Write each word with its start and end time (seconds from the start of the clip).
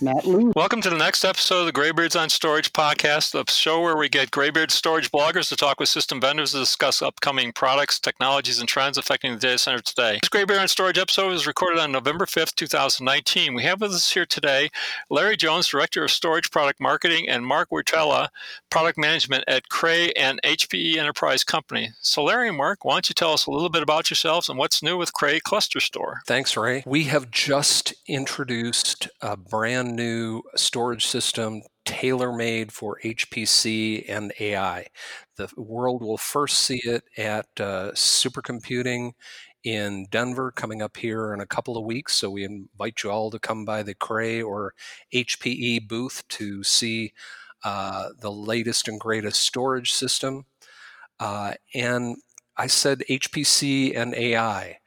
Matt 0.00 0.26
Leib. 0.26 0.52
Welcome 0.54 0.80
to 0.82 0.90
the 0.90 0.96
next 0.96 1.24
episode 1.24 1.60
of 1.60 1.66
the 1.66 1.72
Greybeards 1.72 2.20
on 2.20 2.28
Storage 2.28 2.72
podcast, 2.72 3.32
the 3.32 3.50
show 3.50 3.80
where 3.80 3.96
we 3.96 4.08
get 4.08 4.30
Greybeard 4.30 4.70
storage 4.70 5.10
bloggers 5.10 5.48
to 5.48 5.56
talk 5.56 5.80
with 5.80 5.88
system 5.88 6.20
vendors 6.20 6.52
to 6.52 6.58
discuss 6.58 7.02
upcoming 7.02 7.52
products, 7.52 7.98
technologies, 7.98 8.58
and 8.58 8.68
trends 8.68 8.98
affecting 8.98 9.32
the 9.32 9.38
data 9.38 9.58
center 9.58 9.80
today. 9.80 10.18
This 10.22 10.28
Greybeard 10.28 10.60
on 10.60 10.68
Storage 10.68 10.98
episode 10.98 11.30
was 11.30 11.46
recorded 11.46 11.80
on 11.80 11.92
November 11.92 12.26
5th, 12.26 12.54
2019. 12.54 13.54
We 13.54 13.62
have 13.62 13.80
with 13.80 13.92
us 13.92 14.12
here 14.12 14.26
today 14.26 14.70
Larry 15.10 15.36
Jones, 15.36 15.68
Director 15.68 16.04
of 16.04 16.10
Storage 16.10 16.50
Product 16.50 16.80
Marketing, 16.80 17.28
and 17.28 17.46
Mark 17.46 17.70
Wiertalla, 17.70 18.28
Product 18.76 18.98
Management 18.98 19.44
at 19.48 19.70
Cray 19.70 20.10
and 20.12 20.38
HPE 20.42 20.98
Enterprise 20.98 21.44
Company. 21.44 21.92
So, 22.02 22.24
Larry 22.24 22.48
and 22.48 22.58
Mark, 22.58 22.84
why 22.84 22.96
don't 22.96 23.08
you 23.08 23.14
tell 23.14 23.32
us 23.32 23.46
a 23.46 23.50
little 23.50 23.70
bit 23.70 23.82
about 23.82 24.10
yourselves 24.10 24.50
and 24.50 24.58
what's 24.58 24.82
new 24.82 24.98
with 24.98 25.14
Cray 25.14 25.40
ClusterStor? 25.40 26.16
Thanks, 26.26 26.58
Ray. 26.58 26.82
We 26.84 27.04
have 27.04 27.30
just 27.30 27.94
introduced 28.06 29.08
a 29.22 29.36
brand 29.36 29.76
brand 29.86 29.96
new 29.96 30.42
storage 30.54 31.06
system 31.06 31.62
tailor 31.84 32.32
made 32.32 32.72
for 32.72 33.00
HPC 33.02 34.04
and 34.08 34.32
AI. 34.38 34.86
The 35.36 35.48
world 35.56 36.02
will 36.02 36.18
first 36.18 36.60
see 36.60 36.80
it 36.84 37.04
at 37.16 37.46
uh, 37.58 37.92
supercomputing 37.92 39.12
in 39.64 40.06
Denver 40.10 40.52
coming 40.52 40.82
up 40.82 40.96
here 40.96 41.34
in 41.34 41.40
a 41.40 41.46
couple 41.46 41.76
of 41.76 41.84
weeks. 41.84 42.14
So 42.14 42.30
we 42.30 42.44
invite 42.44 43.02
you 43.02 43.10
all 43.10 43.30
to 43.30 43.38
come 43.38 43.64
by 43.64 43.82
the 43.82 43.94
Cray 43.94 44.40
or 44.40 44.74
HPE 45.12 45.88
booth 45.88 46.22
to 46.28 46.62
see 46.62 47.12
uh, 47.66 48.10
the 48.20 48.30
latest 48.30 48.86
and 48.86 49.00
greatest 49.00 49.40
storage 49.40 49.92
system. 49.92 50.44
Uh, 51.18 51.54
and 51.74 52.16
I 52.56 52.68
said 52.68 53.02
HPC 53.10 53.96
and 53.96 54.14
AI. 54.14 54.78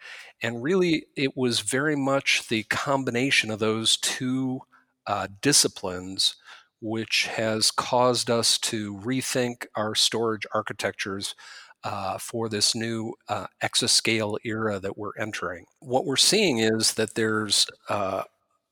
And 0.41 0.63
really, 0.63 1.07
it 1.17 1.35
was 1.35 1.59
very 1.59 1.97
much 1.97 2.47
the 2.47 2.63
combination 2.63 3.51
of 3.51 3.59
those 3.59 3.97
two 3.97 4.61
uh, 5.05 5.27
disciplines, 5.41 6.37
which 6.79 7.27
has 7.27 7.69
caused 7.69 8.29
us 8.29 8.57
to 8.59 8.95
rethink 8.99 9.65
our 9.75 9.93
storage 9.93 10.45
architectures 10.53 11.35
uh, 11.83 12.17
for 12.17 12.47
this 12.47 12.73
new 12.73 13.13
uh, 13.27 13.47
exascale 13.61 14.37
era 14.45 14.79
that 14.79 14.97
we're 14.97 15.17
entering. 15.19 15.65
What 15.81 16.05
we're 16.05 16.15
seeing 16.15 16.59
is 16.59 16.93
that 16.93 17.15
there's 17.15 17.67
uh, 17.89 18.23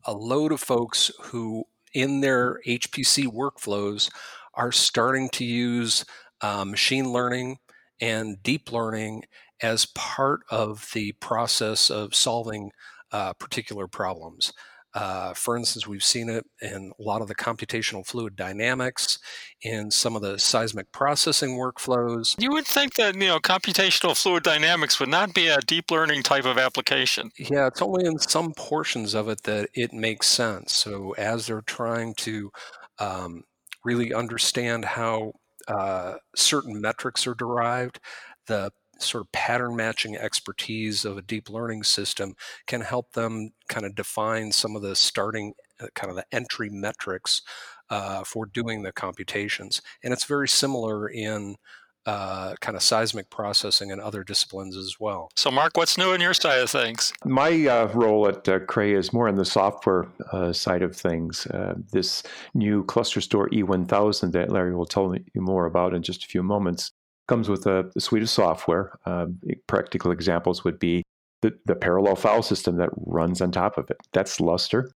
a 0.05 0.13
load 0.13 0.53
of 0.53 0.61
folks 0.61 1.11
who, 1.23 1.65
in 1.97 2.21
their 2.21 2.61
HPC 2.67 3.25
workflows, 3.25 4.09
are 4.53 4.71
starting 4.71 5.29
to 5.29 5.43
use 5.43 6.05
uh, 6.41 6.63
machine 6.63 7.11
learning 7.11 7.57
and 7.99 8.41
deep 8.43 8.71
learning 8.71 9.23
as 9.61 9.87
part 9.87 10.41
of 10.51 10.87
the 10.93 11.11
process 11.13 11.89
of 11.89 12.13
solving 12.13 12.71
uh, 13.11 13.33
particular 13.33 13.87
problems. 13.87 14.53
Uh, 14.93 15.33
for 15.33 15.55
instance, 15.55 15.85
we've 15.85 16.03
seen 16.03 16.29
it 16.29 16.45
in 16.61 16.91
a 16.99 17.03
lot 17.03 17.21
of 17.21 17.27
the 17.27 17.35
computational 17.35 18.05
fluid 18.05 18.35
dynamics, 18.35 19.19
in 19.61 19.91
some 19.91 20.15
of 20.15 20.21
the 20.21 20.39
seismic 20.39 20.91
processing 20.91 21.51
workflows. 21.57 22.35
You 22.39 22.51
would 22.51 22.65
think 22.65 22.95
that 22.95 23.15
you 23.15 23.27
know 23.27 23.39
computational 23.39 24.19
fluid 24.19 24.43
dynamics 24.43 24.99
would 24.99 25.09
not 25.09 25.33
be 25.33 25.47
a 25.47 25.59
deep 25.61 25.91
learning 25.91 26.23
type 26.23 26.45
of 26.45 26.57
application. 26.57 27.31
Yeah, 27.37 27.67
it's 27.67 27.81
only 27.81 28.05
in 28.05 28.17
some 28.19 28.53
portions 28.53 29.13
of 29.13 29.29
it 29.29 29.43
that 29.43 29.69
it 29.73 29.93
makes 29.93 30.27
sense. 30.27 30.73
So 30.73 31.13
as 31.17 31.47
they're 31.47 31.61
trying 31.61 32.13
to 32.15 32.51
um, 32.99 33.43
really 33.83 34.13
understand 34.13 34.85
how 34.85 35.33
uh, 35.67 36.15
certain 36.35 36.79
metrics 36.79 37.27
are 37.27 37.35
derived, 37.35 37.99
the 38.47 38.71
sort 39.01 39.23
of 39.23 39.31
pattern 39.31 39.75
matching 39.75 40.15
expertise 40.15 41.05
of 41.05 41.17
a 41.17 41.21
deep 41.21 41.49
learning 41.49 41.83
system 41.83 42.35
can 42.65 42.81
help 42.81 43.13
them 43.13 43.51
kind 43.69 43.85
of 43.85 43.95
define 43.95 44.51
some 44.51 44.75
of 44.75 44.81
the 44.81 44.95
starting 44.95 45.53
uh, 45.79 45.87
kind 45.95 46.09
of 46.09 46.15
the 46.15 46.25
entry 46.31 46.69
metrics 46.69 47.41
uh, 47.89 48.23
for 48.23 48.45
doing 48.45 48.83
the 48.83 48.91
computations. 48.91 49.81
And 50.03 50.13
it's 50.13 50.25
very 50.25 50.47
similar 50.47 51.07
in 51.07 51.55
uh, 52.07 52.55
kind 52.61 52.77
of 52.77 52.81
seismic 52.81 53.29
processing 53.29 53.91
and 53.91 53.99
other 53.99 54.23
disciplines 54.23 54.77
as 54.77 54.95
well. 54.97 55.29
So, 55.35 55.51
Mark, 55.51 55.75
what's 55.75 55.97
new 55.97 56.13
on 56.13 56.21
your 56.21 56.33
side 56.33 56.59
of 56.59 56.69
things? 56.69 57.11
My 57.25 57.67
uh, 57.67 57.91
role 57.93 58.29
at 58.29 58.47
uh, 58.47 58.59
Cray 58.59 58.93
is 58.93 59.11
more 59.11 59.27
on 59.27 59.35
the 59.35 59.43
software 59.43 60.07
uh, 60.31 60.53
side 60.53 60.83
of 60.83 60.95
things. 60.95 61.45
Uh, 61.47 61.75
this 61.91 62.23
new 62.53 62.85
ClusterStor 62.85 63.49
E1000 63.49 64.31
that 64.31 64.49
Larry 64.49 64.73
will 64.73 64.85
tell 64.85 65.13
you 65.13 65.41
more 65.41 65.65
about 65.65 65.93
in 65.93 66.01
just 66.01 66.23
a 66.23 66.27
few 66.27 66.41
moments 66.41 66.93
comes 67.27 67.49
with 67.49 67.65
a, 67.65 67.89
suite 67.99 68.23
of 68.23 68.29
software. 68.29 68.97
Uh, 69.05 69.27
practical 69.67 70.11
examples 70.11 70.63
would 70.63 70.79
be 70.79 71.03
the, 71.41 71.53
the, 71.65 71.75
parallel 71.75 72.15
file 72.15 72.41
system 72.41 72.77
that 72.77 72.89
runs 72.95 73.41
on 73.41 73.51
top 73.51 73.77
of 73.77 73.89
it. 73.89 73.97
That's 74.13 74.39
Lustre. 74.39 74.89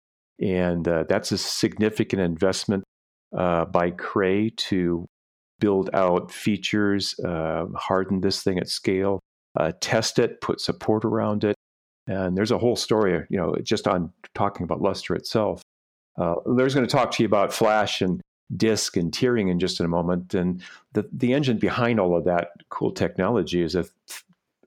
And 0.40 0.86
uh, 0.86 1.04
that's 1.08 1.32
a 1.32 1.38
significant 1.38 2.22
investment 2.22 2.84
uh, 3.36 3.64
by 3.64 3.90
Cray 3.90 4.50
to 4.50 5.06
build 5.58 5.90
out 5.92 6.30
features, 6.30 7.18
uh, 7.20 7.66
harden 7.74 8.20
this 8.20 8.42
thing 8.42 8.58
at 8.58 8.68
scale, 8.68 9.18
uh, 9.58 9.72
test 9.80 10.18
it, 10.18 10.40
put 10.40 10.60
support 10.60 11.04
around 11.04 11.44
it. 11.44 11.56
And 12.06 12.36
there's 12.36 12.52
a 12.52 12.58
whole 12.58 12.76
story, 12.76 13.26
you 13.28 13.36
know, 13.36 13.54
just 13.62 13.88
on 13.88 14.12
talking 14.34 14.64
about 14.64 14.80
Lustre 14.80 15.16
itself. 15.16 15.60
Uh, 16.16 16.36
Larry's 16.46 16.74
going 16.74 16.86
to 16.86 16.90
talk 16.90 17.10
to 17.12 17.22
you 17.22 17.26
about 17.26 17.52
Flash 17.52 18.00
and 18.00 18.20
disk 18.56 18.96
and 18.96 19.12
tiering 19.12 19.50
in 19.50 19.58
just 19.58 19.80
in 19.80 19.86
a 19.86 19.88
moment. 19.88 20.34
And 20.34 20.62
the, 20.92 21.08
the 21.12 21.32
engine 21.32 21.58
behind 21.58 22.00
all 22.00 22.16
of 22.16 22.24
that 22.24 22.52
cool 22.68 22.92
technology 22.92 23.62
is 23.62 23.74
a 23.74 23.84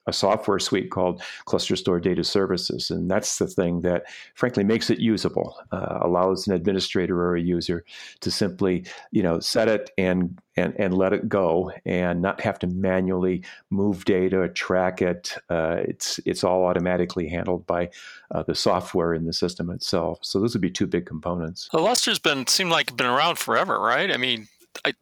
a 0.07 0.13
software 0.13 0.59
suite 0.59 0.89
called 0.89 1.21
ClusterStor 1.45 2.01
Data 2.01 2.23
Services. 2.23 2.89
And 2.89 3.09
that's 3.09 3.37
the 3.37 3.47
thing 3.47 3.81
that, 3.81 4.03
frankly, 4.33 4.63
makes 4.63 4.89
it 4.89 4.99
usable, 4.99 5.55
uh, 5.71 5.99
allows 6.01 6.47
an 6.47 6.53
administrator 6.53 7.21
or 7.21 7.35
a 7.35 7.41
user 7.41 7.85
to 8.21 8.31
simply, 8.31 8.85
you 9.11 9.21
know, 9.21 9.39
set 9.39 9.67
it 9.67 9.91
and, 9.97 10.41
and, 10.57 10.73
and 10.79 10.97
let 10.97 11.13
it 11.13 11.29
go 11.29 11.71
and 11.85 12.21
not 12.21 12.41
have 12.41 12.57
to 12.59 12.67
manually 12.67 13.43
move 13.69 14.05
data, 14.05 14.49
track 14.49 15.01
it. 15.01 15.35
Uh, 15.49 15.77
it's, 15.81 16.19
it's 16.25 16.43
all 16.43 16.65
automatically 16.65 17.29
handled 17.29 17.65
by 17.67 17.89
uh, 18.31 18.43
the 18.43 18.55
software 18.55 19.13
in 19.13 19.25
the 19.25 19.33
system 19.33 19.69
itself. 19.69 20.19
So 20.21 20.39
those 20.39 20.53
would 20.53 20.61
be 20.61 20.71
two 20.71 20.87
big 20.87 21.05
components. 21.05 21.69
Well, 21.71 21.83
Lustre's 21.83 22.19
been, 22.19 22.47
seemed 22.47 22.71
like 22.71 22.95
been 22.97 23.07
around 23.07 23.37
forever, 23.37 23.79
right? 23.79 24.11
I 24.11 24.17
mean, 24.17 24.47
I, 24.83 24.93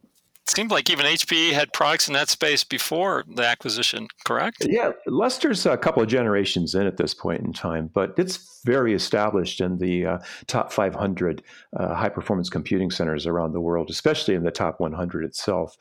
seemed 0.49 0.71
like 0.71 0.89
even 0.89 1.05
HPE 1.05 1.51
had 1.51 1.73
products 1.73 2.07
in 2.07 2.13
that 2.13 2.29
space 2.29 2.63
before 2.63 3.23
the 3.27 3.45
acquisition, 3.45 4.07
correct? 4.25 4.65
Yeah, 4.67 4.91
Lustre's 5.07 5.65
a 5.65 5.77
couple 5.77 6.03
of 6.03 6.09
generations 6.09 6.75
in 6.75 6.87
at 6.87 6.97
this 6.97 7.13
point 7.13 7.41
in 7.41 7.53
time, 7.53 7.89
but 7.93 8.13
it's 8.17 8.58
very 8.63 8.93
established 8.93 9.61
in 9.61 9.77
the 9.77 10.05
uh, 10.05 10.19
top 10.47 10.71
500 10.71 11.43
uh, 11.77 11.93
high 11.95 12.09
performance 12.09 12.49
computing 12.49 12.91
centers 12.91 13.25
around 13.25 13.53
the 13.53 13.61
world, 13.61 13.89
especially 13.89 14.35
in 14.35 14.43
the 14.43 14.51
top 14.51 14.79
100 14.79 15.23
itself. 15.23 15.77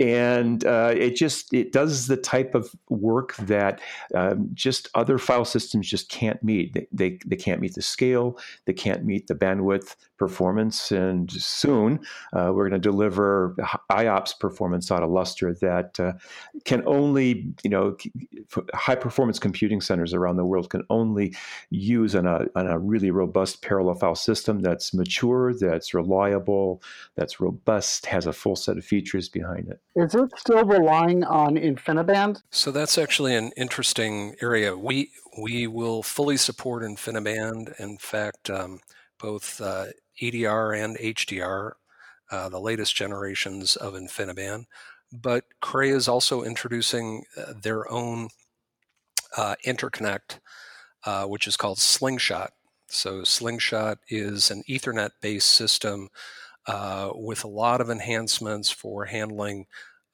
And 0.00 0.64
uh, 0.64 0.92
it 0.94 1.16
just 1.16 1.52
it 1.52 1.72
does 1.72 2.06
the 2.06 2.16
type 2.16 2.54
of 2.54 2.74
work 2.88 3.36
that 3.36 3.80
um, 4.14 4.50
just 4.54 4.88
other 4.94 5.18
file 5.18 5.44
systems 5.44 5.88
just 5.88 6.08
can't 6.08 6.42
meet. 6.42 6.74
They, 6.74 6.86
they, 6.92 7.18
they 7.26 7.36
can't 7.36 7.60
meet 7.60 7.74
the 7.74 7.82
scale, 7.82 8.38
they 8.64 8.72
can't 8.72 9.04
meet 9.04 9.26
the 9.26 9.34
bandwidth 9.34 9.96
performance, 10.18 10.90
and 10.90 11.30
soon 11.30 12.00
uh, 12.32 12.50
we're 12.54 12.68
going 12.68 12.80
to 12.80 12.90
deliver 12.90 13.54
IOPS 13.90 14.38
performance 14.38 14.90
out 14.90 15.02
of 15.02 15.10
Lustre 15.10 15.54
that 15.54 16.00
uh, 16.00 16.12
can 16.64 16.82
only, 16.86 17.46
you 17.62 17.70
know, 17.70 17.96
high 18.74 18.94
performance 18.94 19.38
computing 19.38 19.80
centers 19.80 20.14
around 20.14 20.36
the 20.36 20.44
world 20.44 20.70
can 20.70 20.82
only 20.90 21.34
use 21.70 22.14
on 22.16 22.26
a, 22.26 22.46
on 22.54 22.66
a 22.66 22.78
really 22.78 23.10
robust 23.10 23.62
parallel 23.62 23.94
file 23.94 24.14
system 24.14 24.60
that's 24.60 24.92
mature, 24.92 25.54
that's 25.54 25.94
reliable, 25.94 26.82
that's 27.14 27.40
robust, 27.40 28.06
has 28.06 28.26
a 28.26 28.32
full 28.32 28.56
set 28.56 28.78
of 28.78 28.84
features 28.84 29.28
behind 29.28 29.68
it. 29.68 29.80
Is 29.94 30.14
it 30.14 30.30
still 30.36 30.64
relying 30.64 31.22
on 31.24 31.56
InfiniBand? 31.56 32.42
So 32.50 32.70
that's 32.70 32.98
actually 32.98 33.34
an 33.34 33.52
interesting 33.56 34.34
area. 34.42 34.76
We 34.76 35.10
we 35.42 35.66
will 35.66 36.02
fully 36.02 36.36
support 36.36 36.82
InfiniBand. 36.82 37.78
In 37.78 37.98
fact, 37.98 38.50
um, 38.50 38.80
both 39.18 39.60
uh, 39.60 39.86
EDR 40.20 40.72
and 40.72 40.96
HDR 40.98 41.72
uh, 42.30 42.48
the 42.48 42.60
latest 42.60 42.94
generations 42.96 43.76
of 43.76 43.94
InfiniBand. 43.94 44.66
But 45.12 45.44
Cray 45.60 45.90
is 45.90 46.08
also 46.08 46.42
introducing 46.42 47.24
uh, 47.36 47.52
their 47.62 47.90
own 47.90 48.28
uh, 49.36 49.54
interconnect, 49.64 50.40
uh, 51.06 51.24
which 51.24 51.46
is 51.46 51.56
called 51.56 51.78
Slingshot. 51.78 52.50
So, 52.88 53.24
Slingshot 53.24 53.98
is 54.08 54.50
an 54.50 54.62
Ethernet 54.68 55.10
based 55.22 55.48
system 55.48 56.08
uh, 56.66 57.10
with 57.14 57.44
a 57.44 57.48
lot 57.48 57.80
of 57.80 57.90
enhancements 57.90 58.70
for 58.70 59.04
handling 59.06 59.66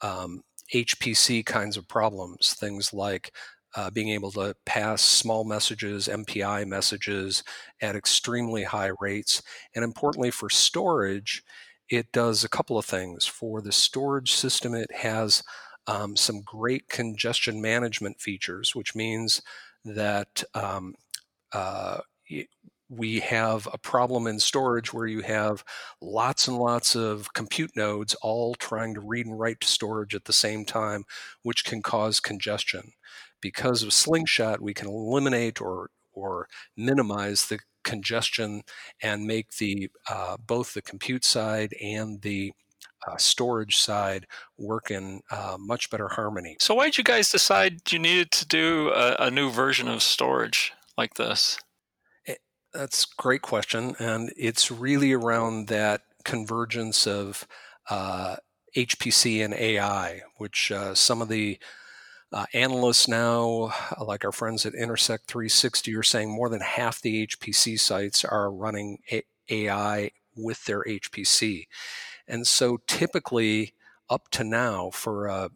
um, 0.02 0.42
HPC 0.72 1.44
kinds 1.44 1.76
of 1.76 1.88
problems, 1.88 2.54
things 2.54 2.92
like 2.92 3.32
uh, 3.74 3.90
being 3.90 4.10
able 4.10 4.30
to 4.32 4.54
pass 4.66 5.02
small 5.02 5.44
messages, 5.44 6.08
MPI 6.08 6.66
messages 6.66 7.42
at 7.80 7.96
extremely 7.96 8.64
high 8.64 8.90
rates. 9.00 9.42
And 9.74 9.84
importantly, 9.84 10.30
for 10.30 10.50
storage, 10.50 11.42
it 11.88 12.12
does 12.12 12.44
a 12.44 12.48
couple 12.48 12.78
of 12.78 12.84
things. 12.84 13.26
For 13.26 13.60
the 13.60 13.72
storage 13.72 14.32
system, 14.32 14.74
it 14.74 14.92
has 14.92 15.42
um, 15.86 16.16
some 16.16 16.42
great 16.42 16.88
congestion 16.88 17.60
management 17.60 18.20
features, 18.20 18.74
which 18.74 18.94
means 18.94 19.42
that 19.84 20.42
um, 20.54 20.94
uh, 21.52 21.98
we 22.88 23.20
have 23.20 23.66
a 23.72 23.78
problem 23.78 24.26
in 24.26 24.38
storage 24.38 24.92
where 24.92 25.06
you 25.06 25.22
have 25.22 25.64
lots 26.00 26.46
and 26.46 26.58
lots 26.58 26.94
of 26.94 27.32
compute 27.32 27.74
nodes 27.74 28.14
all 28.16 28.54
trying 28.54 28.94
to 28.94 29.00
read 29.00 29.26
and 29.26 29.38
write 29.38 29.60
to 29.60 29.66
storage 29.66 30.14
at 30.14 30.26
the 30.26 30.32
same 30.32 30.64
time, 30.64 31.04
which 31.42 31.64
can 31.64 31.80
cause 31.80 32.20
congestion. 32.20 32.92
Because 33.40 33.82
of 33.82 33.92
Slingshot, 33.92 34.60
we 34.60 34.74
can 34.74 34.88
eliminate 34.88 35.60
or 35.60 35.90
or 36.12 36.48
minimize 36.76 37.46
the 37.46 37.58
congestion 37.82 38.62
and 39.02 39.26
make 39.26 39.56
the 39.56 39.90
uh, 40.08 40.36
both 40.36 40.74
the 40.74 40.82
compute 40.82 41.24
side 41.24 41.74
and 41.82 42.20
the 42.22 42.52
uh, 43.06 43.16
storage 43.16 43.76
side 43.76 44.26
work 44.58 44.90
in 44.90 45.20
uh, 45.30 45.56
much 45.58 45.90
better 45.90 46.08
harmony. 46.08 46.56
So, 46.60 46.74
why 46.74 46.86
did 46.86 46.98
you 46.98 47.04
guys 47.04 47.30
decide 47.30 47.92
you 47.92 47.98
needed 47.98 48.30
to 48.32 48.46
do 48.46 48.90
a, 48.94 49.26
a 49.26 49.30
new 49.30 49.50
version 49.50 49.88
of 49.88 50.02
storage 50.02 50.72
like 50.96 51.14
this? 51.14 51.58
It, 52.24 52.32
eh, 52.74 52.78
that's 52.78 53.04
a 53.04 53.22
great 53.22 53.42
question, 53.42 53.94
and 53.98 54.32
it's 54.36 54.70
really 54.70 55.12
around 55.12 55.68
that 55.68 56.02
convergence 56.24 57.06
of 57.06 57.46
HPC 57.90 59.40
uh, 59.40 59.44
and 59.44 59.54
AI, 59.54 60.22
which 60.36 60.70
uh, 60.70 60.94
some 60.94 61.20
of 61.20 61.28
the 61.28 61.58
uh, 62.32 62.46
analysts 62.54 63.08
now, 63.08 63.72
like 64.00 64.24
our 64.24 64.32
friends 64.32 64.64
at 64.64 64.74
Intersect 64.74 65.26
360, 65.26 65.94
are 65.94 66.02
saying 66.02 66.30
more 66.30 66.48
than 66.48 66.60
half 66.60 67.00
the 67.00 67.26
HPC 67.26 67.78
sites 67.78 68.24
are 68.24 68.50
running 68.50 68.98
A- 69.10 69.24
AI 69.50 70.10
with 70.34 70.64
their 70.64 70.82
HPC. 70.84 71.66
And 72.28 72.46
so 72.46 72.78
typically, 72.86 73.74
up 74.08 74.28
to 74.30 74.44
now, 74.44 74.90
for 74.90 75.26
a 75.26 75.50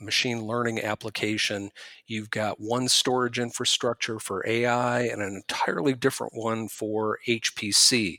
machine 0.00 0.42
learning 0.42 0.82
application, 0.82 1.70
you've 2.06 2.30
got 2.30 2.60
one 2.60 2.88
storage 2.88 3.38
infrastructure 3.38 4.18
for 4.18 4.46
AI 4.46 5.02
and 5.02 5.22
an 5.22 5.34
entirely 5.34 5.94
different 5.94 6.34
one 6.34 6.68
for 6.68 7.18
HPC. 7.26 8.18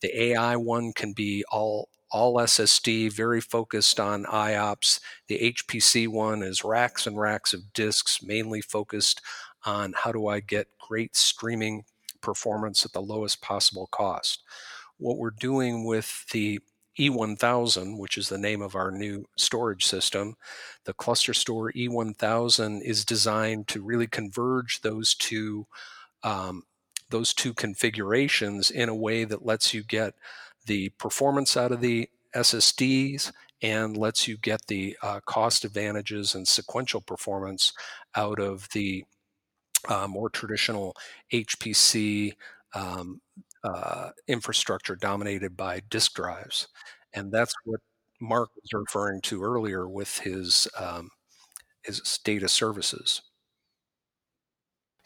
The 0.00 0.22
AI 0.22 0.56
one 0.56 0.92
can 0.92 1.12
be 1.12 1.44
all 1.50 1.88
all 2.12 2.34
SSD, 2.34 3.12
very 3.12 3.40
focused 3.40 4.00
on 4.00 4.24
IOPS. 4.24 4.98
The 5.28 5.54
HPC 5.54 6.08
one 6.08 6.42
is 6.42 6.64
racks 6.64 7.06
and 7.06 7.16
racks 7.16 7.54
of 7.54 7.72
disks, 7.72 8.20
mainly 8.20 8.60
focused 8.60 9.20
on 9.64 9.94
how 9.96 10.10
do 10.10 10.26
I 10.26 10.40
get 10.40 10.66
great 10.78 11.14
streaming 11.14 11.84
performance 12.20 12.84
at 12.84 12.92
the 12.92 13.00
lowest 13.00 13.40
possible 13.40 13.86
cost. 13.92 14.42
What 14.98 15.18
we're 15.18 15.30
doing 15.30 15.84
with 15.84 16.26
the 16.32 16.60
E1000, 16.98 17.98
which 17.98 18.18
is 18.18 18.28
the 18.28 18.38
name 18.38 18.62
of 18.62 18.74
our 18.74 18.90
new 18.90 19.26
storage 19.36 19.84
system. 19.84 20.36
The 20.84 20.94
ClusterStor 20.94 21.72
E1000 21.74 22.82
is 22.82 23.04
designed 23.04 23.68
to 23.68 23.82
really 23.82 24.06
converge 24.06 24.80
those 24.80 25.14
two 25.14 25.66
um, 26.22 26.64
those 27.08 27.34
two 27.34 27.52
configurations 27.52 28.70
in 28.70 28.88
a 28.88 28.94
way 28.94 29.24
that 29.24 29.44
lets 29.44 29.74
you 29.74 29.82
get 29.82 30.14
the 30.66 30.90
performance 30.90 31.56
out 31.56 31.72
of 31.72 31.80
the 31.80 32.08
SSDs 32.34 33.32
and 33.62 33.96
lets 33.96 34.28
you 34.28 34.36
get 34.36 34.66
the 34.66 34.96
uh, 35.02 35.20
cost 35.26 35.64
advantages 35.64 36.34
and 36.34 36.46
sequential 36.46 37.00
performance 37.00 37.72
out 38.14 38.38
of 38.38 38.68
the 38.70 39.04
uh, 39.88 40.06
more 40.06 40.30
traditional 40.30 40.94
HPC 41.32 42.34
um, 42.74 43.20
uh, 43.64 44.10
infrastructure 44.28 44.96
dominated 44.96 45.56
by 45.56 45.80
disk 45.90 46.14
drives. 46.14 46.68
And 47.14 47.32
that's 47.32 47.54
what 47.64 47.80
Mark 48.20 48.50
was 48.54 48.72
referring 48.72 49.20
to 49.22 49.42
earlier 49.42 49.88
with 49.88 50.18
his, 50.18 50.68
um, 50.78 51.10
his 51.82 52.20
data 52.24 52.48
services. 52.48 53.22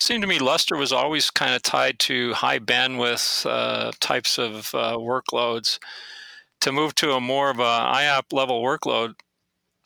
seemed 0.00 0.22
to 0.22 0.28
me 0.28 0.38
Lustre 0.38 0.76
was 0.76 0.92
always 0.92 1.30
kind 1.30 1.54
of 1.54 1.62
tied 1.62 1.98
to 2.00 2.34
high 2.34 2.58
bandwidth 2.58 3.46
uh, 3.48 3.92
types 4.00 4.38
of 4.38 4.74
uh, 4.74 4.96
workloads. 4.96 5.78
To 6.60 6.72
move 6.72 6.94
to 6.94 7.12
a 7.12 7.20
more 7.20 7.50
of 7.50 7.58
a 7.58 7.62
IOP 7.62 8.32
level 8.32 8.62
workload 8.62 9.14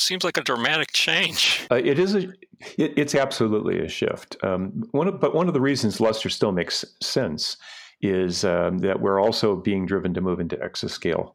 seems 0.00 0.22
like 0.22 0.36
a 0.36 0.42
dramatic 0.42 0.92
change. 0.92 1.66
Uh, 1.70 1.76
it 1.76 1.98
is 1.98 2.14
a, 2.14 2.28
it, 2.76 2.94
it's 2.96 3.14
absolutely 3.16 3.80
a 3.80 3.88
shift. 3.88 4.36
Um, 4.44 4.84
one 4.92 5.08
of, 5.08 5.18
but 5.18 5.34
one 5.34 5.48
of 5.48 5.54
the 5.54 5.60
reasons 5.60 6.00
Lustre 6.00 6.30
still 6.30 6.52
makes 6.52 6.84
sense 7.02 7.56
is 8.00 8.44
um, 8.44 8.78
that 8.78 9.00
we're 9.00 9.20
also 9.20 9.56
being 9.56 9.86
driven 9.86 10.14
to 10.14 10.20
move 10.20 10.40
into 10.40 10.56
exascale. 10.56 11.32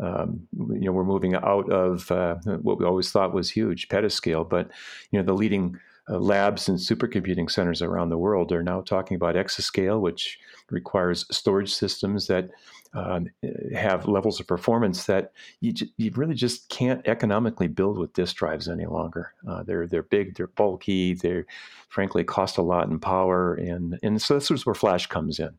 Um, 0.00 0.46
you 0.56 0.86
know, 0.86 0.92
we're 0.92 1.04
moving 1.04 1.34
out 1.34 1.70
of 1.70 2.10
uh, 2.10 2.36
what 2.62 2.78
we 2.78 2.84
always 2.84 3.10
thought 3.10 3.34
was 3.34 3.50
huge, 3.50 3.88
petascale, 3.88 4.48
but 4.48 4.70
you 5.10 5.18
know, 5.18 5.24
the 5.24 5.34
leading 5.34 5.78
uh, 6.08 6.18
labs 6.18 6.68
and 6.68 6.78
supercomputing 6.78 7.50
centers 7.50 7.80
around 7.80 8.10
the 8.10 8.18
world 8.18 8.52
are 8.52 8.62
now 8.62 8.80
talking 8.80 9.14
about 9.14 9.36
exascale, 9.36 10.00
which 10.00 10.38
requires 10.70 11.26
storage 11.30 11.72
systems 11.72 12.26
that 12.26 12.50
um, 12.94 13.28
have 13.74 14.06
levels 14.06 14.38
of 14.38 14.46
performance 14.46 15.06
that 15.06 15.32
you, 15.60 15.72
you 15.96 16.12
really 16.14 16.34
just 16.34 16.68
can't 16.68 17.06
economically 17.08 17.66
build 17.66 17.98
with 17.98 18.12
disk 18.12 18.36
drives 18.36 18.68
any 18.68 18.86
longer. 18.86 19.32
Uh, 19.48 19.62
they're 19.64 19.86
they're 19.86 20.02
big, 20.04 20.34
they're 20.36 20.46
bulky, 20.46 21.14
they 21.14 21.42
frankly 21.88 22.22
cost 22.22 22.56
a 22.56 22.62
lot 22.62 22.88
in 22.88 23.00
power, 23.00 23.54
and 23.54 23.98
and 24.02 24.22
so 24.22 24.34
this 24.34 24.50
is 24.50 24.64
where 24.64 24.74
Flash 24.74 25.06
comes 25.06 25.40
in. 25.40 25.50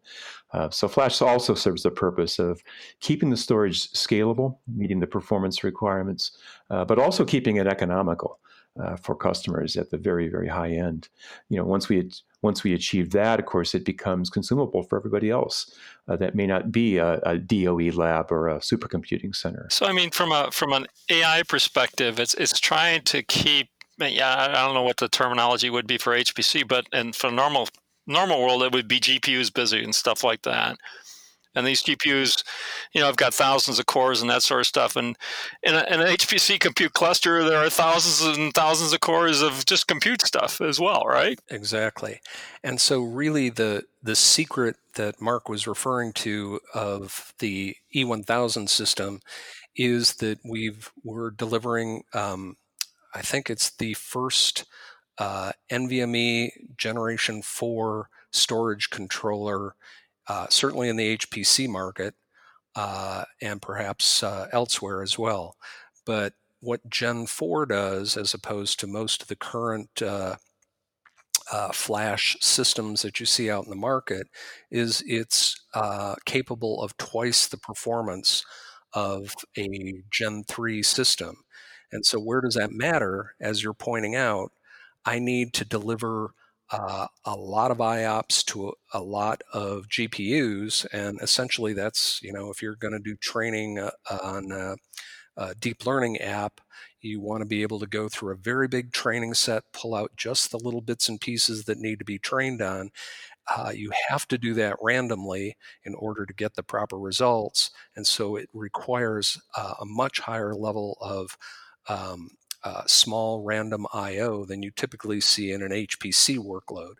Uh, 0.56 0.70
so 0.70 0.88
Flash 0.88 1.22
also 1.22 1.54
serves 1.54 1.84
the 1.84 1.92
purpose 1.92 2.40
of 2.40 2.64
keeping 3.02 3.30
the 3.30 3.36
storage 3.36 3.92
scalable, 3.92 4.58
meeting 4.74 5.02
the 5.02 5.08
performance 5.08 5.66
requirements, 5.66 6.38
uh, 6.70 6.86
but 6.86 6.98
also 6.98 7.26
keeping 7.26 7.58
it 7.58 7.68
economical 7.68 8.40
uh, 8.82 8.96
for 8.96 9.16
customers 9.16 9.76
at 9.76 9.90
the 9.90 9.98
very 9.98 10.30
very 10.30 10.48
high 10.48 10.72
end. 10.72 11.10
You 11.50 11.58
know, 11.58 11.66
once 11.66 11.90
we 11.90 12.10
once 12.42 12.64
we 12.64 12.74
achieve 12.74 13.12
that, 13.12 13.40
of 13.40 13.46
course, 13.46 13.76
it 13.76 13.84
becomes 13.84 14.30
consumable 14.30 14.84
for 14.84 14.98
everybody 14.98 15.30
else. 15.30 15.76
Uh, 16.08 16.16
that 16.16 16.36
may 16.36 16.48
not 16.48 16.72
be 16.72 16.98
a, 16.98 17.20
a, 17.24 17.38
DOE 17.38 17.92
lab 17.94 18.32
or 18.32 18.48
a 18.48 18.60
supercomputing 18.60 19.36
center. 19.36 19.68
So, 19.72 19.88
I 19.88 19.92
mean, 19.92 20.12
from 20.12 20.32
a 20.32 20.52
from 20.52 20.72
an 20.72 20.88
AI 21.10 21.44
perspective, 21.44 22.18
it's 22.18 22.34
it's 22.36 22.60
trying 22.60 23.02
to 23.04 23.24
keep. 23.24 23.68
Yeah, 23.98 24.50
I 24.50 24.66
don't 24.66 24.74
know 24.74 24.84
what 24.84 24.98
the 24.98 25.08
terminology 25.10 25.70
would 25.70 25.88
be 25.88 25.98
for 25.98 26.14
HPC, 26.14 26.68
but 26.68 26.86
and 26.94 27.16
for 27.16 27.32
normal 27.32 27.68
normal 28.08 28.42
world, 28.42 28.64
it 28.64 28.74
would 28.74 28.88
be 28.88 29.00
GPUs 29.00 29.54
busy 29.54 29.84
and 29.84 29.94
stuff 29.94 30.24
like 30.24 30.44
that 30.44 30.78
and 31.56 31.66
these 31.66 31.82
GPUs, 31.82 32.44
you 32.94 33.02
know, 33.02 33.08
I've 33.08 33.16
got 33.16 33.34
thousands 33.34 33.80
of 33.80 33.86
cores 33.86 34.22
and 34.22 34.30
that 34.30 34.44
sort 34.44 34.60
of 34.60 34.68
stuff. 34.68 34.96
And 34.96 35.16
in, 35.64 35.74
a, 35.74 35.84
in, 35.90 36.02
an 36.02 36.08
HPC 36.08 36.60
compute 36.60 36.94
cluster, 36.94 37.44
there 37.44 37.58
are 37.58 37.70
thousands 37.70 38.38
and 38.38 38.54
thousands 38.54 38.94
of 38.94 39.00
cores 39.00 39.42
of 39.42 39.66
just 39.66 39.88
compute 39.88 40.22
stuff 40.22 40.60
as 40.60 40.80
well, 40.80 41.04
right? 41.06 41.40
Exactly. 41.50 42.20
And 42.64 42.80
so, 42.80 43.02
really, 43.02 43.50
the 43.50 43.84
the 44.04 44.16
secret 44.16 44.76
that 44.96 45.22
Mark 45.22 45.50
was 45.50 45.66
referring 45.66 46.14
to 46.14 46.60
of 46.74 47.34
the 47.40 47.78
E1000 47.96 48.70
system 48.70 49.22
is 49.76 50.16
that 50.16 50.40
we've 50.44 50.92
we're 51.04 51.32
delivering. 51.32 52.04
Um, 52.14 52.58
I 53.14 53.22
think 53.22 53.50
it's 53.50 53.70
the 53.70 53.94
first 53.94 54.66
uh, 55.18 55.52
NVMe 55.72 56.50
Generation 56.78 57.42
Four 57.42 58.10
storage 58.32 58.90
controller 58.90 59.76
uh, 60.28 60.48
certainly 60.50 60.90
in 60.90 60.96
the 60.96 61.18
HPC 61.18 61.68
market 61.68 62.16
uh, 62.76 63.26
and 63.42 63.62
perhaps 63.62 64.24
uh, 64.24 64.48
elsewhere 64.52 65.02
as 65.02 65.18
well. 65.18 65.56
But 66.06 66.34
what 66.62 66.90
Gen 66.90 67.28
4 67.28 67.68
does, 67.68 68.18
as 68.18 68.34
opposed 68.34 68.80
to 68.80 68.88
most 68.88 69.22
of 69.22 69.28
the 69.28 69.36
current 69.36 70.02
uh, 70.02 70.38
uh, 71.52 71.72
flash 71.72 72.36
systems 72.42 73.04
that 73.04 73.20
you 73.20 73.26
see 73.26 73.52
out 73.52 73.66
in 73.66 73.70
the 73.70 73.76
market, 73.76 74.28
is 74.72 75.04
it's 75.06 75.56
capable 76.26 76.82
of 76.82 76.98
twice 76.98 77.48
the 77.48 77.58
performance 77.58 78.44
of 78.94 79.36
a 79.58 80.02
Gen 80.12 80.44
3 80.48 80.82
system. 80.82 81.38
And 81.92 82.04
so, 82.04 82.20
where 82.20 82.42
does 82.42 82.56
that 82.56 82.72
matter? 82.72 83.36
As 83.40 83.62
you're 83.64 83.74
pointing 83.74 84.16
out, 84.16 84.52
I 85.06 85.20
need 85.20 85.54
to 85.54 85.66
deliver 85.66 86.34
uh, 86.72 87.08
a 87.26 87.36
lot 87.36 87.72
of 87.72 87.78
IOPS 87.78 88.44
to 88.46 88.70
a, 88.70 89.00
a, 89.00 89.02
lot 89.02 89.42
of 89.54 89.88
GPUs, 89.88 90.86
and 90.92 91.20
essentially 91.22 91.74
that's 91.74 92.20
you 92.24 92.34
know 92.34 92.50
if 92.50 92.62
you're 92.62 92.76
going 92.76 92.94
to 92.94 93.00
do 93.00 93.16
training 93.16 93.78
uh, 93.80 93.92
on 94.24 94.52
a, 94.52 94.76
a, 95.38 95.56
deep 95.56 95.86
learning 95.86 96.18
app, 96.18 96.62
you 97.02 97.22
want 97.22 97.42
to 97.42 97.46
be 97.46 97.62
able 97.62 97.80
to 97.80 97.86
go 97.86 98.10
through 98.10 98.34
a 98.34 98.38
very 98.38 98.68
big 98.68 98.92
training 98.92 99.36
set, 99.36 99.64
pull 99.74 99.94
out 99.94 100.16
just 100.18 100.50
the 100.50 100.58
little 100.58 100.82
bits 100.82 101.08
and 101.08 101.22
pieces 101.22 101.66
that 101.66 101.78
need 101.78 102.00
to 102.00 102.06
be 102.06 102.18
trained 102.18 102.62
on. 102.62 102.90
Uh, 103.56 103.72
you 103.74 103.92
have 104.10 104.28
to 104.28 104.40
do 104.40 104.56
that 104.56 104.76
randomly 104.82 105.56
in 105.84 105.94
order 105.94 106.26
to 106.26 106.34
get 106.34 106.56
the 106.56 106.64
proper 106.64 106.98
results, 106.98 107.70
and 107.96 108.08
so 108.08 108.36
it 108.36 108.50
requires 108.54 109.40
uh, 109.56 109.76
a 109.80 109.86
much 109.86 110.20
higher 110.20 110.56
level 110.56 110.98
of 111.00 111.38
um, 111.88 112.30
uh, 112.66 112.82
small 112.88 113.44
random 113.44 113.86
I/O 113.94 114.44
than 114.44 114.64
you 114.64 114.72
typically 114.72 115.22
see 115.22 115.52
in 115.52 115.62
an 115.62 115.72
HPC 115.72 116.38
workload. 116.40 116.96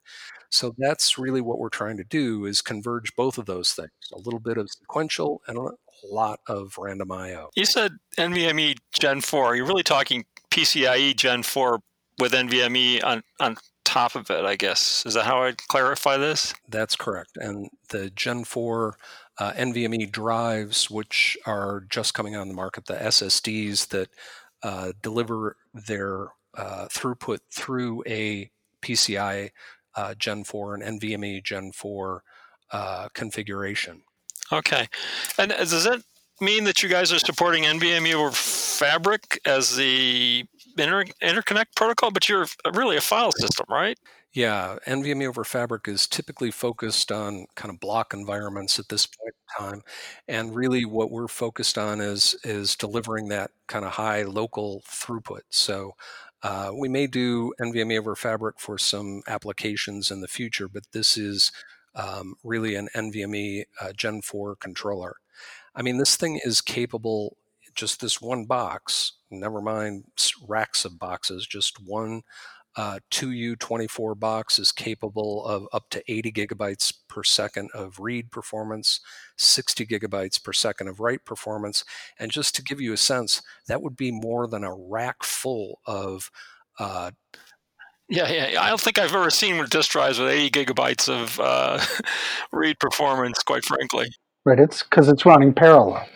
So 0.50 0.74
that's 0.78 1.18
really 1.18 1.42
what 1.42 1.60
we're 1.60 1.70
trying 1.70 1.98
to 1.98 2.04
do 2.04 2.46
is 2.46 2.62
converge 2.62 3.16
both 3.16 3.38
of 3.38 3.48
those 3.48 3.74
things: 3.74 3.92
a 4.14 4.18
little 4.18 4.40
bit 4.40 4.58
of 4.58 4.70
sequential 4.70 5.42
and 5.48 5.58
a 5.58 5.72
lot 6.10 6.40
of 6.48 6.76
random 6.78 7.12
I/O. 7.12 7.50
You 7.56 7.66
said 7.66 7.94
NVMe 8.18 8.78
Gen 8.94 9.22
4. 9.22 9.56
You're 9.56 9.66
really 9.66 9.84
talking 9.84 10.26
PCIe 10.52 11.18
Gen 11.18 11.44
4 11.44 11.80
with 12.20 12.32
NVMe 12.34 13.04
on 13.04 13.24
on 13.40 13.58
top 13.84 14.16
of 14.16 14.30
it, 14.30 14.46
I 14.46 14.56
guess. 14.56 15.04
Is 15.06 15.16
that 15.16 15.26
how 15.26 15.44
I'd 15.44 15.68
clarify 15.68 16.18
this? 16.18 16.54
That's 16.70 16.96
correct. 16.96 17.38
And 17.38 17.70
the 17.90 18.10
Gen 18.10 18.44
4 18.44 18.98
uh, 19.38 19.52
NVMe 19.54 20.12
drives, 20.12 20.90
which 20.90 21.38
are 21.46 21.86
just 21.90 22.14
coming 22.14 22.36
on 22.36 22.48
the 22.48 22.54
market, 22.54 22.86
the 22.86 22.96
SSDs 22.96 23.90
that 23.90 24.10
uh, 24.66 24.94
deliver 25.04 25.58
their 25.76 26.30
uh, 26.58 26.88
throughput 26.90 27.38
through 27.52 28.04
a 28.08 28.50
PCI 28.82 29.52
uh, 29.96 30.16
Gen 30.16 30.44
4 30.44 30.74
and 30.74 31.00
NVMe 31.00 31.44
Gen 31.44 31.72
4 31.72 32.24
uh, 32.72 33.08
configuration. 33.14 34.02
Okay. 34.52 34.88
And 35.38 35.52
does 35.52 35.84
that 35.84 36.02
mean 36.42 36.64
that 36.64 36.82
you 36.82 36.90
guys 36.90 37.14
are 37.14 37.20
supporting 37.20 37.64
NVMe 37.64 38.16
over 38.16 38.32
Fabric 38.32 39.40
as 39.46 39.76
the 39.76 40.46
inter- 40.80 41.06
interconnect 41.22 41.76
protocol? 41.76 42.10
But 42.10 42.28
you're 42.28 42.48
really 42.74 42.98
a 42.98 43.02
file 43.02 43.34
system, 43.34 43.68
right? 43.70 44.00
Yeah, 44.36 44.80
NVMe 44.86 45.28
over 45.30 45.46
Fabric 45.46 45.88
is 45.88 46.08
typically 46.08 46.52
focused 46.52 47.10
on 47.10 47.46
kind 47.56 47.74
of 47.74 47.80
block 47.80 48.14
environments 48.14 48.78
at 48.80 48.90
this 48.90 49.06
point 49.06 49.34
in 49.34 49.66
time, 49.66 49.82
and 50.28 50.54
really 50.54 50.84
what 50.84 51.10
we're 51.10 51.30
focused 51.30 51.78
on 51.78 52.02
is 52.02 52.36
is 52.44 52.76
delivering 52.76 53.30
that 53.30 53.52
kind 53.68 53.86
of 53.86 53.94
high 53.94 54.24
local 54.24 54.84
throughput. 54.90 55.44
So 55.52 55.94
uh, 56.44 56.72
we 56.78 56.90
may 56.90 57.08
do 57.08 57.54
NVMe 57.62 57.98
over 57.98 58.14
Fabric 58.14 58.60
for 58.60 58.78
some 58.78 59.22
applications 59.26 60.12
in 60.12 60.20
the 60.20 60.28
future, 60.28 60.68
but 60.68 60.84
this 60.92 61.16
is 61.18 61.54
um, 61.96 62.36
really 62.44 62.76
an 62.76 62.90
NVMe 62.94 63.64
uh, 63.80 63.94
Gen 63.94 64.22
4 64.22 64.58
controller. 64.58 65.16
I 65.74 65.82
mean, 65.82 65.98
this 65.98 66.18
thing 66.18 66.42
is 66.44 66.60
capable, 66.60 67.38
just 67.74 68.02
this 68.02 68.20
one 68.22 68.46
box, 68.46 69.14
never 69.32 69.62
mind 69.62 70.06
racks 70.46 70.84
of 70.84 71.00
boxes, 71.00 71.48
just 71.48 71.78
one 71.82 72.24
uh, 72.76 73.00
2U24 73.12 74.20
box 74.20 74.60
is 74.60 74.72
capable 74.72 75.46
of 75.46 75.68
up 75.72 75.90
to 75.92 76.04
80 76.12 76.32
gigabytes 76.32 76.94
per 77.08 77.24
second 77.24 77.70
of 77.74 78.00
read 78.00 78.32
performance, 78.32 79.00
60 79.38 79.86
gigabytes 79.86 80.44
per 80.44 80.52
second 80.52 80.90
of 80.90 81.00
write 81.00 81.24
performance. 81.26 81.86
And 82.20 82.32
just 82.32 82.56
to 82.56 82.64
give 82.64 82.82
you 82.82 82.94
a 82.94 82.98
sense, 82.98 83.42
that 83.68 83.82
would 83.82 83.96
be 83.96 84.12
more 84.12 84.48
than 84.48 84.64
a 84.64 84.74
rack 84.74 85.24
full 85.24 85.80
of. 85.86 86.30
Uh, 86.78 87.12
yeah, 88.08 88.30
yeah, 88.30 88.62
I 88.62 88.70
don't 88.70 88.82
think 88.82 89.00
I've 89.00 89.16
ever 89.16 89.32
seen 89.32 89.66
disk 89.66 89.92
drives 89.92 90.20
with 90.20 90.30
80 90.30 90.66
gigabytes 90.66 91.10
of 91.10 91.40
uh, 91.40 91.84
read 92.52 92.80
performance, 92.80 93.42
quite 93.42 93.64
frankly. 93.64 94.08
Right, 94.44 94.60
it's 94.60 94.84
because 94.84 95.08
it's 95.08 95.26
running 95.26 95.54
parallel 95.54 96.08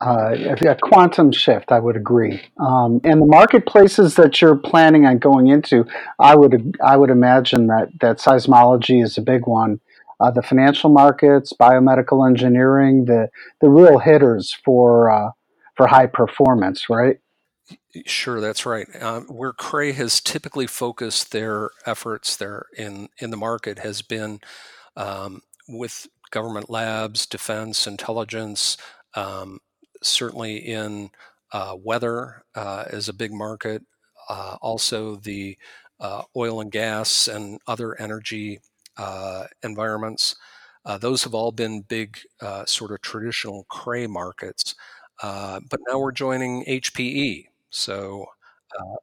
uh, 0.00 0.34
a 0.66 0.76
quantum 0.82 1.32
shift, 1.32 1.72
I 1.72 1.78
would 1.78 1.96
agree. 1.96 2.42
Um, 2.58 3.00
and 3.04 3.22
the 3.22 3.26
marketplaces 3.26 4.16
that 4.16 4.40
you're 4.40 4.56
planning 4.56 5.06
on 5.06 5.18
going 5.18 5.48
into, 5.48 5.86
I 6.18 6.36
would 6.36 6.76
I 6.84 6.96
would 6.96 7.10
imagine 7.10 7.68
that 7.68 7.88
that 8.00 8.18
seismology 8.18 9.02
is 9.02 9.16
a 9.16 9.22
big 9.22 9.46
one. 9.46 9.80
Uh, 10.20 10.30
the 10.30 10.42
financial 10.42 10.90
markets, 10.90 11.52
biomedical 11.58 12.28
engineering, 12.28 13.04
the 13.06 13.28
the 13.60 13.68
real 13.68 13.98
hitters 13.98 14.56
for 14.64 15.10
uh, 15.10 15.30
for 15.76 15.86
high 15.86 16.06
performance, 16.06 16.90
right? 16.90 17.18
Sure, 18.06 18.40
that's 18.40 18.66
right. 18.66 18.86
Um, 19.02 19.24
where 19.24 19.52
Cray 19.52 19.92
has 19.92 20.20
typically 20.20 20.66
focused 20.66 21.32
their 21.32 21.70
efforts 21.86 22.36
there 22.36 22.66
in 22.76 23.08
in 23.18 23.30
the 23.30 23.36
market 23.36 23.78
has 23.78 24.02
been 24.02 24.40
um, 24.96 25.42
with 25.68 26.08
government 26.30 26.68
labs, 26.68 27.26
defense, 27.26 27.86
intelligence, 27.86 28.76
um, 29.14 29.60
certainly 30.04 30.56
in 30.56 31.10
uh, 31.52 31.76
weather 31.82 32.44
uh, 32.54 32.84
is 32.90 33.08
a 33.08 33.12
big 33.12 33.32
market. 33.32 33.82
Uh, 34.28 34.56
also, 34.62 35.16
the 35.16 35.56
uh, 36.00 36.22
oil 36.36 36.60
and 36.60 36.72
gas 36.72 37.28
and 37.28 37.60
other 37.66 37.98
energy 38.00 38.60
uh, 38.96 39.44
environments. 39.62 40.36
Uh, 40.84 40.98
those 40.98 41.24
have 41.24 41.34
all 41.34 41.52
been 41.52 41.80
big, 41.82 42.18
sort 42.66 42.90
of 42.92 43.00
traditional 43.00 43.64
Cray 43.70 44.06
markets. 44.06 44.74
but 45.22 45.80
now 45.88 45.98
we're 45.98 46.12
joining 46.12 46.64
HPE. 46.66 47.48
So, 47.70 48.26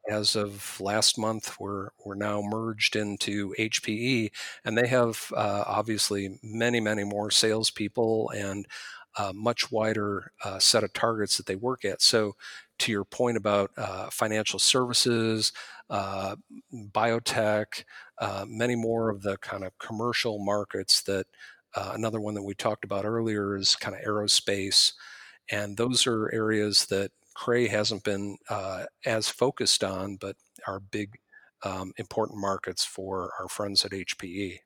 as 0.10 0.36
of 0.36 0.79
last 0.81 1.17
month, 1.17 1.60
we're 1.60 1.89
we're 2.05 2.15
now 2.15 2.41
merged 2.41 2.96
into 2.96 3.53
HPE, 3.58 4.31
and 4.65 4.77
they 4.77 4.88
have 4.88 5.31
obviously 5.36 6.39
many, 6.43 6.79
many 6.79 7.03
more 7.03 7.31
salespeople 7.31 8.29
and 8.36 8.67
a 9.17 9.33
much 9.33 9.71
wider 9.71 10.31
uh, 10.43 10.59
set 10.59 10.83
of 10.83 10.93
targets 10.93 11.37
that 11.37 11.45
they 11.45 11.55
work 11.55 11.85
at. 11.85 12.01
So, 12.01 12.35
to 12.79 12.91
your 12.91 13.05
point 13.05 13.37
about 13.37 13.71
uh, 13.77 14.09
financial 14.09 14.57
services, 14.57 15.51
uh, 15.89 16.35
biotech, 16.73 17.83
uh, 18.17 18.45
many 18.47 18.75
more 18.75 19.09
of 19.09 19.21
the 19.21 19.37
kind 19.37 19.63
of 19.63 19.77
commercial 19.77 20.43
markets 20.43 21.03
that 21.03 21.27
uh, 21.75 21.91
another 21.93 22.19
one 22.19 22.33
that 22.33 22.43
we 22.43 22.55
talked 22.55 22.83
about 22.83 23.05
earlier 23.05 23.55
is 23.55 23.75
kind 23.75 23.95
of 23.95 24.01
aerospace. 24.01 24.93
And 25.51 25.77
those 25.77 26.07
are 26.07 26.33
areas 26.33 26.87
that 26.87 27.11
Cray 27.35 27.67
hasn't 27.67 28.03
been 28.03 28.37
uh, 28.49 28.85
as 29.05 29.29
focused 29.29 29.83
on, 29.83 30.15
but 30.15 30.35
are 30.67 30.79
big, 30.79 31.19
um, 31.63 31.93
important 31.97 32.39
markets 32.39 32.83
for 32.83 33.31
our 33.39 33.47
friends 33.47 33.85
at 33.85 33.91
HPE 33.91 34.59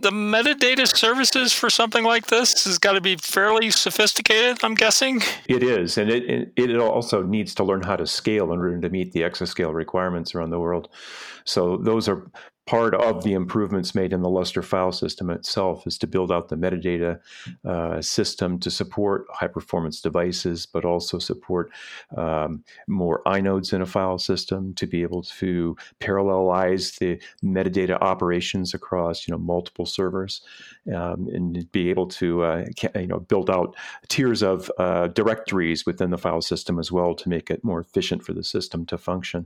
the 0.00 0.10
metadata 0.10 0.86
services 0.86 1.52
for 1.52 1.68
something 1.70 2.04
like 2.04 2.26
this 2.26 2.64
has 2.64 2.78
got 2.78 2.92
to 2.92 3.00
be 3.00 3.16
fairly 3.16 3.70
sophisticated, 3.70 4.58
I'm 4.62 4.74
guessing. 4.74 5.22
It 5.46 5.62
is, 5.62 5.98
and 5.98 6.10
it 6.10 6.52
it 6.56 6.76
also 6.76 7.22
needs 7.22 7.54
to 7.56 7.64
learn 7.64 7.82
how 7.82 7.96
to 7.96 8.06
scale 8.06 8.52
in 8.52 8.58
order 8.58 8.80
to 8.80 8.88
meet 8.88 9.12
the 9.12 9.20
exascale 9.20 9.74
requirements 9.74 10.34
around 10.34 10.50
the 10.50 10.60
world. 10.60 10.88
So 11.44 11.76
those 11.76 12.08
are 12.08 12.30
part 12.70 12.94
of 12.94 13.24
the 13.24 13.32
improvements 13.32 13.96
made 13.96 14.12
in 14.12 14.22
the 14.22 14.30
Lustre 14.30 14.62
file 14.62 14.92
system 14.92 15.28
itself 15.28 15.88
is 15.88 15.98
to 15.98 16.06
build 16.06 16.30
out 16.30 16.50
the 16.50 16.56
metadata 16.56 17.18
uh, 17.64 18.00
system 18.00 18.60
to 18.60 18.70
support 18.70 19.26
high 19.32 19.48
performance 19.48 20.00
devices, 20.00 20.66
but 20.66 20.84
also 20.84 21.18
support 21.18 21.72
um, 22.16 22.62
more 22.86 23.22
inodes 23.26 23.72
in 23.72 23.82
a 23.82 23.86
file 23.86 24.18
system 24.18 24.72
to 24.74 24.86
be 24.86 25.02
able 25.02 25.20
to 25.24 25.76
parallelize 25.98 26.96
the 27.00 27.20
metadata 27.44 27.98
operations 28.02 28.72
across 28.72 29.26
you 29.26 29.32
know 29.32 29.38
multiple 29.38 29.84
servers 29.84 30.40
um, 30.94 31.26
and 31.32 31.72
be 31.72 31.90
able 31.90 32.06
to 32.06 32.44
uh, 32.44 32.64
you 32.94 33.08
know 33.08 33.18
build 33.18 33.50
out 33.50 33.74
tiers 34.06 34.44
of 34.44 34.70
uh, 34.78 35.08
directories 35.08 35.84
within 35.84 36.10
the 36.10 36.18
file 36.18 36.40
system 36.40 36.78
as 36.78 36.92
well 36.92 37.16
to 37.16 37.28
make 37.28 37.50
it 37.50 37.64
more 37.64 37.80
efficient 37.80 38.22
for 38.22 38.32
the 38.32 38.44
system 38.44 38.86
to 38.86 38.96
function. 38.96 39.44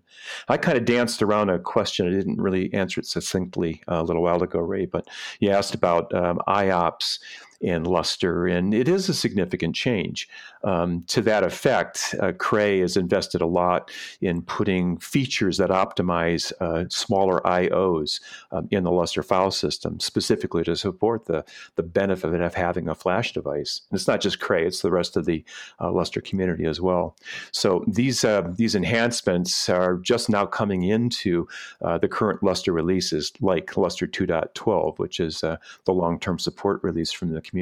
I 0.48 0.58
kind 0.58 0.76
of 0.76 0.84
danced 0.84 1.22
around 1.22 1.48
a 1.48 1.58
question 1.58 2.06
I 2.06 2.10
didn't 2.10 2.38
really 2.38 2.70
answer 2.74 3.00
it 3.00 3.13
succinctly 3.14 3.82
a 3.88 4.02
little 4.02 4.22
while 4.22 4.42
ago, 4.42 4.58
Ray, 4.60 4.86
but 4.86 5.08
you 5.40 5.50
asked 5.50 5.74
about 5.74 6.12
um, 6.14 6.40
IOPS 6.48 7.18
in 7.64 7.84
Lustre, 7.84 8.46
and 8.46 8.74
it 8.74 8.88
is 8.88 9.08
a 9.08 9.14
significant 9.14 9.74
change. 9.74 10.28
Um, 10.64 11.02
to 11.08 11.22
that 11.22 11.44
effect, 11.44 12.14
uh, 12.20 12.32
Cray 12.32 12.80
has 12.80 12.98
invested 12.98 13.40
a 13.40 13.46
lot 13.46 13.90
in 14.20 14.42
putting 14.42 14.98
features 14.98 15.56
that 15.56 15.70
optimize 15.70 16.52
uh, 16.60 16.84
smaller 16.90 17.44
I/Os 17.46 18.20
um, 18.52 18.68
in 18.70 18.84
the 18.84 18.90
Lustre 18.90 19.22
file 19.22 19.50
system, 19.50 19.98
specifically 19.98 20.62
to 20.64 20.76
support 20.76 21.24
the 21.24 21.42
the 21.76 21.82
benefit 21.82 22.38
of 22.38 22.54
having 22.54 22.86
a 22.86 22.94
flash 22.94 23.32
device. 23.32 23.80
And 23.90 23.98
it's 23.98 24.08
not 24.08 24.20
just 24.20 24.40
Cray; 24.40 24.66
it's 24.66 24.82
the 24.82 24.90
rest 24.90 25.16
of 25.16 25.24
the 25.24 25.42
uh, 25.80 25.90
Lustre 25.90 26.20
community 26.20 26.66
as 26.66 26.82
well. 26.82 27.16
So 27.50 27.82
these 27.88 28.24
uh, 28.24 28.42
these 28.54 28.74
enhancements 28.74 29.70
are 29.70 29.96
just 29.96 30.28
now 30.28 30.44
coming 30.44 30.82
into 30.82 31.48
uh, 31.80 31.96
the 31.96 32.08
current 32.08 32.42
Lustre 32.42 32.72
releases, 32.72 33.32
like 33.40 33.74
Lustre 33.78 34.06
2.12, 34.06 34.98
which 34.98 35.18
is 35.18 35.42
uh, 35.42 35.56
the 35.86 35.92
long-term 35.92 36.38
support 36.38 36.84
release 36.84 37.10
from 37.10 37.30
the 37.30 37.40
community. 37.40 37.53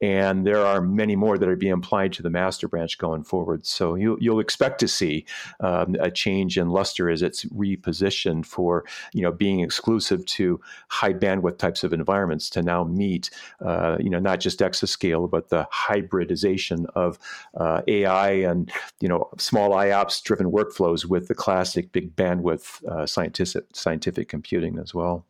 And 0.00 0.46
there 0.46 0.64
are 0.64 0.80
many 0.80 1.16
more 1.16 1.38
that 1.38 1.48
are 1.48 1.56
being 1.56 1.72
applied 1.72 2.12
to 2.14 2.22
the 2.22 2.30
master 2.30 2.68
branch 2.68 2.98
going 2.98 3.24
forward. 3.24 3.66
So 3.66 3.94
you, 3.94 4.18
will 4.20 4.40
expect 4.40 4.80
to 4.80 4.88
see 4.88 5.24
um, 5.60 5.96
a 6.00 6.10
change 6.10 6.58
in 6.58 6.68
Lustre 6.70 7.08
as 7.08 7.22
it's 7.22 7.44
repositioned 7.46 8.46
for 8.46 8.84
you 9.12 9.22
know 9.22 9.32
being 9.32 9.60
exclusive 9.60 10.24
to 10.26 10.60
high 10.88 11.12
bandwidth 11.12 11.58
types 11.58 11.84
of 11.84 11.92
environments 11.92 12.50
to 12.50 12.62
now 12.62 12.84
meet 12.84 13.30
uh, 13.64 13.96
you 14.00 14.10
know 14.10 14.18
not 14.18 14.40
just 14.40 14.60
exascale 14.60 15.30
but 15.30 15.48
the 15.48 15.66
hybridization 15.70 16.86
of 16.94 17.18
uh, 17.56 17.82
AI 17.88 18.30
and 18.30 18.70
you 19.00 19.08
know 19.08 19.28
small 19.38 19.70
IOPS 19.70 20.22
driven 20.22 20.50
workflows 20.50 21.04
with 21.04 21.28
the 21.28 21.34
classic 21.34 21.92
big 21.92 22.14
bandwidth 22.16 22.84
uh, 22.84 23.06
scientific 23.06 23.64
scientific 23.72 24.28
computing 24.28 24.78
as 24.78 24.94
well 24.94 25.24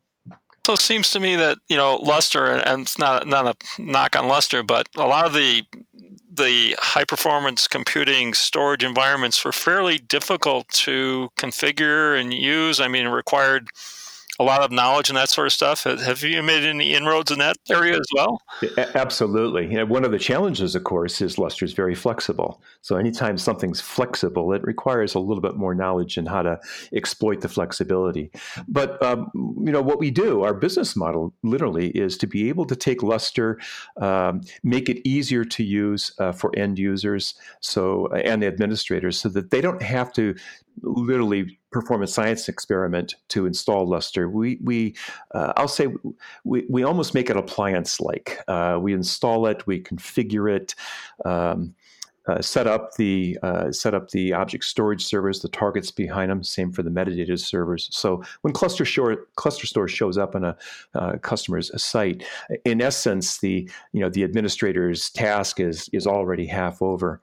also 0.67 0.81
seems 0.81 1.11
to 1.11 1.19
me 1.19 1.35
that 1.35 1.57
you 1.69 1.77
know 1.77 1.97
Lustre, 1.97 2.45
and 2.45 2.81
it's 2.81 2.97
not 2.97 3.27
not 3.27 3.47
a 3.47 3.81
knock 3.81 4.15
on 4.15 4.27
Lustre, 4.27 4.63
but 4.63 4.87
a 4.95 5.07
lot 5.07 5.25
of 5.25 5.33
the 5.33 5.63
the 6.31 6.75
high 6.79 7.03
performance 7.03 7.67
computing 7.67 8.33
storage 8.33 8.83
environments 8.83 9.43
were 9.43 9.51
fairly 9.51 9.97
difficult 9.97 10.67
to 10.69 11.29
configure 11.37 12.19
and 12.19 12.33
use. 12.33 12.79
I 12.79 12.87
mean, 12.87 13.05
it 13.05 13.09
required 13.09 13.67
a 14.39 14.43
lot 14.43 14.61
of 14.61 14.71
knowledge 14.71 15.09
and 15.09 15.17
that 15.17 15.29
sort 15.29 15.47
of 15.47 15.53
stuff. 15.53 15.83
Have 15.83 16.21
you 16.23 16.43
made 16.43 16.63
any 16.63 16.93
inroads 16.93 17.31
in 17.31 17.39
that 17.39 17.57
area 17.69 17.97
as 17.97 18.07
well? 18.13 18.41
Absolutely. 18.95 19.67
You 19.67 19.77
know, 19.77 19.85
one 19.85 20.05
of 20.05 20.11
the 20.11 20.19
challenges, 20.19 20.75
of 20.75 20.83
course, 20.83 21.21
is 21.21 21.37
Lustre 21.37 21.65
is 21.65 21.73
very 21.73 21.95
flexible. 21.95 22.61
So 22.81 22.97
anytime 22.97 23.37
something's 23.37 23.81
flexible, 23.81 24.53
it 24.53 24.63
requires 24.63 25.15
a 25.15 25.19
little 25.19 25.41
bit 25.41 25.55
more 25.55 25.73
knowledge 25.73 26.17
in 26.17 26.25
how 26.25 26.43
to 26.43 26.59
exploit 26.93 27.41
the 27.41 27.49
flexibility. 27.49 28.31
But 28.67 29.01
um, 29.01 29.31
you 29.33 29.71
know 29.71 29.81
what 29.81 29.99
we 29.99 30.11
do, 30.11 30.43
our 30.43 30.53
business 30.53 30.95
model 30.95 31.33
literally 31.43 31.89
is 31.89 32.17
to 32.19 32.27
be 32.27 32.49
able 32.49 32.65
to 32.65 32.75
take 32.75 33.01
Lustre, 33.01 33.59
um, 33.99 34.41
make 34.63 34.89
it 34.89 35.07
easier 35.07 35.43
to 35.45 35.63
use 35.63 36.11
uh, 36.19 36.31
for 36.31 36.51
end 36.55 36.77
users, 36.77 37.33
so 37.61 38.07
and 38.07 38.43
the 38.43 38.47
administrators, 38.47 39.19
so 39.19 39.29
that 39.29 39.51
they 39.51 39.61
don't 39.61 39.81
have 39.81 40.13
to 40.13 40.35
literally 40.81 41.57
perform 41.79 42.01
a 42.01 42.07
science 42.07 42.49
experiment 42.49 43.15
to 43.29 43.45
install 43.45 43.85
Lustre. 43.87 44.29
We, 44.29 44.57
we 44.63 44.95
uh, 45.35 45.53
I'll 45.57 45.67
say, 45.67 45.87
we, 46.43 46.65
we 46.69 46.83
almost 46.83 47.13
make 47.13 47.29
it 47.29 47.37
appliance 47.37 48.01
like. 48.01 48.39
Uh, 48.47 48.79
we 48.81 48.93
install 48.93 49.45
it, 49.45 49.67
we 49.67 49.81
configure 49.81 50.51
it. 50.57 50.73
Um, 51.23 51.75
uh, 52.27 52.41
set 52.41 52.67
up 52.67 52.95
the 52.95 53.37
uh, 53.43 53.71
set 53.71 53.93
up 53.93 54.09
the 54.09 54.33
object 54.33 54.63
storage 54.63 55.03
servers, 55.05 55.39
the 55.39 55.49
targets 55.49 55.91
behind 55.91 56.29
them. 56.29 56.43
Same 56.43 56.71
for 56.71 56.83
the 56.83 56.89
metadata 56.89 57.39
servers. 57.39 57.89
So 57.91 58.23
when 58.41 58.53
ClusterStor 58.53 59.17
cluster 59.35 59.67
store 59.67 59.87
shows 59.87 60.17
up 60.17 60.35
on 60.35 60.43
a 60.43 60.57
uh, 60.95 61.17
customer's 61.17 61.71
site, 61.81 62.23
in 62.65 62.81
essence, 62.81 63.37
the 63.39 63.69
you 63.93 64.01
know 64.01 64.09
the 64.09 64.23
administrator's 64.23 65.09
task 65.09 65.59
is 65.59 65.89
is 65.93 66.05
already 66.05 66.45
half 66.45 66.81
over. 66.81 67.21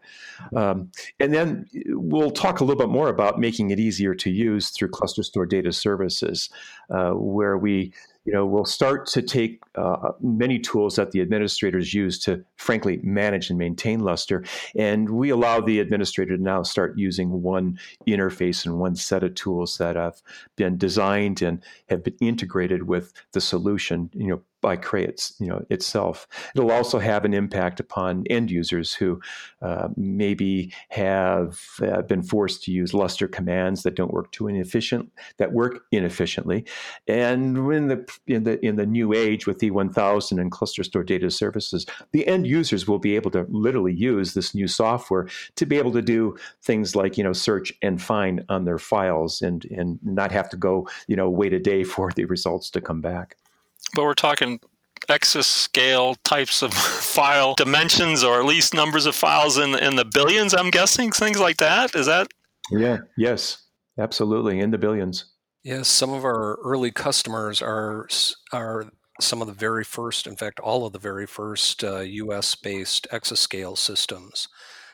Um, 0.55 0.91
and 1.21 1.33
then 1.33 1.67
we'll 1.89 2.31
talk 2.31 2.61
a 2.61 2.65
little 2.65 2.79
bit 2.79 2.91
more 2.91 3.09
about 3.09 3.39
making 3.39 3.71
it 3.71 3.79
easier 3.79 4.15
to 4.15 4.31
use 4.31 4.71
through 4.71 4.89
ClusterStor 4.89 5.49
data 5.49 5.73
services, 5.73 6.51
uh, 6.91 7.11
where 7.11 7.59
we 7.59 7.93
you 8.25 8.33
know, 8.33 8.47
we'll 8.47 8.65
start 8.65 9.07
to 9.07 9.23
take 9.23 9.63
uh, 9.75 10.13
many 10.21 10.59
tools 10.59 10.97
that 10.97 11.11
the 11.11 11.21
administrators 11.21 11.93
use 11.93 12.19
to, 12.21 12.43
frankly, 12.57 12.99
manage 13.03 13.51
and 13.51 13.59
maintain 13.59 14.01
Lustre, 14.01 14.45
and 14.75 15.11
we 15.11 15.29
allow 15.31 15.61
the 15.61 15.79
administrator 15.81 16.37
to 16.37 16.43
now 16.43 16.63
start 16.63 16.97
using 16.97 17.43
one 17.43 17.79
interface 18.07 18.65
and 18.65 18.79
one 18.79 18.97
set 18.97 19.23
of 19.23 19.35
tools 19.35 19.77
that 19.79 19.97
have 19.97 20.23
been 20.57 20.79
designed 20.79 21.43
and 21.43 21.63
have 21.89 22.03
been 22.03 22.17
integrated 22.21 22.85
with 22.85 23.13
the 23.33 23.41
solution. 23.41 24.11
You 24.15 24.29
know, 24.29 24.43
by 24.65 24.77
Cray 24.77 25.05
you 25.39 25.47
know, 25.47 25.63
itself. 25.69 26.27
It'll 26.57 26.71
also 26.71 26.99
have 26.99 27.27
an 27.27 27.35
impact 27.35 27.81
upon 27.81 28.25
end 28.31 28.51
users 28.51 28.95
who 28.95 29.21
uh, 29.61 29.89
maybe 29.95 30.73
have 30.89 31.61
uh, 31.83 32.01
been 32.01 32.23
forced 32.23 32.63
to 32.65 32.73
use 32.73 32.95
Lustre 32.95 33.29
commands 33.29 33.83
that 33.83 33.95
don't 33.95 34.15
work 34.15 34.33
too 34.33 34.49
inefficient, 34.49 35.13
that 35.37 35.53
work 35.53 35.85
inefficiently. 35.93 36.65
And 37.07 37.59
in 37.59 37.89
the 37.89 38.09
in 38.27 38.45
the 38.45 38.65
in 38.65 38.77
the 38.77 38.87
new 38.87 39.13
age 39.13 39.47
with 39.47 39.59
E1000 39.59 40.41
and 40.41 40.51
ClusterStor 40.51 41.05
data 41.05 41.31
services, 41.31 41.85
the 42.13 42.27
end 42.27 42.47
users 42.47 42.89
will 42.89 42.99
be 42.99 43.17
able 43.17 43.31
to 43.33 43.45
literally 43.51 43.93
use 43.93 44.33
this 44.33 44.55
new 44.55 44.67
software 44.67 45.29
to 45.57 45.67
be 45.67 45.77
able 45.77 45.93
to 45.93 46.01
do 46.01 46.39
things 46.63 46.97
like 46.97 47.19
you 47.19 47.25
know 47.25 47.35
search 47.35 47.71
and 47.83 48.01
find 48.01 48.43
on 48.49 48.65
their 48.65 48.79
files 48.79 49.43
and 49.43 49.67
and 49.67 49.99
not 50.03 50.33
have 50.33 50.49
to 50.49 50.57
go 50.57 50.89
you 51.07 51.17
know 51.17 51.29
wait 51.29 51.53
a 51.53 51.61
day 51.61 51.85
for 51.95 52.11
the 52.17 52.25
results 52.25 52.71
to 52.71 52.81
come 52.81 53.03
back 53.03 53.37
but 53.95 54.05
we're 54.05 54.15
talking 54.15 54.61
exascale 55.09 56.17
types 56.25 56.63
of 56.63 56.73
file 56.75 57.55
dimensions 57.55 58.25
or 58.25 58.41
at 58.41 58.47
least 58.47 58.75
numbers 58.75 59.07
of 59.07 59.15
files 59.15 59.59
in 59.59 59.75
in 59.79 59.97
the 59.97 60.05
billions 60.05 60.55
i'm 60.55 60.71
guessing 60.71 61.11
things 61.11 61.39
like 61.39 61.59
that 61.59 61.95
is 61.95 62.07
that? 62.07 62.29
Yeah 62.71 62.99
yes 63.17 63.65
absolutely 63.99 64.61
in 64.61 64.71
the 64.71 64.79
billions. 64.79 65.27
Yes 65.63 65.89
some 65.89 66.13
of 66.13 66.25
our 66.25 66.59
early 66.65 66.91
customers 66.91 67.61
are 67.63 68.09
are 68.53 68.87
some 69.21 69.41
of 69.41 69.47
the 69.47 69.55
very 69.55 69.85
first 69.85 70.27
in 70.27 70.37
fact 70.37 70.61
all 70.61 70.87
of 70.87 70.93
the 70.93 70.99
very 70.99 71.27
first 71.27 71.85
uh, 71.85 72.03
us 72.03 72.55
based 72.55 73.07
exascale 73.13 73.77
systems. 73.77 74.49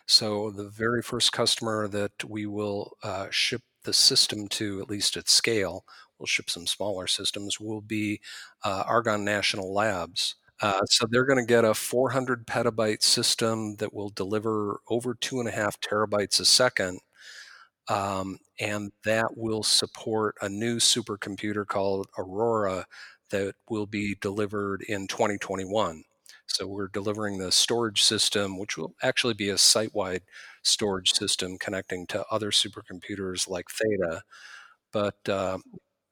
So 0.07 0.51
the 0.51 0.69
very 0.69 1.03
first 1.03 1.33
customer 1.33 1.87
that 1.89 2.25
we 2.29 2.45
will 2.45 2.97
uh, 3.03 3.29
ship 3.31 3.63
the 3.85 3.93
system 3.93 4.49
to 4.49 4.81
at 4.81 4.91
least 4.91 5.17
at 5.17 5.29
scale 5.29 5.85
we'll 6.21 6.27
ship 6.27 6.51
some 6.51 6.67
smaller 6.67 7.07
systems, 7.07 7.59
will 7.59 7.81
be 7.81 8.21
uh, 8.65 8.85
Argonne 8.87 9.25
National 9.25 9.73
Labs. 9.73 10.37
Uh, 10.63 10.85
so 10.87 11.07
they're 11.11 11.25
going 11.25 11.39
to 11.39 11.45
get 11.45 11.65
a 11.65 11.75
400 11.75 12.47
petabyte 12.47 13.03
system 13.03 13.77
that 13.77 13.95
will 13.95 14.11
deliver 14.11 14.81
over 14.89 15.15
two 15.15 15.41
and 15.41 15.49
a 15.49 15.53
half 15.53 15.81
terabytes 15.81 16.39
a 16.39 16.45
second. 16.45 17.01
Um, 17.89 18.39
and 18.61 18.93
that 19.05 19.37
will 19.37 19.63
support 19.63 20.37
a 20.41 20.49
new 20.49 20.77
supercomputer 20.77 21.67
called 21.67 22.07
Aurora 22.19 22.87
that 23.31 23.55
will 23.69 23.87
be 23.87 24.17
delivered 24.21 24.83
in 24.83 25.07
2021. 25.09 26.05
So 26.47 26.67
we're 26.67 26.89
delivering 26.89 27.39
the 27.39 27.53
storage 27.53 28.03
system, 28.03 28.59
which 28.59 28.77
will 28.77 28.95
actually 29.03 29.35
be 29.35 29.49
a 29.51 29.59
site 29.59 29.95
wide 29.95 30.23
storage 30.63 31.13
system 31.13 31.59
connecting 31.59 32.07
to 32.09 32.25
other 32.31 32.51
supercomputers 32.51 33.49
like 33.49 33.67
Theta. 33.71 34.23
But 34.93 35.29
uh, 35.29 35.59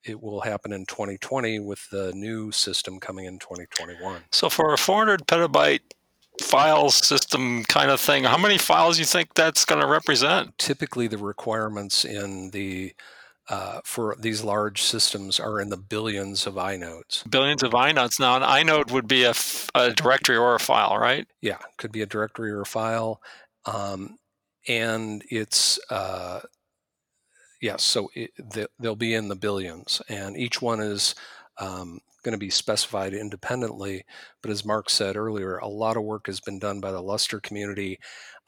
it 0.08 0.22
will 0.22 0.40
happen 0.40 0.72
in 0.72 0.86
2020 0.86 1.60
with 1.60 1.88
the 1.90 2.12
new 2.14 2.52
system 2.52 2.98
coming 3.00 3.26
in 3.26 3.38
2021. 3.38 4.22
So 4.32 4.48
for 4.48 4.72
a 4.72 4.78
400 4.78 5.26
petabyte 5.26 5.80
file 6.40 6.90
system 6.90 7.64
kind 7.64 7.90
of 7.90 8.00
thing, 8.00 8.24
how 8.24 8.38
many 8.38 8.58
files 8.58 8.98
you 8.98 9.04
think 9.04 9.34
that's 9.34 9.64
going 9.64 9.80
to 9.80 9.86
represent? 9.86 10.56
Typically, 10.58 11.08
the 11.08 11.18
requirements 11.18 12.04
in 12.04 12.50
the 12.50 12.94
uh, 13.48 13.80
for 13.82 14.14
these 14.18 14.44
large 14.44 14.82
systems 14.82 15.40
are 15.40 15.58
in 15.58 15.70
the 15.70 15.76
billions 15.76 16.46
of 16.46 16.54
inodes. 16.54 17.28
Billions 17.30 17.62
of 17.62 17.72
inodes. 17.72 18.20
Now, 18.20 18.36
an 18.36 18.42
inode 18.42 18.90
would 18.90 19.08
be 19.08 19.24
a, 19.24 19.30
f- 19.30 19.70
a 19.74 19.90
directory 19.90 20.36
or 20.36 20.54
a 20.54 20.60
file, 20.60 20.98
right? 20.98 21.26
Yeah, 21.40 21.56
could 21.78 21.90
be 21.90 22.02
a 22.02 22.06
directory 22.06 22.50
or 22.50 22.60
a 22.60 22.66
file. 22.66 23.22
Um, 23.64 24.18
and 24.66 25.24
it's 25.30 25.78
uh, 25.90 26.40
yes, 27.60 27.82
so 27.82 28.10
it, 28.14 28.30
they'll 28.78 28.96
be 28.96 29.14
in 29.14 29.28
the 29.28 29.36
billions, 29.36 30.02
and 30.08 30.36
each 30.36 30.62
one 30.62 30.80
is 30.80 31.14
um, 31.58 32.00
going 32.22 32.32
to 32.32 32.38
be 32.38 32.50
specified 32.50 33.14
independently. 33.14 34.04
But 34.42 34.50
as 34.50 34.64
Mark 34.64 34.90
said 34.90 35.16
earlier, 35.16 35.58
a 35.58 35.68
lot 35.68 35.96
of 35.96 36.04
work 36.04 36.26
has 36.26 36.40
been 36.40 36.58
done 36.58 36.80
by 36.80 36.92
the 36.92 37.02
Lustre 37.02 37.40
community 37.40 37.98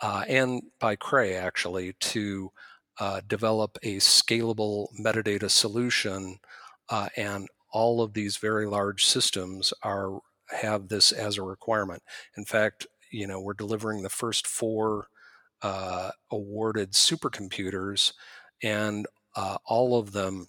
uh, 0.00 0.24
and 0.28 0.62
by 0.78 0.96
Cray 0.96 1.34
actually 1.34 1.94
to 2.00 2.50
uh, 2.98 3.20
develop 3.26 3.78
a 3.82 3.96
scalable 3.96 4.88
metadata 4.98 5.50
solution, 5.50 6.38
uh, 6.88 7.08
and 7.16 7.48
all 7.72 8.02
of 8.02 8.14
these 8.14 8.36
very 8.36 8.66
large 8.66 9.04
systems 9.04 9.72
are 9.82 10.20
have 10.50 10.88
this 10.88 11.12
as 11.12 11.38
a 11.38 11.42
requirement. 11.42 12.02
In 12.36 12.44
fact, 12.44 12.86
you 13.10 13.26
know, 13.26 13.40
we're 13.40 13.54
delivering 13.54 14.02
the 14.02 14.08
first 14.08 14.46
four 14.46 15.06
uh, 15.62 16.10
awarded 16.30 16.92
supercomputers 16.92 18.12
and 18.62 19.06
uh, 19.36 19.58
all 19.66 19.98
of 19.98 20.12
them 20.12 20.46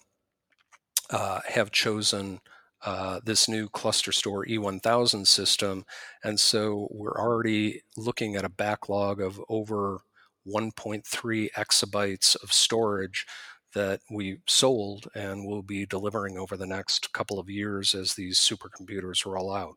uh, 1.10 1.40
have 1.48 1.70
chosen 1.70 2.40
uh, 2.84 3.20
this 3.24 3.48
new 3.48 3.68
ClusterStor 3.68 4.48
E1000 4.48 5.26
system. 5.26 5.84
And 6.24 6.38
so 6.40 6.88
we're 6.90 7.18
already 7.18 7.82
looking 7.96 8.34
at 8.34 8.44
a 8.44 8.48
backlog 8.48 9.20
of 9.20 9.40
over 9.48 10.00
1.3 10.46 11.48
exabytes 11.56 12.42
of 12.42 12.52
storage 12.52 13.26
that 13.74 14.00
we 14.10 14.38
sold 14.46 15.08
and 15.14 15.46
will 15.46 15.62
be 15.62 15.86
delivering 15.86 16.36
over 16.36 16.56
the 16.56 16.66
next 16.66 17.12
couple 17.12 17.38
of 17.38 17.48
years 17.48 17.94
as 17.94 18.14
these 18.14 18.38
supercomputers 18.38 19.24
roll 19.24 19.54
out. 19.54 19.76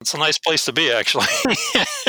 It's 0.00 0.12
a 0.12 0.18
nice 0.18 0.38
place 0.38 0.64
to 0.66 0.72
be, 0.72 0.92
actually. 0.92 1.26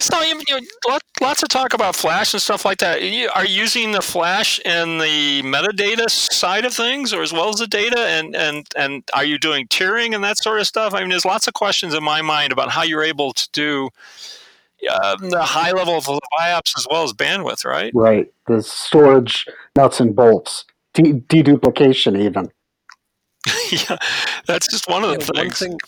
so, 0.00 0.20
you 0.22 0.34
know, 0.50 0.98
lots 1.20 1.42
of 1.42 1.48
talk 1.50 1.74
about 1.74 1.94
Flash 1.94 2.32
and 2.32 2.42
stuff 2.42 2.64
like 2.64 2.78
that. 2.78 3.02
Are 3.34 3.44
you 3.44 3.62
using 3.62 3.92
the 3.92 4.00
Flash 4.00 4.58
and 4.64 5.00
the 5.00 5.42
metadata 5.42 6.08
side 6.10 6.64
of 6.64 6.72
things, 6.72 7.12
or 7.12 7.22
as 7.22 7.32
well 7.32 7.50
as 7.50 7.56
the 7.56 7.66
data? 7.66 8.00
And 8.00 8.34
and 8.34 8.66
and 8.76 9.04
are 9.14 9.24
you 9.24 9.38
doing 9.38 9.66
tiering 9.68 10.14
and 10.14 10.24
that 10.24 10.38
sort 10.38 10.58
of 10.58 10.66
stuff? 10.66 10.94
I 10.94 11.00
mean, 11.00 11.10
there's 11.10 11.26
lots 11.26 11.46
of 11.46 11.54
questions 11.54 11.94
in 11.94 12.02
my 12.02 12.22
mind 12.22 12.52
about 12.52 12.70
how 12.70 12.82
you're 12.82 13.04
able 13.04 13.32
to 13.34 13.48
do 13.52 13.90
uh, 14.88 15.16
the 15.16 15.42
high 15.42 15.72
level 15.72 15.94
of 15.96 16.06
IOPS 16.40 16.78
as 16.78 16.86
well 16.90 17.04
as 17.04 17.12
bandwidth, 17.12 17.64
right? 17.64 17.92
Right. 17.94 18.32
The 18.46 18.62
storage 18.62 19.46
nuts 19.76 20.00
and 20.00 20.16
bolts, 20.16 20.64
de- 20.94 21.20
deduplication, 21.20 22.18
even. 22.18 22.50
yeah, 23.70 23.96
that's 24.46 24.68
just 24.68 24.88
one 24.88 25.04
of 25.04 25.10
the 25.10 25.32
yeah, 25.34 25.42
things. 25.42 25.60
One 25.60 25.70
thing, 25.70 25.78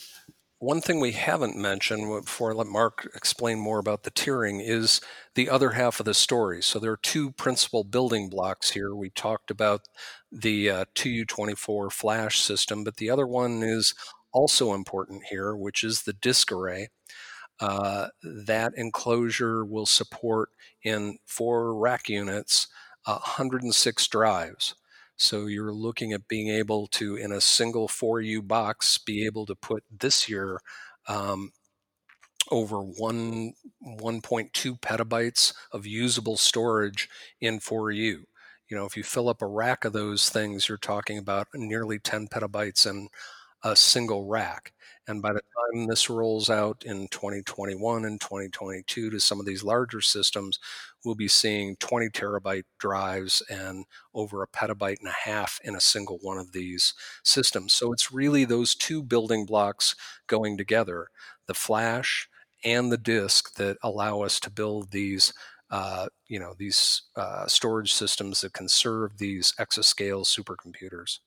one 0.62 0.80
thing 0.80 1.00
we 1.00 1.10
haven't 1.10 1.56
mentioned 1.56 2.24
before 2.24 2.52
I 2.52 2.54
let 2.54 2.68
Mark 2.68 3.10
explain 3.16 3.58
more 3.58 3.80
about 3.80 4.04
the 4.04 4.12
tiering 4.12 4.60
is 4.64 5.00
the 5.34 5.50
other 5.50 5.70
half 5.70 5.98
of 5.98 6.06
the 6.06 6.14
story. 6.14 6.62
So 6.62 6.78
there 6.78 6.92
are 6.92 6.98
two 7.02 7.32
principal 7.32 7.82
building 7.82 8.28
blocks 8.28 8.70
here. 8.70 8.94
We 8.94 9.10
talked 9.10 9.50
about 9.50 9.80
the 10.30 10.70
uh, 10.70 10.84
2U24 10.94 11.90
flash 11.90 12.38
system, 12.38 12.84
but 12.84 12.98
the 12.98 13.10
other 13.10 13.26
one 13.26 13.64
is 13.64 13.92
also 14.32 14.72
important 14.72 15.24
here, 15.30 15.56
which 15.56 15.82
is 15.82 16.02
the 16.02 16.12
disk 16.12 16.52
array. 16.52 16.90
Uh, 17.58 18.08
that 18.22 18.72
enclosure 18.76 19.64
will 19.64 19.86
support 19.86 20.50
in 20.84 21.18
four 21.26 21.76
rack 21.76 22.08
units 22.08 22.68
uh, 23.04 23.18
106 23.18 24.06
drives. 24.06 24.76
So 25.22 25.46
you're 25.46 25.72
looking 25.72 26.12
at 26.12 26.26
being 26.26 26.48
able 26.48 26.88
to, 26.88 27.14
in 27.14 27.30
a 27.30 27.40
single 27.40 27.86
4U 27.88 28.46
box, 28.46 28.98
be 28.98 29.24
able 29.24 29.46
to 29.46 29.54
put 29.54 29.84
this 29.88 30.28
year 30.28 30.58
um, 31.06 31.52
over 32.50 32.80
one 32.80 33.52
1.2 33.86 34.80
petabytes 34.80 35.54
of 35.70 35.86
usable 35.86 36.36
storage 36.36 37.08
in 37.40 37.60
4U. 37.60 38.24
You 38.68 38.76
know, 38.76 38.84
if 38.84 38.96
you 38.96 39.04
fill 39.04 39.28
up 39.28 39.42
a 39.42 39.46
rack 39.46 39.84
of 39.84 39.92
those 39.92 40.28
things, 40.28 40.68
you're 40.68 40.78
talking 40.78 41.18
about 41.18 41.46
nearly 41.54 42.00
10 42.00 42.26
petabytes 42.26 42.84
in 42.88 43.08
a 43.62 43.76
single 43.76 44.26
rack. 44.26 44.72
And 45.08 45.20
by 45.20 45.32
the 45.32 45.40
time 45.40 45.86
this 45.86 46.08
rolls 46.08 46.48
out 46.48 46.84
in 46.86 47.08
2021 47.08 48.04
and 48.04 48.20
2022 48.20 49.10
to 49.10 49.20
some 49.20 49.40
of 49.40 49.46
these 49.46 49.64
larger 49.64 50.00
systems, 50.00 50.58
we'll 51.04 51.16
be 51.16 51.28
seeing 51.28 51.76
20 51.76 52.08
terabyte 52.10 52.64
drives 52.78 53.42
and 53.50 53.84
over 54.14 54.42
a 54.42 54.48
petabyte 54.48 55.00
and 55.00 55.08
a 55.08 55.28
half 55.28 55.60
in 55.64 55.74
a 55.74 55.80
single 55.80 56.18
one 56.22 56.38
of 56.38 56.52
these 56.52 56.94
systems. 57.24 57.72
So 57.72 57.92
it's 57.92 58.12
really 58.12 58.44
those 58.44 58.74
two 58.74 59.02
building 59.02 59.44
blocks 59.44 59.96
going 60.26 60.56
together 60.56 61.08
the 61.46 61.54
flash 61.54 62.28
and 62.64 62.92
the 62.92 62.98
disk 62.98 63.54
that 63.56 63.76
allow 63.82 64.20
us 64.22 64.38
to 64.40 64.50
build 64.50 64.90
these. 64.92 65.32
Uh, 65.68 66.06
you 66.28 66.38
know 66.38 66.52
these 66.58 67.04
uh, 67.16 67.46
storage 67.46 67.94
systems 67.94 68.42
that 68.42 68.52
can 68.52 68.68
serve 68.68 69.16
these 69.16 69.54
exascale 69.58 70.22
supercomputers. 70.22 71.20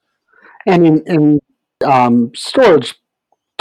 And 0.68 0.86
in, 0.86 1.04
in 1.08 1.42
um, 1.84 2.32
storage 2.36 2.94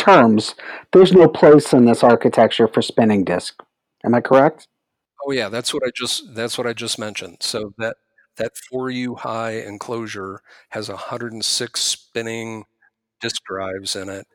terms, 0.04 0.54
there's 0.92 1.12
no 1.12 1.28
place 1.28 1.72
in 1.72 1.84
this 1.86 2.02
architecture 2.02 2.68
for 2.68 2.82
spinning 2.82 3.24
disk. 3.24 3.62
Am 4.04 4.14
I 4.14 4.20
correct? 4.20 4.68
Oh 5.26 5.32
yeah, 5.32 5.48
that's 5.48 5.72
what 5.72 5.82
I 5.86 5.90
just 5.94 6.34
that's 6.34 6.58
what 6.58 6.66
I 6.66 6.72
just 6.72 6.98
mentioned. 6.98 7.38
So 7.40 7.72
that 7.78 7.96
that 8.36 8.52
4U 8.72 9.16
high 9.18 9.60
enclosure 9.60 10.40
has 10.70 10.88
106 10.88 11.80
spinning 11.80 12.64
disk 13.20 13.42
drives 13.48 13.96
in 13.96 14.08
it. 14.08 14.26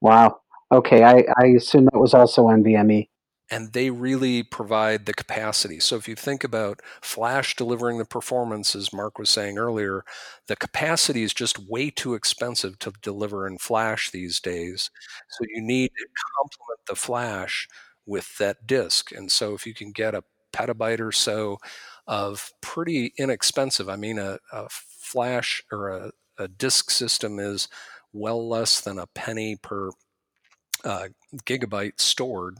Wow. 0.00 0.40
Okay, 0.72 1.04
I, 1.04 1.24
I 1.38 1.46
assume 1.56 1.86
that 1.92 2.00
was 2.00 2.14
also 2.14 2.46
NVMe 2.48 3.08
and 3.52 3.74
they 3.74 3.90
really 3.90 4.42
provide 4.42 5.04
the 5.04 5.12
capacity. 5.12 5.78
So 5.78 5.96
if 5.96 6.08
you 6.08 6.16
think 6.16 6.42
about 6.42 6.80
Flash 7.02 7.54
delivering 7.54 7.98
the 7.98 8.06
performance, 8.06 8.74
as 8.74 8.94
Mark 8.94 9.18
was 9.18 9.28
saying 9.28 9.58
earlier, 9.58 10.04
the 10.46 10.56
capacity 10.56 11.22
is 11.22 11.34
just 11.34 11.68
way 11.68 11.90
too 11.90 12.14
expensive 12.14 12.78
to 12.78 12.94
deliver 13.02 13.46
in 13.46 13.58
Flash 13.58 14.10
these 14.10 14.40
days. 14.40 14.90
So 15.28 15.44
you 15.54 15.60
need 15.60 15.90
to 15.98 16.06
complement 16.38 16.80
the 16.88 16.94
Flash 16.94 17.68
with 18.06 18.38
that 18.38 18.66
disk. 18.66 19.12
And 19.12 19.30
so 19.30 19.52
if 19.52 19.66
you 19.66 19.74
can 19.74 19.92
get 19.92 20.14
a 20.14 20.24
petabyte 20.54 21.00
or 21.00 21.12
so 21.12 21.58
of 22.06 22.52
pretty 22.62 23.12
inexpensive, 23.18 23.86
I 23.86 23.96
mean, 23.96 24.18
a, 24.18 24.38
a 24.50 24.66
Flash 24.70 25.62
or 25.70 25.90
a, 25.90 26.12
a 26.38 26.48
disk 26.48 26.90
system 26.90 27.38
is 27.38 27.68
well 28.14 28.48
less 28.48 28.80
than 28.80 28.98
a 28.98 29.08
penny 29.08 29.56
per 29.56 29.90
uh, 30.84 31.08
gigabyte 31.44 32.00
stored 32.00 32.56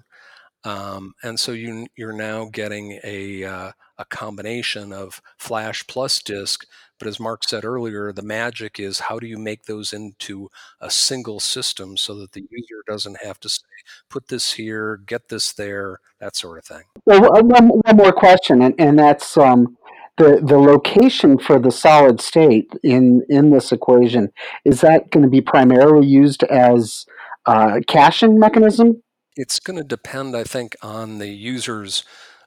um, 0.64 1.14
and 1.22 1.38
so 1.38 1.52
you, 1.52 1.86
you're 1.96 2.12
now 2.12 2.48
getting 2.52 3.00
a, 3.04 3.44
uh, 3.44 3.72
a 3.98 4.04
combination 4.04 4.92
of 4.92 5.20
flash 5.38 5.86
plus 5.86 6.22
disk. 6.22 6.66
But 6.98 7.08
as 7.08 7.18
Mark 7.18 7.42
said 7.42 7.64
earlier, 7.64 8.12
the 8.12 8.22
magic 8.22 8.78
is 8.78 9.00
how 9.00 9.18
do 9.18 9.26
you 9.26 9.36
make 9.36 9.64
those 9.64 9.92
into 9.92 10.50
a 10.80 10.88
single 10.88 11.40
system 11.40 11.96
so 11.96 12.14
that 12.14 12.32
the 12.32 12.46
user 12.48 12.84
doesn't 12.86 13.18
have 13.24 13.40
to 13.40 13.48
say, 13.48 13.64
put 14.08 14.28
this 14.28 14.52
here, 14.52 14.98
get 15.04 15.28
this 15.28 15.52
there, 15.52 15.98
that 16.20 16.36
sort 16.36 16.58
of 16.58 16.64
thing. 16.64 16.84
Well, 17.04 17.22
one, 17.42 17.68
one 17.68 17.96
more 17.96 18.12
question, 18.12 18.62
and, 18.62 18.74
and 18.78 18.96
that's 18.96 19.36
um, 19.36 19.76
the, 20.16 20.40
the 20.44 20.58
location 20.58 21.38
for 21.38 21.58
the 21.58 21.72
solid 21.72 22.20
state 22.20 22.72
in, 22.84 23.24
in 23.28 23.50
this 23.50 23.72
equation. 23.72 24.30
Is 24.64 24.80
that 24.82 25.10
going 25.10 25.24
to 25.24 25.28
be 25.28 25.40
primarily 25.40 26.06
used 26.06 26.44
as 26.44 27.04
a 27.46 27.80
caching 27.88 28.38
mechanism? 28.38 29.02
It's 29.36 29.58
going 29.60 29.78
to 29.78 29.84
depend, 29.84 30.36
I 30.36 30.44
think, 30.44 30.76
on 30.82 31.18
the 31.18 31.28
user's 31.28 32.04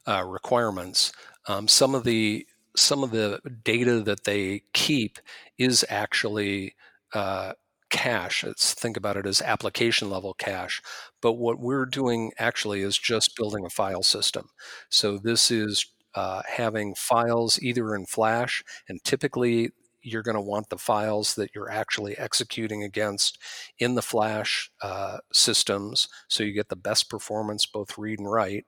uh, 0.07 0.23
requirements. 0.23 1.11
Um, 1.47 1.67
some 1.67 1.95
of 1.95 2.03
the 2.03 2.45
some 2.77 3.03
of 3.03 3.11
the 3.11 3.39
data 3.63 4.01
that 4.01 4.25
they 4.25 4.61
keep 4.73 5.19
is 5.57 5.85
actually 5.89 6.75
uh, 7.13 7.53
cache. 7.89 8.43
It's, 8.43 8.73
think 8.73 8.97
about 8.97 9.15
it 9.15 9.25
as 9.25 9.41
application 9.41 10.09
level 10.09 10.33
cache. 10.33 10.81
But 11.21 11.33
what 11.33 11.57
we're 11.59 11.85
doing 11.85 12.31
actually 12.37 12.81
is 12.81 12.97
just 12.97 13.37
building 13.37 13.65
a 13.65 13.69
file 13.69 14.03
system. 14.03 14.49
So 14.89 15.17
this 15.17 15.51
is 15.51 15.85
uh, 16.15 16.41
having 16.47 16.95
files 16.95 17.59
either 17.61 17.95
in 17.95 18.05
Flash, 18.05 18.63
and 18.89 19.01
typically 19.03 19.71
you're 20.05 20.23
going 20.23 20.35
to 20.35 20.41
want 20.41 20.69
the 20.69 20.77
files 20.77 21.35
that 21.35 21.51
you're 21.55 21.69
actually 21.69 22.17
executing 22.17 22.83
against 22.83 23.37
in 23.79 23.95
the 23.95 24.01
Flash 24.01 24.71
uh, 24.81 25.17
systems 25.33 26.07
so 26.27 26.43
you 26.43 26.53
get 26.53 26.69
the 26.69 26.75
best 26.75 27.09
performance, 27.09 27.65
both 27.65 27.97
read 27.97 28.19
and 28.19 28.31
write. 28.31 28.65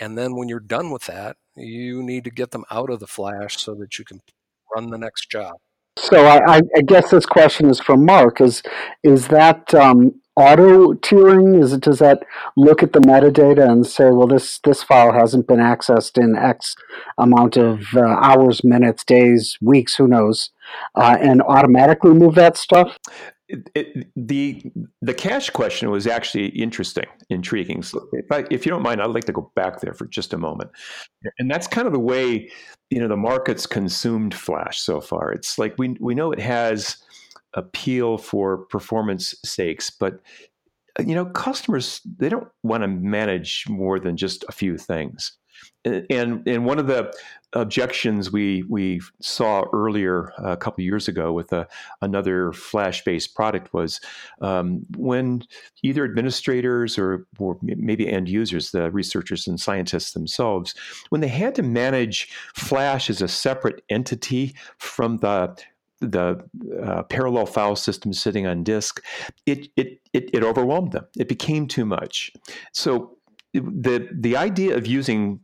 And 0.00 0.18
then 0.18 0.36
when 0.36 0.48
you're 0.48 0.60
done 0.60 0.90
with 0.90 1.06
that, 1.06 1.36
you 1.56 2.02
need 2.02 2.24
to 2.24 2.30
get 2.30 2.50
them 2.50 2.64
out 2.70 2.90
of 2.90 3.00
the 3.00 3.06
Flash 3.06 3.58
so 3.58 3.74
that 3.76 3.98
you 3.98 4.04
can 4.04 4.20
run 4.74 4.90
the 4.90 4.98
next 4.98 5.30
job. 5.30 5.56
So 5.96 6.26
I, 6.26 6.60
I 6.76 6.80
guess 6.80 7.10
this 7.10 7.26
question 7.26 7.68
is 7.68 7.80
for 7.80 7.96
Mark. 7.96 8.40
Is 8.40 8.62
is 9.02 9.28
that 9.28 9.74
um, 9.74 10.14
auto 10.36 10.94
tiering? 10.94 11.62
Is 11.62 11.72
it 11.72 11.82
does 11.82 11.98
that 11.98 12.22
look 12.56 12.82
at 12.82 12.92
the 12.92 13.00
metadata 13.00 13.68
and 13.70 13.86
say, 13.86 14.10
well, 14.10 14.26
this 14.26 14.58
this 14.64 14.82
file 14.82 15.12
hasn't 15.12 15.46
been 15.46 15.58
accessed 15.58 16.16
in 16.16 16.36
X 16.36 16.74
amount 17.18 17.56
of 17.56 17.82
uh, 17.94 18.00
hours, 18.00 18.64
minutes, 18.64 19.04
days, 19.04 19.58
weeks, 19.60 19.94
who 19.94 20.08
knows, 20.08 20.50
uh, 20.94 21.18
and 21.20 21.42
automatically 21.42 22.12
move 22.12 22.34
that 22.36 22.56
stuff? 22.56 22.96
It, 23.48 23.68
it, 23.74 24.06
the 24.16 24.72
the 25.02 25.12
cache 25.12 25.50
question 25.50 25.90
was 25.90 26.06
actually 26.06 26.46
interesting, 26.46 27.04
intriguing. 27.28 27.82
So 27.82 28.08
if, 28.12 28.32
I, 28.32 28.46
if 28.50 28.64
you 28.64 28.70
don't 28.70 28.82
mind, 28.82 29.02
I'd 29.02 29.10
like 29.10 29.24
to 29.24 29.32
go 29.32 29.52
back 29.54 29.80
there 29.80 29.92
for 29.92 30.06
just 30.06 30.32
a 30.32 30.38
moment, 30.38 30.70
and 31.38 31.50
that's 31.50 31.66
kind 31.66 31.86
of 31.86 31.92
the 31.92 31.98
way 31.98 32.50
you 32.92 33.00
know 33.00 33.08
the 33.08 33.16
market's 33.16 33.64
consumed 33.64 34.34
Flash 34.34 34.78
so 34.78 35.00
far. 35.00 35.32
It's 35.32 35.58
like 35.58 35.74
we 35.78 35.96
we 35.98 36.14
know 36.14 36.30
it 36.30 36.38
has 36.40 36.98
appeal 37.54 38.18
for 38.18 38.58
performance 38.66 39.34
sakes, 39.44 39.88
but 39.88 40.20
you 40.98 41.14
know, 41.14 41.24
customers 41.24 42.02
they 42.18 42.28
don't 42.28 42.48
want 42.62 42.82
to 42.82 42.88
manage 42.88 43.64
more 43.66 43.98
than 43.98 44.18
just 44.18 44.44
a 44.46 44.52
few 44.52 44.76
things. 44.76 45.32
And 45.84 46.46
and 46.46 46.64
one 46.64 46.78
of 46.78 46.86
the 46.86 47.12
objections 47.54 48.32
we 48.32 48.64
we 48.68 49.00
saw 49.20 49.64
earlier 49.72 50.32
uh, 50.38 50.52
a 50.52 50.56
couple 50.56 50.82
years 50.82 51.08
ago 51.08 51.32
with 51.32 51.52
a, 51.52 51.68
another 52.00 52.52
flash 52.52 53.04
based 53.04 53.34
product 53.34 53.74
was 53.74 54.00
um, 54.40 54.86
when 54.96 55.42
either 55.82 56.04
administrators 56.04 56.98
or, 56.98 57.26
or 57.38 57.58
maybe 57.62 58.08
end 58.08 58.28
users, 58.28 58.70
the 58.70 58.90
researchers 58.90 59.46
and 59.46 59.60
scientists 59.60 60.12
themselves, 60.12 60.74
when 61.10 61.20
they 61.20 61.28
had 61.28 61.54
to 61.54 61.62
manage 61.62 62.30
flash 62.54 63.10
as 63.10 63.20
a 63.20 63.28
separate 63.28 63.82
entity 63.88 64.54
from 64.78 65.18
the 65.18 65.54
the 66.00 66.42
uh, 66.84 67.02
parallel 67.04 67.46
file 67.46 67.76
system 67.76 68.12
sitting 68.12 68.46
on 68.46 68.64
disk, 68.64 69.00
it, 69.46 69.68
it, 69.76 70.00
it, 70.12 70.30
it 70.32 70.42
overwhelmed 70.42 70.90
them. 70.92 71.06
It 71.16 71.28
became 71.28 71.68
too 71.68 71.84
much. 71.84 72.32
So 72.72 73.16
the, 73.54 74.08
the 74.12 74.36
idea 74.36 74.76
of 74.76 74.84
using 74.84 75.40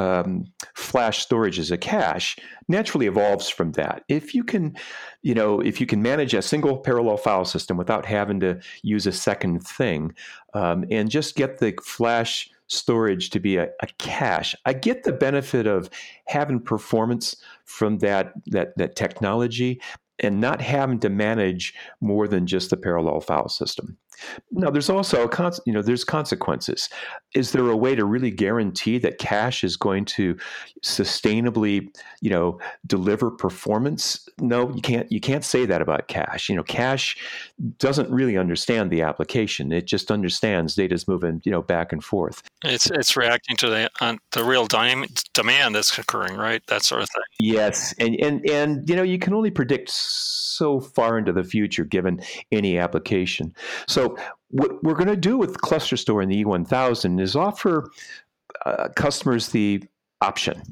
um, 0.00 0.46
flash 0.74 1.18
storage 1.18 1.58
as 1.58 1.70
a 1.70 1.76
cache 1.76 2.38
naturally 2.68 3.06
evolves 3.06 3.50
from 3.50 3.72
that. 3.72 4.02
If 4.08 4.34
you 4.34 4.42
can, 4.42 4.74
you 5.22 5.34
know, 5.34 5.60
if 5.60 5.78
you 5.80 5.86
can 5.86 6.00
manage 6.00 6.32
a 6.32 6.40
single 6.40 6.78
parallel 6.78 7.18
file 7.18 7.44
system 7.44 7.76
without 7.76 8.06
having 8.06 8.40
to 8.40 8.60
use 8.82 9.06
a 9.06 9.12
second 9.12 9.60
thing, 9.60 10.14
um, 10.54 10.84
and 10.90 11.10
just 11.10 11.36
get 11.36 11.58
the 11.58 11.74
flash 11.82 12.50
storage 12.68 13.30
to 13.30 13.40
be 13.40 13.56
a, 13.56 13.68
a, 13.82 13.86
cache. 13.98 14.54
I 14.64 14.72
get 14.72 15.02
the 15.02 15.12
benefit 15.12 15.66
of 15.66 15.90
having 16.26 16.60
performance 16.60 17.36
from 17.64 17.98
that 17.98 18.32
that 18.46 18.76
that 18.78 18.96
technology 18.96 19.80
and 20.20 20.40
not 20.40 20.60
having 20.60 21.00
to 21.00 21.08
manage 21.08 21.74
more 22.00 22.28
than 22.28 22.46
just 22.46 22.70
the 22.70 22.76
parallel 22.76 23.20
file 23.20 23.48
system. 23.48 23.98
Now, 24.50 24.70
there's 24.70 24.90
also 24.90 25.28
you 25.66 25.72
know 25.72 25.82
there's 25.82 26.04
consequences. 26.04 26.88
Is 27.34 27.52
there 27.52 27.68
a 27.68 27.76
way 27.76 27.94
to 27.94 28.04
really 28.04 28.30
guarantee 28.30 28.98
that 28.98 29.18
cache 29.18 29.62
is 29.62 29.76
going 29.76 30.04
to 30.06 30.36
sustainably 30.82 31.88
you 32.20 32.30
know 32.30 32.58
deliver 32.86 33.30
performance? 33.30 34.28
No, 34.38 34.72
you 34.74 34.82
can't. 34.82 35.10
You 35.10 35.20
can't 35.20 35.44
say 35.44 35.66
that 35.66 35.82
about 35.82 36.08
cache. 36.08 36.48
You 36.48 36.56
know, 36.56 36.62
cache 36.62 37.16
doesn't 37.78 38.10
really 38.10 38.36
understand 38.36 38.90
the 38.90 39.02
application. 39.02 39.72
It 39.72 39.86
just 39.86 40.10
understands 40.10 40.74
data's 40.74 41.06
moving 41.06 41.40
you 41.44 41.52
know 41.52 41.62
back 41.62 41.92
and 41.92 42.02
forth. 42.02 42.42
It's 42.64 42.90
it's 42.90 43.16
reacting 43.16 43.56
to 43.58 43.68
the 43.68 44.18
the 44.32 44.44
real 44.44 44.66
dy- 44.66 45.06
demand 45.32 45.74
that's 45.74 45.96
occurring, 45.96 46.36
right? 46.36 46.62
That 46.66 46.82
sort 46.84 47.02
of 47.02 47.08
thing. 47.10 47.22
Yes, 47.40 47.94
and 47.98 48.16
and 48.16 48.48
and 48.48 48.88
you 48.88 48.96
know 48.96 49.02
you 49.02 49.18
can 49.18 49.34
only 49.34 49.50
predict 49.50 49.90
so 49.90 50.80
far 50.80 51.16
into 51.18 51.32
the 51.32 51.44
future 51.44 51.84
given 51.84 52.20
any 52.52 52.78
application. 52.78 53.54
So 53.88 54.09
what 54.50 54.82
we're 54.82 54.94
going 54.94 55.08
to 55.08 55.16
do 55.16 55.36
with 55.36 55.58
ClusterStor 55.58 56.22
and 56.22 56.30
the 56.30 56.44
E1000 56.44 57.20
is 57.20 57.36
offer 57.36 57.90
uh, 58.66 58.88
customers 58.96 59.48
the 59.48 59.82
option. 60.20 60.62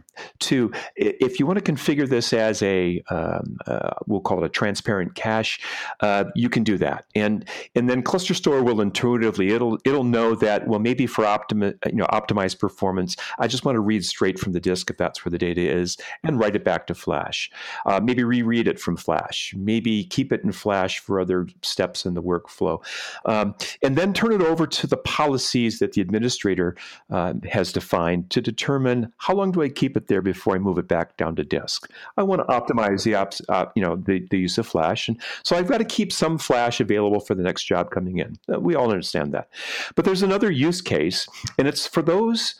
To 0.40 0.72
if 0.96 1.38
you 1.38 1.46
want 1.46 1.64
to 1.64 1.72
configure 1.72 2.08
this 2.08 2.32
as 2.32 2.62
a 2.62 3.02
um, 3.10 3.58
uh, 3.66 3.90
we'll 4.06 4.20
call 4.20 4.42
it 4.42 4.46
a 4.46 4.48
transparent 4.48 5.14
cache 5.14 5.60
uh, 6.00 6.24
you 6.34 6.48
can 6.48 6.64
do 6.64 6.78
that. 6.78 7.04
And 7.14 7.48
and 7.74 7.88
then 7.88 8.02
ClusterStor 8.02 8.62
will 8.62 8.80
intuitively 8.80 9.50
it'll 9.50 9.78
it'll 9.84 10.04
know 10.04 10.34
that 10.36 10.66
well 10.66 10.80
maybe 10.80 11.06
for 11.06 11.24
optimi- 11.24 11.74
you 11.86 11.92
know 11.92 12.06
optimized 12.06 12.58
performance 12.58 13.16
i 13.38 13.46
just 13.46 13.64
want 13.64 13.76
to 13.76 13.80
read 13.80 14.04
straight 14.04 14.38
from 14.38 14.52
the 14.52 14.60
disk 14.60 14.90
if 14.90 14.96
that's 14.96 15.24
where 15.24 15.30
the 15.30 15.38
data 15.38 15.60
is 15.60 15.96
and 16.24 16.38
write 16.38 16.56
it 16.56 16.64
back 16.64 16.86
to 16.86 16.94
flash. 16.94 17.50
Uh, 17.86 18.00
maybe 18.02 18.24
reread 18.24 18.68
it 18.68 18.78
from 18.78 18.96
flash. 18.96 19.54
Maybe 19.56 20.04
keep 20.04 20.32
it 20.32 20.42
in 20.44 20.52
flash 20.52 20.98
for 20.98 21.20
other 21.20 21.46
steps 21.62 22.04
in 22.04 22.14
the 22.14 22.22
workflow. 22.22 22.84
Um, 23.24 23.54
and 23.82 23.96
then 23.96 24.12
turn 24.12 24.32
it 24.32 24.42
over 24.42 24.66
to 24.66 24.86
the 24.86 24.96
policies 24.96 25.78
that 25.78 25.92
the 25.92 26.00
administrator 26.00 26.76
uh, 27.10 27.34
has 27.50 27.72
defined 27.72 28.30
to 28.30 28.40
determine 28.40 29.12
how 29.18 29.34
long 29.34 29.52
do 29.52 29.62
i 29.62 29.68
keep 29.68 29.96
it 29.96 30.07
there 30.08 30.22
before 30.22 30.56
I 30.56 30.58
move 30.58 30.78
it 30.78 30.88
back 30.88 31.16
down 31.16 31.36
to 31.36 31.44
disk. 31.44 31.90
I 32.16 32.22
want 32.22 32.40
to 32.40 32.46
optimize 32.46 33.04
the 33.04 33.14
ops, 33.14 33.40
uh, 33.48 33.66
you 33.74 33.82
know, 33.82 33.96
the, 33.96 34.26
the 34.30 34.38
use 34.38 34.58
of 34.58 34.66
flash, 34.66 35.08
and 35.08 35.20
so 35.42 35.56
I've 35.56 35.68
got 35.68 35.78
to 35.78 35.84
keep 35.84 36.12
some 36.12 36.38
flash 36.38 36.80
available 36.80 37.20
for 37.20 37.34
the 37.34 37.42
next 37.42 37.64
job 37.64 37.90
coming 37.90 38.18
in. 38.18 38.38
Uh, 38.52 38.60
we 38.60 38.74
all 38.74 38.90
understand 38.90 39.32
that, 39.32 39.48
but 39.94 40.04
there's 40.04 40.22
another 40.22 40.50
use 40.50 40.80
case, 40.80 41.28
and 41.58 41.68
it's 41.68 41.86
for 41.86 42.02
those. 42.02 42.56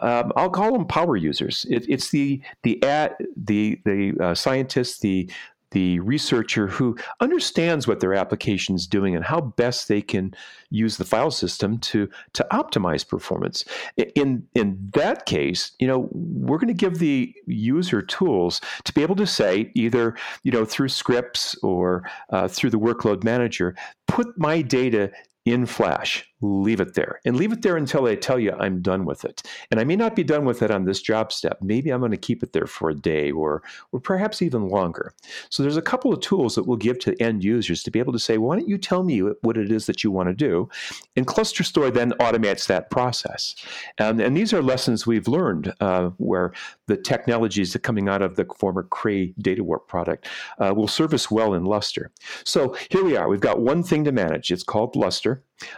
Um, 0.00 0.32
I'll 0.36 0.48
call 0.48 0.72
them 0.72 0.86
power 0.86 1.16
users. 1.18 1.66
It, 1.68 1.84
it's 1.86 2.08
the 2.08 2.40
the 2.62 2.82
at 2.82 3.20
the 3.36 3.78
the 3.84 4.14
uh, 4.18 4.34
scientists, 4.34 5.00
the 5.00 5.30
the 5.72 6.00
researcher 6.00 6.66
who 6.66 6.96
understands 7.20 7.86
what 7.86 8.00
their 8.00 8.14
application 8.14 8.74
is 8.74 8.86
doing 8.86 9.16
and 9.16 9.24
how 9.24 9.40
best 9.40 9.88
they 9.88 10.00
can 10.00 10.34
use 10.70 10.96
the 10.96 11.04
file 11.04 11.30
system 11.30 11.78
to 11.78 12.08
to 12.32 12.46
optimize 12.52 13.06
performance. 13.06 13.64
In 14.14 14.46
in 14.54 14.90
that 14.94 15.26
case, 15.26 15.72
you 15.78 15.86
know, 15.86 16.08
we're 16.12 16.58
going 16.58 16.68
to 16.68 16.74
give 16.74 16.98
the 16.98 17.34
user 17.46 18.02
tools 18.02 18.60
to 18.84 18.92
be 18.92 19.02
able 19.02 19.16
to 19.16 19.26
say 19.26 19.70
either 19.74 20.16
you 20.42 20.52
know 20.52 20.64
through 20.64 20.88
scripts 20.88 21.56
or 21.62 22.08
uh, 22.30 22.48
through 22.48 22.70
the 22.70 22.78
workload 22.78 23.24
manager, 23.24 23.74
put 24.06 24.38
my 24.38 24.62
data 24.62 25.10
in 25.44 25.66
Flash 25.66 26.32
leave 26.42 26.80
it 26.80 26.94
there 26.94 27.20
and 27.24 27.36
leave 27.36 27.52
it 27.52 27.62
there 27.62 27.76
until 27.76 28.06
I 28.06 28.16
tell 28.16 28.38
you 28.38 28.52
I'm 28.52 28.82
done 28.82 29.04
with 29.04 29.24
it. 29.24 29.42
And 29.70 29.78
I 29.78 29.84
may 29.84 29.96
not 29.96 30.16
be 30.16 30.24
done 30.24 30.44
with 30.44 30.60
it 30.62 30.70
on 30.70 30.84
this 30.84 31.00
job 31.00 31.32
step. 31.32 31.58
Maybe 31.62 31.90
I'm 31.90 32.00
going 32.00 32.10
to 32.10 32.16
keep 32.16 32.42
it 32.42 32.52
there 32.52 32.66
for 32.66 32.90
a 32.90 32.94
day 32.94 33.30
or, 33.30 33.62
or 33.92 34.00
perhaps 34.00 34.42
even 34.42 34.68
longer. 34.68 35.14
So 35.50 35.62
there's 35.62 35.76
a 35.76 35.82
couple 35.82 36.12
of 36.12 36.20
tools 36.20 36.54
that 36.56 36.64
we'll 36.64 36.76
give 36.76 36.98
to 37.00 37.20
end 37.22 37.44
users 37.44 37.82
to 37.84 37.90
be 37.90 38.00
able 38.00 38.12
to 38.12 38.18
say, 38.18 38.38
why 38.38 38.56
don't 38.56 38.68
you 38.68 38.76
tell 38.76 39.04
me 39.04 39.20
what 39.20 39.56
it 39.56 39.70
is 39.70 39.86
that 39.86 40.02
you 40.02 40.10
want 40.10 40.28
to 40.28 40.34
do? 40.34 40.68
And 41.16 41.26
ClusterStor 41.26 41.94
then 41.94 42.12
automates 42.12 42.66
that 42.66 42.90
process. 42.90 43.54
And, 43.98 44.20
and 44.20 44.36
these 44.36 44.52
are 44.52 44.62
lessons 44.62 45.06
we've 45.06 45.28
learned 45.28 45.72
uh, 45.80 46.10
where 46.18 46.52
the 46.86 46.96
technologies 46.96 47.72
that 47.72 47.80
coming 47.80 48.08
out 48.08 48.22
of 48.22 48.36
the 48.36 48.46
former 48.58 48.82
Cray 48.82 49.32
DataWarp 49.40 49.86
product 49.86 50.26
uh, 50.58 50.74
will 50.74 50.88
serve 50.88 51.14
us 51.14 51.30
well 51.30 51.54
in 51.54 51.64
Lustre. 51.64 52.10
So 52.44 52.76
here 52.90 53.04
we 53.04 53.16
are. 53.16 53.28
We've 53.28 53.40
got 53.40 53.60
one 53.60 53.84
thing 53.84 54.04
to 54.04 54.12
manage. 54.12 54.50
It's 54.50 54.64
called 54.64 54.96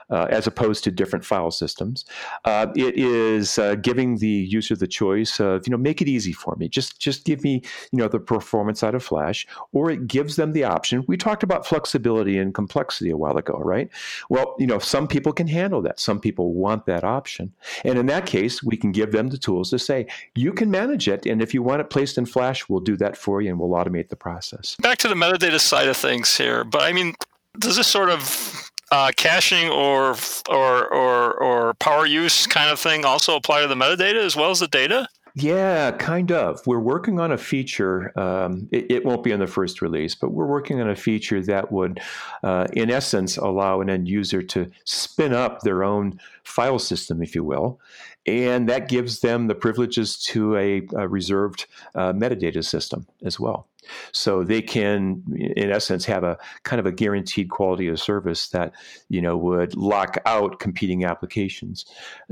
Uh, 0.08 0.26
as 0.30 0.46
opposed 0.46 0.82
to 0.82 0.90
different 0.90 1.24
file 1.24 1.50
systems. 1.50 2.06
Uh, 2.46 2.68
it 2.74 2.96
is 2.96 3.58
uh, 3.58 3.74
giving 3.74 4.16
the 4.16 4.26
user 4.26 4.74
the 4.74 4.86
choice 4.86 5.38
of, 5.40 5.66
you 5.66 5.70
know, 5.70 5.76
make 5.76 6.00
it 6.00 6.08
easy 6.08 6.32
for 6.32 6.56
me. 6.56 6.70
Just 6.70 6.98
just 6.98 7.26
give 7.26 7.42
me, 7.42 7.62
you 7.92 7.98
know, 7.98 8.08
the 8.08 8.18
performance 8.18 8.82
out 8.82 8.94
of 8.94 9.04
Flash, 9.04 9.46
or 9.72 9.90
it 9.90 10.06
gives 10.06 10.36
them 10.36 10.54
the 10.54 10.64
option. 10.64 11.04
We 11.06 11.18
talked 11.18 11.42
about 11.42 11.66
flexibility 11.66 12.38
and 12.38 12.54
complexity 12.54 13.10
a 13.10 13.16
while 13.18 13.36
ago, 13.36 13.60
right? 13.62 13.90
Well, 14.30 14.56
you 14.58 14.66
know, 14.66 14.78
some 14.78 15.06
people 15.06 15.34
can 15.34 15.48
handle 15.48 15.82
that. 15.82 16.00
Some 16.00 16.18
people 16.18 16.54
want 16.54 16.86
that 16.86 17.04
option, 17.04 17.52
and 17.84 17.98
in 17.98 18.06
that 18.06 18.24
case, 18.24 18.62
we 18.62 18.78
can 18.78 18.90
give 18.90 19.12
them 19.12 19.28
the 19.28 19.38
tools 19.38 19.68
to 19.70 19.78
say, 19.78 20.06
you 20.34 20.54
can 20.54 20.70
manage 20.70 21.08
it, 21.08 21.26
and 21.26 21.42
if 21.42 21.52
you 21.52 21.62
want 21.62 21.82
it 21.82 21.90
placed 21.90 22.16
in 22.16 22.24
Flash, 22.24 22.68
we'll 22.70 22.80
do 22.80 22.96
that 22.96 23.18
for 23.18 23.42
you, 23.42 23.50
and 23.50 23.58
we'll 23.60 23.78
automate 23.78 24.08
the 24.08 24.16
process. 24.16 24.76
Back 24.80 24.96
to 24.98 25.08
the 25.08 25.14
metadata 25.14 25.60
side 25.60 25.88
of 25.88 25.96
things 25.98 26.38
here, 26.38 26.64
but 26.64 26.82
I 26.82 26.94
mean, 26.94 27.14
does 27.58 27.76
this 27.76 27.86
sort 27.86 28.08
of 28.08 28.70
uh, 28.94 29.10
caching 29.16 29.68
or, 29.70 30.14
or 30.48 30.86
or 30.94 31.34
or 31.42 31.74
power 31.74 32.06
use 32.06 32.46
kind 32.46 32.70
of 32.70 32.78
thing 32.78 33.04
also 33.04 33.34
apply 33.34 33.60
to 33.62 33.66
the 33.66 33.74
metadata 33.74 34.24
as 34.24 34.36
well 34.36 34.52
as 34.52 34.60
the 34.60 34.68
data? 34.68 35.08
Yeah, 35.36 35.90
kind 35.90 36.30
of. 36.30 36.64
We're 36.64 36.78
working 36.78 37.18
on 37.18 37.32
a 37.32 37.36
feature. 37.36 38.16
Um, 38.16 38.68
it, 38.70 38.88
it, 38.88 39.04
won't 39.04 39.24
be 39.24 39.32
in 39.32 39.40
the 39.40 39.48
first 39.48 39.82
release, 39.82 40.14
but 40.14 40.30
we're 40.30 40.46
working 40.46 40.80
on 40.80 40.88
a 40.88 40.94
feature 40.94 41.42
that 41.42 41.72
would, 41.72 41.98
uh, 42.44 42.68
in 42.74 42.88
essence, 42.88 43.36
allow 43.36 43.80
an 43.80 43.90
end 43.90 44.06
user 44.06 44.42
to 44.42 44.70
spin 44.84 45.32
up 45.32 45.62
their 45.62 45.82
own 45.82 46.20
file 46.44 46.78
system, 46.78 47.20
if 47.20 47.34
you 47.34 47.42
will, 47.42 47.80
and 48.26 48.68
that 48.68 48.88
gives 48.88 49.22
them 49.22 49.48
the 49.48 49.56
privileges 49.56 50.18
to 50.26 50.56
a, 50.56 50.82
a 50.94 51.08
reserved 51.08 51.66
uh, 51.96 52.12
metadata 52.12 52.64
system 52.64 53.04
as 53.24 53.40
well. 53.40 53.66
So 54.12 54.44
they 54.44 54.62
can, 54.62 55.22
in 55.36 55.70
essence, 55.70 56.04
have 56.04 56.24
a 56.24 56.38
kind 56.62 56.80
of 56.80 56.86
a 56.86 56.92
guaranteed 56.92 57.50
quality 57.50 57.88
of 57.88 58.00
service 58.00 58.48
that 58.48 58.72
you 59.08 59.20
know 59.20 59.36
would 59.36 59.76
lock 59.76 60.18
out 60.26 60.60
competing 60.60 61.04
applications. 61.04 61.84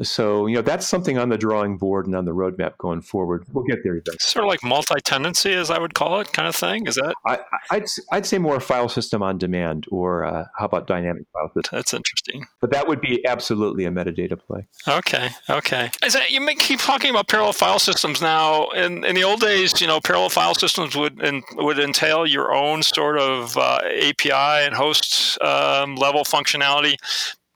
So 0.03 0.47
you 0.47 0.57
know 0.57 0.63
that's 0.63 0.87
something 0.87 1.19
on 1.19 1.29
the 1.29 1.39
drawing 1.39 1.77
board 1.77 2.07
and 2.07 2.15
on 2.15 2.25
the 2.25 2.35
roadmap 2.35 2.77
going 2.79 3.03
forward. 3.03 3.45
We'll 3.53 3.65
get 3.65 3.83
there 3.83 3.95
eventually. 3.95 4.19
Sort 4.21 4.45
of 4.45 4.49
like 4.49 4.63
multi-tenancy, 4.65 5.53
as 5.55 5.71
I 5.71 5.79
would 5.79 5.95
call 5.95 6.21
it, 6.21 6.33
kind 6.33 6.49
of 6.49 6.55
thing. 6.57 6.87
Is 6.87 6.97
that? 6.97 7.15
I, 7.27 7.39
would 7.73 7.87
I'd 8.11 8.27
say 8.27 8.39
more 8.39 8.61
file 8.61 8.89
system 8.89 9.23
on 9.23 9.39
demand, 9.39 9.87
or 9.91 10.25
uh, 10.25 10.45
how 10.57 10.67
about 10.67 10.87
dynamic 10.87 11.25
file 11.33 11.51
system? 11.55 11.79
That's 11.79 11.95
interesting. 11.95 12.47
But 12.61 12.71
that 12.71 12.89
would 12.89 13.01
be 13.01 13.25
absolutely 13.27 13.85
a 13.85 13.91
metadata 13.91 14.39
play. 14.39 14.67
Okay, 14.89 15.31
okay. 15.51 15.91
Is 16.05 16.15
that, 16.15 16.31
you 16.31 16.41
may 16.41 16.55
keep 16.55 16.81
talking 16.81 17.11
about 17.11 17.29
parallel 17.29 17.53
file 17.53 17.79
systems 17.79 18.21
now. 18.21 18.69
In 18.71 19.05
in 19.05 19.15
the 19.15 19.25
old 19.25 19.41
days, 19.41 19.81
you 19.81 19.87
know, 19.87 20.01
parallel 20.01 20.31
file 20.31 20.55
systems 20.55 20.97
would 20.97 21.21
would 21.55 21.79
entail 21.79 22.27
your 22.27 22.55
own 22.55 22.83
sort 22.83 23.19
of 23.19 23.57
uh, 23.57 23.81
API 23.85 24.67
and 24.67 24.75
host 24.75 25.41
um, 25.43 25.97
level 25.97 26.25
functionality. 26.25 26.97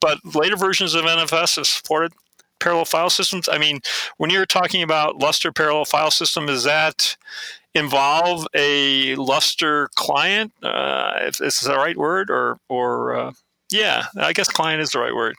But 0.00 0.18
later 0.34 0.56
versions 0.56 0.94
of 0.94 1.04
NFS 1.04 1.56
have 1.56 1.66
supported 1.66 2.12
parallel 2.58 2.84
file 2.84 3.10
systems. 3.10 3.48
I 3.48 3.58
mean, 3.58 3.80
when 4.18 4.30
you're 4.30 4.46
talking 4.46 4.82
about 4.82 5.18
Lustre 5.18 5.52
parallel 5.52 5.84
file 5.84 6.10
system, 6.10 6.48
is 6.48 6.64
that 6.64 7.16
involve 7.74 8.46
a 8.54 9.14
Lustre 9.16 9.88
client? 9.94 10.52
Uh, 10.62 11.30
this 11.38 11.62
is 11.62 11.62
the 11.62 11.76
right 11.76 11.96
word, 11.96 12.30
or 12.30 12.58
or 12.68 13.16
uh, 13.16 13.32
yeah, 13.70 14.06
I 14.18 14.32
guess 14.32 14.48
client 14.48 14.80
is 14.82 14.90
the 14.90 15.00
right 15.00 15.14
word. 15.14 15.36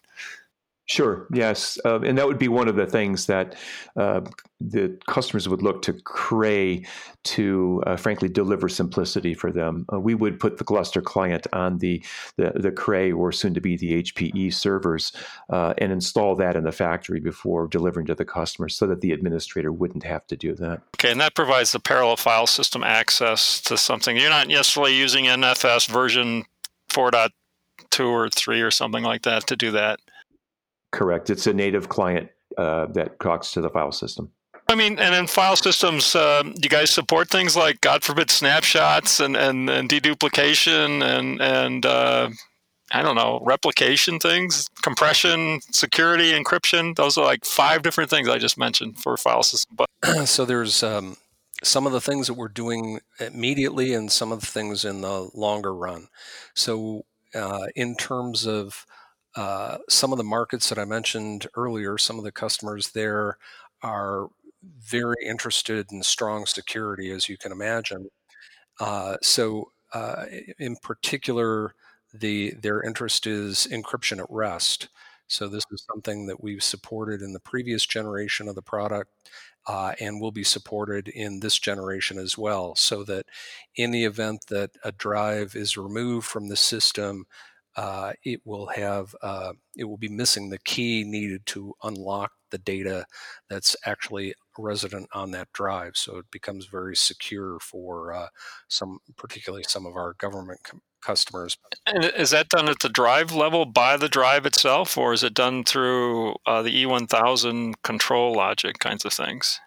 Sure. 0.88 1.28
Yes, 1.34 1.78
uh, 1.84 2.00
and 2.00 2.18
that 2.18 2.26
would 2.26 2.40
be 2.40 2.48
one 2.48 2.70
of 2.70 2.78
the 2.78 2.86
things 2.86 3.26
that 3.26 3.56
uh, 3.98 4.22
the 4.62 4.98
customers 5.06 5.50
would 5.50 5.62
look 5.62 5.82
to 5.82 5.92
Cray 5.92 6.86
to, 7.26 7.84
uh, 7.86 7.98
frankly, 7.98 8.30
deliver 8.30 8.70
simplicity 8.70 9.34
for 9.34 9.52
them. 9.52 9.86
Uh, 9.92 10.00
we 10.00 10.16
would 10.16 10.40
put 10.40 10.58
the 10.58 10.74
Lustre 10.74 11.02
client 11.02 11.46
on 11.52 11.78
the 11.80 12.02
the, 12.38 12.54
the 12.56 12.72
Cray 12.72 13.12
or 13.12 13.34
soon 13.34 13.54
to 13.54 13.60
be 13.60 13.76
the 13.76 14.02
HPE 14.02 14.54
servers 14.54 15.12
uh, 15.50 15.74
and 15.78 15.92
install 15.92 16.36
that 16.38 16.56
in 16.56 16.64
the 16.64 16.72
factory 16.72 17.20
before 17.20 17.68
delivering 17.68 18.06
to 18.06 18.16
the 18.16 18.24
customer, 18.24 18.70
so 18.70 18.88
that 18.88 19.02
the 19.02 19.12
administrator 19.12 19.74
wouldn't 19.74 20.04
have 20.04 20.26
to 20.28 20.38
do 20.38 20.56
that. 20.56 20.84
Okay, 20.96 21.12
and 21.12 21.20
that 21.20 21.36
provides 21.36 21.74
the 21.74 21.82
parallel 21.82 22.16
file 22.16 22.48
system 22.48 22.82
access 22.86 23.60
to 23.64 23.76
something. 23.76 24.16
You're 24.16 24.30
not 24.30 24.48
necessarily 24.48 24.96
using 24.96 25.26
NFS 25.26 25.90
version 25.90 26.46
4.2 26.90 28.10
or 28.10 28.30
3 28.30 28.62
or 28.62 28.72
something 28.72 29.04
like 29.04 29.24
that 29.24 29.48
to 29.48 29.58
do 29.58 29.72
that. 29.72 30.00
Correct. 30.92 31.30
It's 31.30 31.48
a 31.48 31.54
native 31.54 31.90
client 31.90 32.30
uh, 32.58 32.88
that 32.88 33.20
talks 33.20 33.52
to 33.54 33.62
the 33.62 33.70
file 33.70 33.92
system. 33.92 34.32
I 34.70 34.76
mean, 34.76 35.00
and 35.00 35.16
in 35.16 35.28
file 35.28 35.56
systems, 35.56 36.14
uh, 36.14 36.44
you 36.62 36.70
guys 36.70 36.90
support 36.90 37.30
things 37.30 37.56
like, 37.56 37.80
God 37.80 38.04
forbid, 38.04 38.30
snapshots 38.30 39.20
and, 39.22 39.38
and, 39.38 39.70
and 39.70 39.90
deduplication 39.90 41.02
and, 41.02 41.42
and 41.42 41.86
uh, 41.86 42.30
I 42.92 43.02
don't 43.02 43.16
know, 43.16 43.42
replication 43.46 44.20
things, 44.20 44.70
compression, 44.82 45.60
security, 45.72 46.32
encryption. 46.32 46.96
Those 46.96 47.18
are 47.18 47.24
like 47.24 47.46
five 47.46 47.82
different 47.82 48.10
things 48.10 48.28
I 48.28 48.40
just 48.40 48.58
mentioned 48.58 48.98
for 48.98 49.16
file 49.16 49.44
system. 49.44 49.78
But 49.78 49.88
so 50.26 50.44
there's 50.44 50.84
um, 50.84 51.16
some 51.64 51.86
of 51.86 51.94
the 51.94 52.02
things 52.02 52.28
that 52.28 52.36
we're 52.36 52.48
doing 52.48 53.00
immediately 53.20 53.94
and 53.94 54.12
some 54.12 54.32
of 54.32 54.42
the 54.42 54.48
things 54.48 54.86
in 54.86 55.02
the 55.02 55.30
longer 55.34 55.74
run. 55.74 56.08
So 56.56 57.06
uh, 57.34 57.68
in 57.76 57.96
terms 57.96 58.46
of 58.46 58.86
uh, 59.38 59.78
some 59.90 60.12
of 60.12 60.18
the 60.18 60.24
markets 60.26 60.70
that 60.70 60.80
I 60.80 60.86
mentioned 60.86 61.48
earlier, 61.56 61.98
some 61.98 62.18
of 62.18 62.26
the 62.26 62.32
customers 62.32 62.92
there 62.92 63.38
are 63.84 64.30
very 64.82 65.18
interested 65.26 65.92
in 65.92 66.04
strong 66.04 66.46
security, 66.48 67.12
as 67.12 67.30
you 67.30 67.38
can 67.38 67.52
imagine. 67.52 68.10
Uh, 68.80 69.18
so, 69.22 69.72
uh, 69.94 70.26
in 70.60 70.76
particular, 70.78 71.74
the 72.14 72.52
their 72.62 72.82
interest 72.84 73.28
is 73.28 73.68
encryption 73.72 74.20
at 74.20 74.28
rest. 74.30 74.90
So 75.28 75.48
this 75.48 75.64
is 75.72 75.86
something 75.94 76.28
that 76.28 76.42
we've 76.44 76.64
supported 76.64 77.22
in 77.22 77.34
the 77.34 77.40
previous 77.40 77.86
generation 77.86 78.48
of 78.48 78.56
the 78.56 78.62
product, 78.62 79.12
uh, 79.68 79.94
and 80.00 80.22
will 80.22 80.32
be 80.32 80.44
supported 80.44 81.10
in 81.10 81.40
this 81.42 81.60
generation 81.60 82.18
as 82.18 82.38
well. 82.38 82.76
So 82.76 83.04
that 83.06 83.26
in 83.76 83.92
the 83.92 84.06
event 84.06 84.46
that 84.50 84.72
a 84.84 84.92
drive 84.94 85.56
is 85.56 85.78
removed 85.78 86.28
from 86.28 86.48
the 86.48 86.56
system, 86.56 87.28
uh, 87.78 88.12
it 88.26 88.42
will 88.44 88.68
have 88.68 89.16
uh, 89.22 89.54
it 89.78 89.86
will 89.86 89.98
be 89.98 90.10
missing 90.10 90.50
the 90.50 90.60
key 90.60 91.04
needed 91.04 91.46
to 91.46 91.74
unlock 91.84 92.32
the 92.50 92.58
data 92.58 93.06
that's 93.50 93.76
actually 93.86 94.34
resident 94.58 95.08
on 95.14 95.32
that 95.32 95.52
drive. 95.54 95.96
So 95.96 96.18
it 96.18 96.26
becomes 96.32 96.66
very 96.66 96.96
secure 96.96 97.60
for 97.60 98.14
uh, 98.14 98.28
some, 98.68 99.00
particularly 99.18 99.64
some 99.68 99.86
of 99.86 99.96
our 99.96 100.14
government 100.14 100.62
com- 100.64 100.82
customers. 101.02 101.58
And 101.86 102.06
is 102.06 102.32
that 102.32 102.50
done 102.50 102.68
at 102.68 102.80
the 102.80 102.90
drive 102.90 103.32
level 103.32 103.66
by 103.66 103.98
the 103.98 104.10
drive 104.10 104.46
itself, 104.46 104.98
or 104.98 105.14
is 105.14 105.24
it 105.24 105.34
done 105.34 105.64
through 105.64 106.36
uh, 106.46 106.62
the 106.62 106.84
E1000 106.84 107.76
control 107.84 108.34
logic 108.34 108.80
kinds 108.80 109.06
of 109.06 109.14
things? 109.14 109.60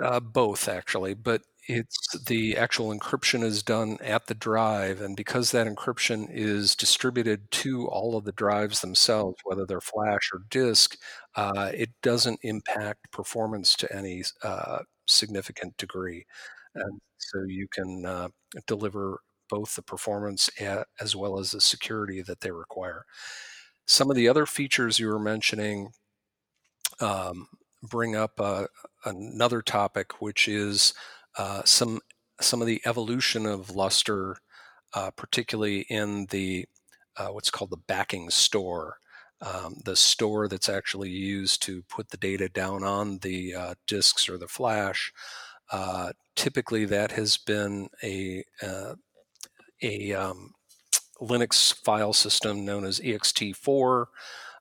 Uh, 0.00 0.20
both, 0.20 0.68
actually, 0.68 1.12
but 1.12 1.42
it's 1.68 2.18
the 2.26 2.56
actual 2.56 2.92
encryption 2.96 3.42
is 3.44 3.62
done 3.62 3.98
at 4.02 4.26
the 4.26 4.34
drive, 4.34 5.00
and 5.00 5.16
because 5.16 5.50
that 5.52 5.66
encryption 5.66 6.28
is 6.30 6.74
distributed 6.74 7.50
to 7.52 7.86
all 7.88 8.16
of 8.16 8.24
the 8.24 8.32
drives 8.32 8.80
themselves, 8.80 9.36
whether 9.44 9.64
they're 9.66 9.80
flash 9.80 10.30
or 10.32 10.40
disk, 10.50 10.96
uh, 11.36 11.70
it 11.74 11.90
doesn't 12.02 12.40
impact 12.42 13.10
performance 13.12 13.76
to 13.76 13.94
any 13.96 14.24
uh, 14.42 14.80
significant 15.06 15.76
degree, 15.76 16.26
and 16.74 17.00
so 17.18 17.44
you 17.46 17.68
can 17.72 18.04
uh, 18.06 18.28
deliver 18.66 19.20
both 19.48 19.76
the 19.76 19.82
performance 19.82 20.48
as 21.00 21.14
well 21.14 21.38
as 21.38 21.50
the 21.50 21.60
security 21.60 22.22
that 22.22 22.40
they 22.40 22.50
require. 22.50 23.04
Some 23.86 24.10
of 24.10 24.16
the 24.16 24.28
other 24.28 24.46
features 24.46 24.98
you 24.98 25.08
were 25.08 25.18
mentioning 25.18 25.92
um, 27.00 27.48
bring 27.82 28.16
up 28.16 28.40
uh, 28.40 28.66
another 29.04 29.60
topic, 29.62 30.20
which 30.20 30.48
is 30.48 30.94
uh, 31.36 31.62
some 31.64 32.00
some 32.40 32.60
of 32.60 32.66
the 32.66 32.82
evolution 32.84 33.46
of 33.46 33.74
Lustre, 33.74 34.36
uh, 34.94 35.10
particularly 35.12 35.86
in 35.88 36.26
the 36.30 36.66
uh, 37.16 37.28
what's 37.28 37.50
called 37.50 37.70
the 37.70 37.76
backing 37.76 38.30
store, 38.30 38.98
um, 39.40 39.76
the 39.84 39.96
store 39.96 40.48
that's 40.48 40.68
actually 40.68 41.10
used 41.10 41.62
to 41.62 41.82
put 41.82 42.10
the 42.10 42.16
data 42.16 42.48
down 42.48 42.84
on 42.84 43.18
the 43.18 43.54
uh, 43.54 43.74
disks 43.86 44.28
or 44.28 44.38
the 44.38 44.48
flash. 44.48 45.12
Uh, 45.70 46.12
typically, 46.36 46.84
that 46.84 47.12
has 47.12 47.36
been 47.36 47.88
a 48.02 48.44
a 49.82 50.12
um, 50.12 50.54
Linux 51.20 51.74
file 51.84 52.12
system 52.12 52.64
known 52.64 52.84
as 52.84 53.00
ext4, 53.00 54.06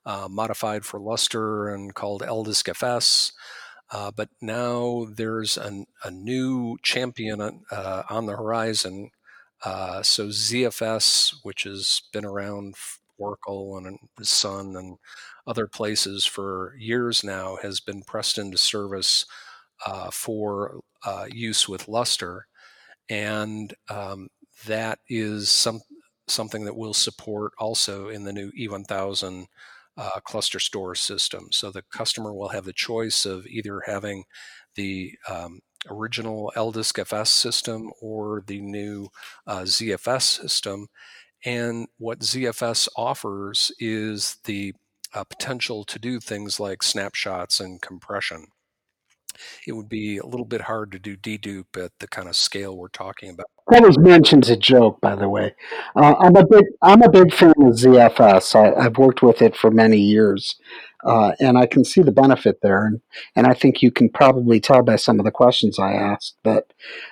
uh, 0.06 0.28
modified 0.30 0.86
for 0.86 1.00
Lustre 1.00 1.70
and 1.70 1.94
called 1.94 2.22
LDiskFS. 2.22 3.32
Uh, 3.92 4.10
but 4.10 4.30
now 4.42 5.06
there's 5.16 5.58
an, 5.58 5.86
a 6.04 6.12
new 6.12 6.78
champion 6.82 7.42
uh, 7.72 8.04
on 8.10 8.26
the 8.26 8.36
horizon. 8.36 9.12
Uh, 9.64 10.02
so 10.02 10.28
ZFS, 10.28 11.36
which 11.44 11.64
has 11.64 12.02
been 12.14 12.26
around 12.26 12.76
Oracle 13.18 13.78
and 13.78 14.00
Sun 14.22 14.76
and 14.76 14.98
other 15.46 15.68
places 15.68 16.26
for 16.26 16.76
years 16.80 17.24
now, 17.24 17.58
has 17.62 17.80
been 17.80 18.02
pressed 18.04 18.38
into 18.38 18.58
service 18.58 19.26
uh, 19.86 20.10
for 20.10 20.80
uh, 21.06 21.28
use 21.30 21.68
with 21.68 21.88
Lustre. 21.88 22.48
And 23.10 23.74
um, 23.90 24.30
that 24.66 25.00
is 25.10 25.50
some 25.50 25.82
something 26.28 26.64
that 26.64 26.76
we'll 26.78 26.94
support 26.94 27.52
also 27.58 28.08
in 28.08 28.24
the 28.24 28.32
new 28.32 28.52
E1000 28.52 29.48
uh, 29.98 30.20
ClusterStor 30.28 30.96
system. 30.98 31.48
So 31.52 31.72
the 31.72 31.84
customer 31.92 32.34
will 32.34 32.50
have 32.50 32.66
the 32.66 32.74
choice 32.74 33.26
of 33.26 33.46
either 33.48 33.82
having 33.86 34.24
the 34.76 35.14
um, 35.30 35.60
original 35.90 36.52
LDiskFS 36.56 37.28
system 37.28 37.92
or 38.02 38.44
the 38.46 38.62
new 38.62 39.10
uh, 39.48 39.62
ZFS 39.62 40.42
system. 40.42 40.88
And 41.44 41.88
what 41.98 42.20
ZFS 42.20 42.88
offers 42.96 43.72
is 43.80 44.38
the 44.46 44.74
uh, 45.14 45.24
potential 45.24 45.84
to 45.86 46.00
do 46.00 46.20
things 46.20 46.60
like 46.60 46.84
snapshots 46.84 47.60
and 47.60 47.82
compression 47.82 48.48
it 49.68 49.74
would 49.74 49.90
be 49.90 50.18
a 50.18 50.26
little 50.26 50.46
bit 50.46 50.62
hard 50.62 50.92
to 50.92 51.00
do 51.00 51.18
dedupe 51.18 51.78
at 51.84 51.92
the 52.00 52.08
kind 52.08 52.28
of 52.28 52.36
scale 52.36 52.78
we're 52.78 52.90
talking 52.90 53.30
about. 53.30 53.48
That 53.72 53.84
was 53.84 53.98
mentioned 53.98 54.44
as 54.44 54.50
a 54.50 54.58
joke, 54.58 55.00
by 55.00 55.16
the 55.16 55.30
way. 55.30 55.56
Uh, 55.96 56.14
I'm 56.20 56.36
a 56.36 56.46
big 56.46 56.66
I'm 56.82 57.02
a 57.04 57.10
big 57.10 57.34
fan 57.34 57.54
of 57.58 57.74
ZFS. 57.76 58.54
I, 58.54 58.84
have 58.84 58.98
worked 58.98 59.22
with 59.22 59.42
it 59.42 59.56
for 59.56 59.72
many 59.72 59.98
years, 59.98 60.58
uh, 61.06 61.32
and 61.40 61.58
I 61.58 61.68
can 61.68 61.86
see 61.86 62.02
the 62.02 62.12
benefit 62.12 62.60
there. 62.62 62.86
And, 62.86 63.00
and 63.34 63.48
I 63.48 63.54
think 63.54 63.82
you 63.82 63.90
can 63.90 64.10
probably 64.10 64.60
tell 64.60 64.84
by 64.84 64.98
some 64.98 65.20
of 65.20 65.26
the 65.26 65.32
questions 65.32 65.80
I 65.80 65.94
asked 65.94 66.36
that 66.44 66.66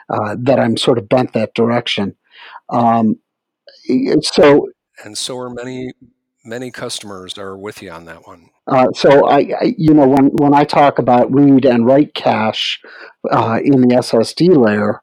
uh, 0.09 0.35
that 0.37 0.59
I'm 0.59 0.75
sort 0.75 0.97
of 0.97 1.07
bent 1.07 1.31
that 1.31 1.53
direction. 1.53 2.17
Um, 2.67 3.19
so 4.21 4.67
and 5.05 5.17
so 5.17 5.37
are 5.37 5.49
many 5.49 5.93
many 6.43 6.71
customers 6.71 7.37
are 7.37 7.57
with 7.57 7.81
you 7.81 7.89
on 7.89 8.03
that 8.03 8.27
one. 8.27 8.49
Uh, 8.67 8.87
so 8.93 9.27
I, 9.27 9.37
I, 9.61 9.75
you 9.77 9.93
know, 9.93 10.09
when 10.09 10.25
when 10.33 10.53
I 10.53 10.65
talk 10.65 10.99
about 10.99 11.33
read 11.33 11.63
and 11.63 11.85
write 11.85 12.13
cache 12.15 12.81
uh, 13.31 13.61
in 13.63 13.79
the 13.79 13.95
SSD 13.95 14.57
layer, 14.57 15.01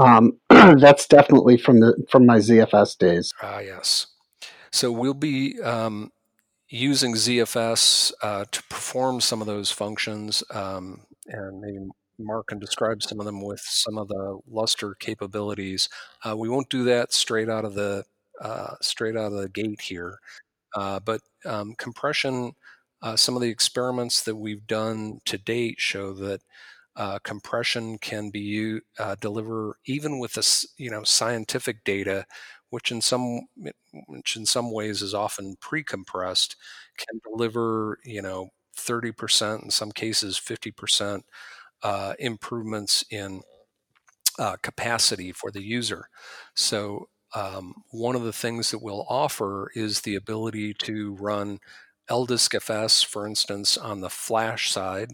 um, 0.00 0.38
that's 0.50 1.06
definitely 1.06 1.56
from 1.56 1.80
the 1.80 1.94
from 2.10 2.26
my 2.26 2.38
ZFS 2.38 2.96
days. 2.98 3.32
Ah, 3.42 3.60
yes. 3.60 4.06
So 4.70 4.92
we'll 4.92 5.14
be 5.14 5.60
um, 5.62 6.12
using 6.68 7.14
ZFS 7.14 8.12
uh, 8.22 8.44
to 8.50 8.62
perform 8.64 9.20
some 9.20 9.40
of 9.40 9.46
those 9.46 9.70
functions, 9.70 10.42
um, 10.50 11.02
and 11.26 11.60
maybe 11.60 11.78
Mark 12.18 12.48
can 12.48 12.58
describe 12.58 13.02
some 13.02 13.20
of 13.20 13.26
them 13.26 13.40
with 13.42 13.60
some 13.60 13.96
of 13.96 14.08
the 14.08 14.38
Lustre 14.46 14.94
capabilities. 14.98 15.88
Uh, 16.24 16.36
we 16.36 16.48
won't 16.48 16.68
do 16.68 16.84
that 16.84 17.12
straight 17.12 17.48
out 17.48 17.64
of 17.64 17.74
the 17.74 18.04
uh, 18.40 18.74
straight 18.80 19.16
out 19.16 19.32
of 19.32 19.38
the 19.40 19.48
gate 19.48 19.80
here. 19.80 20.18
Uh, 20.76 21.00
but 21.00 21.20
um, 21.44 21.74
compression, 21.78 22.52
uh, 23.02 23.16
some 23.16 23.34
of 23.34 23.42
the 23.42 23.48
experiments 23.48 24.22
that 24.22 24.36
we've 24.36 24.66
done 24.66 25.20
to 25.24 25.38
date 25.38 25.76
show 25.78 26.12
that 26.12 26.42
uh, 26.98 27.20
compression 27.20 27.98
can 27.98 28.30
be 28.30 28.80
uh, 28.98 29.16
deliver 29.20 29.78
even 29.86 30.20
with 30.20 30.34
this, 30.34 30.66
you 30.78 30.90
know, 30.90 31.04
scientific 31.04 31.84
data, 31.84 32.26
which 32.70 32.92
in 32.92 33.00
some 33.02 33.42
which 34.08 34.36
in 34.36 34.46
some 34.46 34.72
ways 34.72 35.02
is 35.02 35.14
often 35.14 35.56
pre-compressed, 35.60 36.56
can 36.98 37.20
deliver, 37.24 37.98
you 38.04 38.22
know, 38.22 38.50
30%, 38.76 39.64
in 39.64 39.70
some 39.70 39.92
cases 39.92 40.38
50% 40.38 41.22
uh, 41.82 42.14
improvements 42.18 43.04
in 43.10 43.42
uh, 44.38 44.56
capacity 44.62 45.32
for 45.32 45.50
the 45.50 45.62
user. 45.62 46.08
So 46.54 47.08
um, 47.34 47.74
one 47.90 48.16
of 48.16 48.22
the 48.24 48.32
things 48.32 48.70
that 48.70 48.82
we'll 48.82 49.06
offer 49.08 49.70
is 49.74 50.00
the 50.02 50.14
ability 50.14 50.74
to 50.74 51.14
run 51.16 51.58
LDiskFS, 52.10 53.04
for 53.04 53.26
instance, 53.26 53.76
on 53.76 54.00
the 54.00 54.10
flash 54.10 54.70
side 54.70 55.12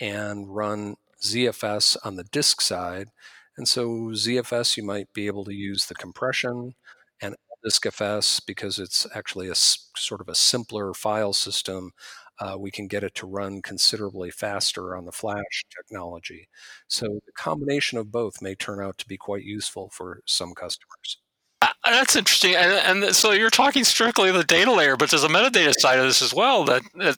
and 0.00 0.54
run 0.54 0.96
ZFS 1.22 1.96
on 2.04 2.16
the 2.16 2.24
disk 2.24 2.60
side. 2.60 3.08
And 3.56 3.66
so 3.66 3.88
ZFS, 4.12 4.76
you 4.76 4.82
might 4.82 5.12
be 5.12 5.26
able 5.26 5.44
to 5.44 5.54
use 5.54 5.86
the 5.86 5.94
compression 5.94 6.74
and 7.22 7.34
LDiskFS 7.64 8.42
because 8.46 8.78
it's 8.78 9.06
actually 9.14 9.48
a 9.48 9.54
sort 9.54 10.20
of 10.20 10.28
a 10.28 10.34
simpler 10.34 10.92
file 10.94 11.32
system. 11.32 11.92
Uh, 12.38 12.56
we 12.58 12.70
can 12.70 12.86
get 12.86 13.02
it 13.02 13.14
to 13.14 13.26
run 13.26 13.62
considerably 13.62 14.30
faster 14.30 14.94
on 14.94 15.06
the 15.06 15.12
flash 15.12 15.64
technology. 15.74 16.48
So 16.86 17.06
the 17.06 17.32
combination 17.36 17.96
of 17.96 18.12
both 18.12 18.42
may 18.42 18.54
turn 18.54 18.82
out 18.82 18.98
to 18.98 19.08
be 19.08 19.16
quite 19.16 19.44
useful 19.44 19.88
for 19.90 20.20
some 20.26 20.52
customers. 20.52 21.18
Uh, 21.62 21.68
that's 21.86 22.14
interesting, 22.14 22.54
and, 22.54 23.02
and, 23.02 23.16
so 23.16 23.32
you're 23.32 23.48
talking 23.48 23.82
strictly 23.82 24.30
the 24.30 24.44
data 24.44 24.70
layer, 24.70 24.94
but 24.94 25.08
there's 25.08 25.24
a 25.24 25.28
metadata 25.28 25.72
side 25.72 25.98
of 25.98 26.04
this 26.04 26.20
as 26.20 26.34
well. 26.34 26.64
That, 26.64 26.82
that 26.96 27.16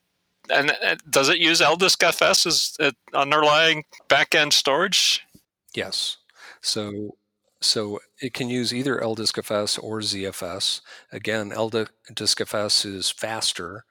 and, 0.51 0.73
and 0.83 1.01
does 1.11 1.29
it 1.29 1.39
use 1.39 1.61
LDiskFS 1.61 2.47
as 2.47 2.77
uh, 2.81 2.91
underlying 3.15 3.85
backend 4.09 4.53
storage? 4.53 5.27
Yes. 5.75 6.17
So 6.61 7.17
so 7.61 7.99
it 8.21 8.35
can 8.35 8.49
use 8.49 8.73
either 8.73 8.99
LDiskFS 8.99 9.83
or 9.83 10.01
ZFS. 10.01 10.81
Again, 11.13 11.51
LDiskFS 11.51 12.87
is 12.87 13.11
faster. 13.11 13.85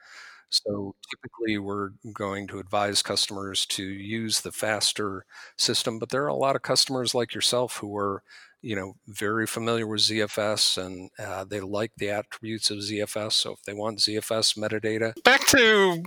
So 0.50 0.96
typically, 1.10 1.58
we're 1.58 1.90
going 2.14 2.48
to 2.48 2.60
advise 2.60 3.02
customers 3.02 3.66
to 3.68 3.84
use 3.84 4.40
the 4.40 4.54
faster 4.54 5.26
system, 5.58 6.00
but 6.00 6.10
there 6.10 6.24
are 6.24 6.28
a 6.28 6.36
lot 6.36 6.56
of 6.56 6.62
customers 6.62 7.14
like 7.14 7.34
yourself 7.34 7.78
who 7.78 7.96
are 7.98 8.24
you 8.62 8.76
know 8.76 8.96
very 9.08 9.46
familiar 9.46 9.88
with 9.88 10.02
ZFS 10.02 10.84
and 10.84 11.10
uh, 11.20 11.44
they 11.44 11.60
like 11.60 11.92
the 11.98 12.10
attributes 12.10 12.72
of 12.72 12.80
ZFS. 12.80 13.34
So 13.34 13.54
if 13.54 13.62
they 13.64 13.74
want 13.74 14.00
ZFS 14.00 14.58
metadata, 14.58 15.14
back 15.24 15.46
to 15.48 16.04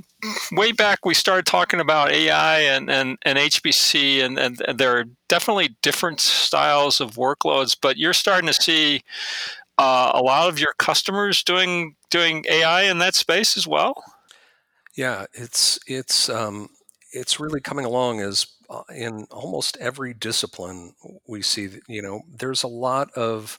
way 0.53 0.72
back, 0.72 1.05
we 1.05 1.14
started 1.14 1.46
talking 1.46 1.80
about 1.80 2.11
AI 2.11 2.61
and 2.61 2.90
and, 2.90 3.18
and 3.22 3.38
HPC, 3.38 4.24
and, 4.24 4.38
and, 4.38 4.61
and 4.66 4.78
there 4.78 4.98
are 4.98 5.05
definitely 5.28 5.76
different 5.82 6.20
styles 6.20 7.01
of 7.01 7.12
workloads. 7.12 7.76
But 7.80 7.96
you're 7.96 8.12
starting 8.12 8.48
to 8.48 8.55
see 8.55 9.03
uh, 9.78 10.12
a 10.14 10.20
lot 10.20 10.48
of 10.48 10.59
your 10.59 10.74
customers 10.78 11.42
doing 11.42 11.96
doing 12.11 12.44
AI 12.51 12.82
in 12.82 12.98
that 12.98 13.14
space 13.14 13.57
as 13.57 13.66
well. 13.66 14.03
Yeah, 14.94 15.26
it's 15.32 15.78
it's 15.86 16.28
um, 16.28 16.68
it's 17.12 17.40
really 17.40 17.61
coming 17.61 17.84
along 17.84 18.20
as 18.20 18.46
in 18.94 19.26
almost 19.30 19.76
every 19.78 20.14
discipline 20.14 20.94
we 21.26 21.42
see 21.42 21.68
you 21.88 22.02
know 22.02 22.22
there's 22.28 22.62
a 22.62 22.68
lot 22.68 23.10
of 23.12 23.58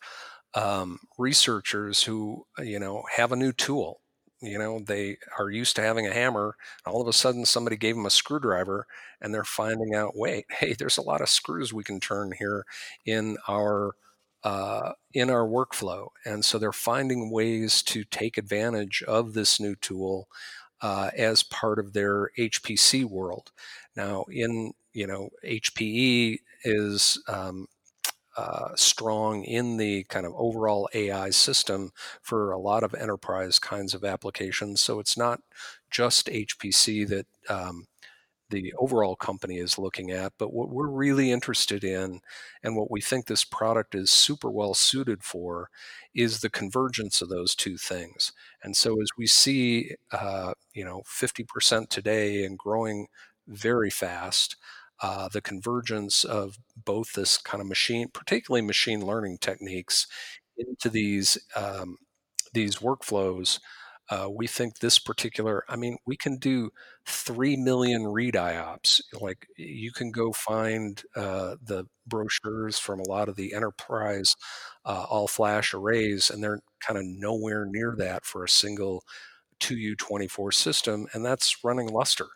um, 0.53 0.99
researchers 1.17 2.03
who 2.03 2.45
you 2.59 2.79
know 2.79 3.03
have 3.15 3.31
a 3.31 3.35
new 3.37 3.51
tool. 3.53 4.01
You 4.41 4.57
know 4.57 4.79
they 4.79 5.17
are 5.39 5.49
used 5.51 5.75
to 5.75 5.83
having 5.83 6.07
a 6.07 6.13
hammer 6.13 6.55
all 6.85 7.01
of 7.01 7.07
a 7.07 7.13
sudden 7.13 7.45
somebody 7.45 7.77
gave 7.77 7.95
them 7.95 8.07
a 8.07 8.09
screwdriver 8.09 8.87
and 9.21 9.33
they're 9.33 9.43
finding 9.43 9.93
out 9.95 10.13
wait 10.17 10.45
hey 10.59 10.73
there's 10.73 10.97
a 10.97 11.01
lot 11.03 11.21
of 11.21 11.29
screws 11.29 11.71
we 11.73 11.83
can 11.83 11.99
turn 11.99 12.31
here 12.39 12.65
in 13.05 13.37
our 13.47 13.95
uh, 14.43 14.93
in 15.13 15.29
our 15.29 15.45
workflow. 15.47 16.07
And 16.25 16.43
so 16.43 16.57
they're 16.57 16.71
finding 16.71 17.29
ways 17.31 17.83
to 17.83 18.03
take 18.03 18.37
advantage 18.37 19.03
of 19.07 19.33
this 19.33 19.59
new 19.59 19.75
tool 19.75 20.27
uh, 20.81 21.09
as 21.17 21.43
part 21.43 21.79
of 21.79 21.93
their 21.93 22.29
hpc 22.37 23.05
world 23.05 23.51
now 23.95 24.23
in 24.31 24.71
you 24.93 25.07
know 25.07 25.29
hpe 25.45 26.37
is 26.63 27.21
um, 27.27 27.67
uh, 28.37 28.69
strong 28.75 29.43
in 29.43 29.77
the 29.77 30.03
kind 30.05 30.25
of 30.25 30.33
overall 30.35 30.87
AI 30.93 31.29
system 31.31 31.91
for 32.21 32.51
a 32.51 32.59
lot 32.59 32.83
of 32.83 32.95
enterprise 32.95 33.59
kinds 33.59 33.93
of 33.93 34.05
applications. 34.05 34.79
So 34.79 34.99
it's 34.99 35.17
not 35.17 35.41
just 35.89 36.29
HPC 36.29 37.03
that 37.05 37.25
um, 37.49 37.87
the 38.51 38.73
overall 38.77 39.15
company 39.15 39.57
is 39.57 39.79
looking 39.79 40.11
at, 40.11 40.33
but 40.37 40.53
what 40.53 40.69
we're 40.69 40.87
really 40.87 41.31
interested 41.31 41.83
in 41.83 42.21
and 42.63 42.75
what 42.75 42.91
we 42.91 43.01
think 43.01 43.25
this 43.25 43.43
product 43.43 43.95
is 43.95 44.11
super 44.11 44.51
well 44.51 44.73
suited 44.73 45.23
for 45.23 45.69
is 46.13 46.41
the 46.41 46.49
convergence 46.49 47.21
of 47.21 47.29
those 47.29 47.55
two 47.55 47.77
things. 47.77 48.33
And 48.63 48.75
so 48.77 49.01
as 49.01 49.09
we 49.17 49.27
see, 49.27 49.95
uh, 50.11 50.53
you 50.73 50.85
know, 50.85 51.01
50% 51.07 51.89
today 51.89 52.43
and 52.43 52.57
growing 52.57 53.07
very 53.47 53.89
fast, 53.89 54.57
uh, 55.01 55.27
the 55.29 55.41
convergence 55.41 56.23
of 56.23 56.59
both 56.75 57.13
this 57.13 57.37
kind 57.37 57.61
of 57.61 57.67
machine, 57.67 58.07
particularly 58.13 58.61
machine 58.65 59.03
learning 59.05 59.39
techniques, 59.39 60.05
into 60.57 60.89
these 60.89 61.37
um, 61.55 61.97
these 62.53 62.77
workflows. 62.77 63.59
Uh, 64.11 64.29
we 64.29 64.47
think 64.47 64.79
this 64.79 64.99
particular, 64.99 65.63
I 65.69 65.77
mean, 65.77 65.97
we 66.05 66.17
can 66.17 66.37
do 66.37 66.71
3 67.07 67.57
million 67.57 68.05
read 68.07 68.35
IOPS. 68.35 69.01
Like 69.21 69.47
you 69.57 69.91
can 69.93 70.11
go 70.11 70.33
find 70.33 71.01
uh, 71.15 71.55
the 71.63 71.85
brochures 72.07 72.79
from 72.79 72.99
a 72.99 73.09
lot 73.09 73.29
of 73.29 73.37
the 73.37 73.53
enterprise 73.55 74.35
uh, 74.85 75.05
all 75.09 75.27
flash 75.29 75.73
arrays, 75.73 76.29
and 76.29 76.43
they're 76.43 76.61
kind 76.85 76.99
of 76.99 77.05
nowhere 77.05 77.65
near 77.65 77.95
that 77.99 78.25
for 78.25 78.43
a 78.43 78.49
single 78.49 79.03
2U24 79.61 80.51
system, 80.51 81.07
and 81.13 81.25
that's 81.25 81.63
running 81.63 81.87
Lustre. 81.89 82.27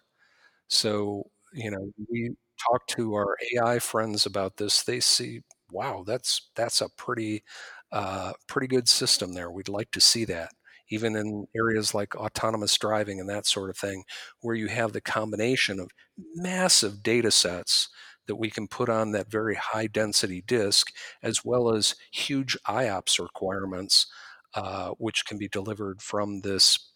So, 0.67 1.23
you 1.53 1.71
know, 1.71 1.91
we 2.09 2.35
talk 2.71 2.87
to 2.87 3.13
our 3.15 3.37
AI 3.55 3.79
friends 3.79 4.25
about 4.25 4.57
this, 4.57 4.83
they 4.83 4.99
see, 4.99 5.41
wow, 5.71 6.03
that's 6.05 6.49
that's 6.55 6.81
a 6.81 6.89
pretty 6.97 7.43
uh, 7.91 8.33
pretty 8.47 8.67
good 8.67 8.87
system 8.89 9.33
there. 9.33 9.51
We'd 9.51 9.69
like 9.69 9.91
to 9.91 10.01
see 10.01 10.25
that, 10.25 10.51
even 10.89 11.15
in 11.15 11.47
areas 11.55 11.93
like 11.93 12.15
autonomous 12.15 12.77
driving 12.77 13.19
and 13.19 13.29
that 13.29 13.45
sort 13.45 13.69
of 13.69 13.77
thing, 13.77 14.03
where 14.41 14.55
you 14.55 14.67
have 14.67 14.93
the 14.93 15.01
combination 15.01 15.79
of 15.79 15.89
massive 16.35 17.01
data 17.03 17.31
sets 17.31 17.89
that 18.27 18.35
we 18.35 18.49
can 18.49 18.67
put 18.67 18.89
on 18.89 19.11
that 19.11 19.29
very 19.29 19.55
high 19.55 19.87
density 19.87 20.43
disk, 20.45 20.91
as 21.21 21.45
well 21.45 21.69
as 21.73 21.95
huge 22.11 22.57
IOPS 22.67 23.19
requirements, 23.19 24.07
uh, 24.55 24.89
which 24.97 25.25
can 25.25 25.37
be 25.37 25.47
delivered 25.47 26.01
from 26.01 26.41
this 26.41 26.91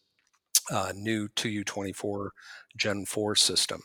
uh, 0.72 0.92
new 0.96 1.28
2U24 1.30 2.30
Gen 2.78 3.06
4 3.06 3.36
system. 3.36 3.82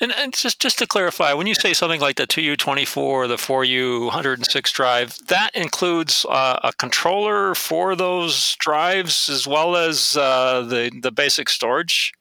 And, 0.00 0.12
and 0.12 0.32
just 0.32 0.60
just 0.60 0.78
to 0.78 0.86
clarify, 0.86 1.32
when 1.34 1.46
you 1.46 1.54
say 1.54 1.72
something 1.72 2.00
like 2.00 2.16
the 2.16 2.26
2U24 2.26 2.96
or 2.96 3.26
the 3.28 3.36
4U 3.36 4.06
106 4.06 4.72
drive, 4.72 5.18
that 5.28 5.50
includes 5.54 6.26
uh, 6.28 6.58
a 6.62 6.72
controller 6.72 7.54
for 7.54 7.94
those 7.94 8.56
drives 8.56 9.28
as 9.28 9.46
well 9.46 9.76
as 9.76 10.16
uh, 10.16 10.62
the 10.62 10.90
the 11.02 11.12
basic 11.12 11.48
storage. 11.48 12.12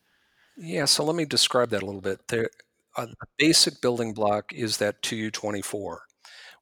Yeah, 0.57 0.85
so 0.85 1.03
let 1.03 1.15
me 1.15 1.25
describe 1.25 1.69
that 1.69 1.81
a 1.81 1.85
little 1.85 2.01
bit. 2.01 2.27
The, 2.27 2.49
uh, 2.95 3.05
the 3.05 3.27
basic 3.37 3.81
building 3.81 4.13
block 4.13 4.53
is 4.53 4.77
that 4.77 5.01
2U24. 5.01 5.97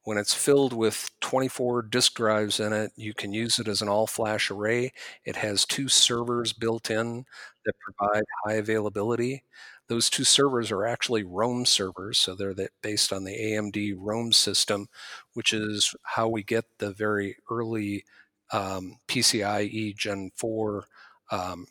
When 0.04 0.16
it's 0.16 0.32
filled 0.32 0.72
with 0.72 1.10
24 1.20 1.82
disk 1.82 2.14
drives 2.14 2.58
in 2.60 2.72
it, 2.72 2.92
you 2.96 3.12
can 3.12 3.32
use 3.32 3.58
it 3.58 3.68
as 3.68 3.82
an 3.82 3.88
all 3.88 4.06
flash 4.06 4.50
array. 4.50 4.92
It 5.24 5.36
has 5.36 5.66
two 5.66 5.88
servers 5.88 6.52
built 6.54 6.90
in 6.90 7.26
that 7.66 7.74
provide 7.80 8.24
high 8.44 8.54
availability. 8.54 9.44
Those 9.90 10.08
two 10.08 10.22
servers 10.22 10.70
are 10.70 10.86
actually 10.86 11.24
Rome 11.24 11.66
servers, 11.66 12.16
so 12.16 12.36
they're 12.36 12.54
the, 12.54 12.68
based 12.80 13.12
on 13.12 13.24
the 13.24 13.36
AMD 13.36 13.96
Rome 13.98 14.30
system, 14.30 14.86
which 15.34 15.52
is 15.52 15.96
how 16.04 16.28
we 16.28 16.44
get 16.44 16.64
the 16.78 16.92
very 16.92 17.38
early 17.50 18.04
um, 18.52 18.98
PCIe 19.08 19.96
Gen 19.96 20.30
4 20.36 20.84
um, 21.32 21.66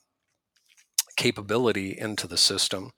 capability 1.15 1.97
into 1.97 2.28
the 2.28 2.36
system. 2.36 2.91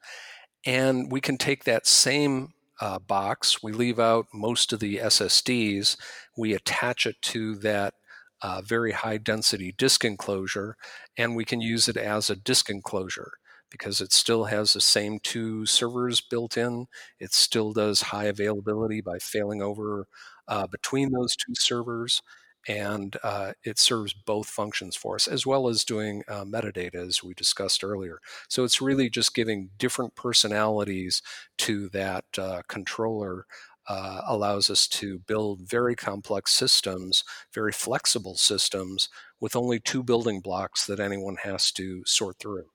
And 0.66 1.12
we 1.12 1.22
can 1.22 1.38
take 1.38 1.66
that 1.66 1.86
same 1.86 2.54
uh, 2.80 2.98
box, 2.98 3.62
we 3.62 3.74
leave 3.74 4.00
out 4.00 4.26
most 4.34 4.74
of 4.74 4.80
the 4.80 4.98
SSDs, 4.98 5.98
we 6.36 6.56
attach 6.56 7.06
it 7.06 7.22
to 7.22 7.54
that 7.58 7.94
uh, 8.42 8.64
very 8.66 8.94
high 8.94 9.18
density 9.18 9.72
disk 9.72 10.04
enclosure, 10.04 10.78
and 11.16 11.36
we 11.36 11.46
can 11.46 11.62
use 11.62 11.88
it 11.88 11.96
as 11.96 12.32
a 12.32 12.36
disk 12.36 12.72
enclosure 12.72 13.34
because 13.72 14.02
it 14.02 14.14
still 14.14 14.46
has 14.46 14.74
the 14.74 14.82
same 14.82 15.20
two 15.20 15.66
servers 15.66 16.22
built 16.22 16.58
in. 16.58 16.88
It 17.20 17.34
still 17.34 17.74
does 17.74 18.02
high 18.02 18.26
availability 18.26 19.02
by 19.02 19.18
failing 19.20 19.62
over 19.62 20.08
uh, 20.48 20.68
between 20.68 21.12
those 21.12 21.36
two 21.36 21.54
servers. 21.56 22.22
And 22.68 23.18
uh, 23.24 23.54
it 23.64 23.80
serves 23.80 24.14
both 24.14 24.48
functions 24.48 24.96
for 24.96 25.16
us, 25.16 25.28
as 25.28 25.48
well 25.48 25.68
as 25.68 25.84
doing 25.84 26.22
uh, 26.28 26.44
metadata, 26.46 26.94
as 27.08 27.24
we 27.24 27.34
discussed 27.34 27.84
earlier. 27.84 28.20
So 28.50 28.64
it's 28.64 28.80
really 28.82 29.10
just 29.10 29.34
giving 29.34 29.72
different 29.80 30.14
personalities 30.16 31.24
to 31.60 31.90
that 31.90 32.26
uh, 32.38 32.62
controller 32.68 33.48
uh, 33.88 34.22
allows 34.28 34.70
us 34.70 34.88
to 34.88 35.20
build 35.20 35.62
very 35.62 35.96
complex 35.96 36.54
systems, 36.54 37.24
very 37.54 37.72
flexible 37.72 38.36
systems, 38.36 39.10
with 39.40 39.56
only 39.56 39.80
two 39.80 40.04
building 40.04 40.40
blocks 40.40 40.86
that 40.86 41.00
anyone 41.00 41.38
has 41.44 41.72
to 41.72 42.04
sort 42.06 42.38
through. 42.40 42.66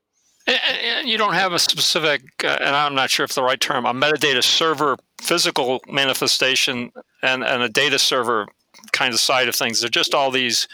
And 0.69 1.07
you 1.07 1.17
don't 1.17 1.33
have 1.33 1.53
a 1.53 1.59
specific, 1.59 2.21
uh, 2.43 2.57
and 2.59 2.75
I'm 2.75 2.95
not 2.95 3.09
sure 3.09 3.23
if 3.23 3.33
the 3.33 3.43
right 3.43 3.59
term, 3.59 3.85
a 3.85 3.93
metadata 3.93 4.43
server 4.43 4.97
physical 5.19 5.81
manifestation 5.87 6.91
and, 7.21 7.43
and 7.43 7.63
a 7.63 7.69
data 7.69 7.99
server 7.99 8.47
kind 8.91 9.13
of 9.13 9.19
side 9.19 9.47
of 9.47 9.55
things. 9.55 9.81
They're 9.81 9.89
just 9.89 10.13
all 10.13 10.31
these 10.31 10.67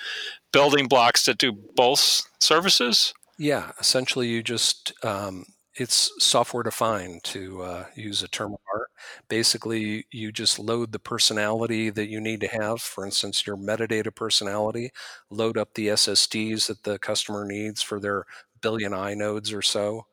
building 0.52 0.88
blocks 0.88 1.26
that 1.26 1.38
do 1.38 1.52
both 1.52 2.22
services. 2.40 3.14
Yeah, 3.38 3.72
essentially, 3.80 4.28
you 4.28 4.44
just 4.44 4.94
um, 5.04 5.46
it's 5.76 6.12
software 6.24 6.64
defined 6.64 7.24
to 7.24 7.64
uh, 7.64 7.86
use 7.96 8.22
a 8.22 8.28
term 8.28 8.54
of 8.54 8.60
art. 8.74 8.90
Basically, 9.28 10.06
you 10.12 10.32
just 10.32 10.60
load 10.60 10.92
the 10.92 11.00
personality 11.00 11.90
that 11.90 12.10
you 12.10 12.22
need 12.22 12.42
to 12.42 12.48
have. 12.48 12.82
For 12.82 13.06
instance, 13.06 13.48
your 13.48 13.58
metadata 13.58 14.14
personality, 14.14 14.92
load 15.32 15.58
up 15.58 15.74
the 15.74 15.88
SSDs 15.88 16.68
that 16.68 16.84
the 16.84 17.00
customer 17.00 17.44
needs 17.44 17.82
for 17.82 18.00
their 18.00 18.26
billion 18.64 18.94
inodes 18.94 19.54
or 19.54 19.64
so, 19.64 20.08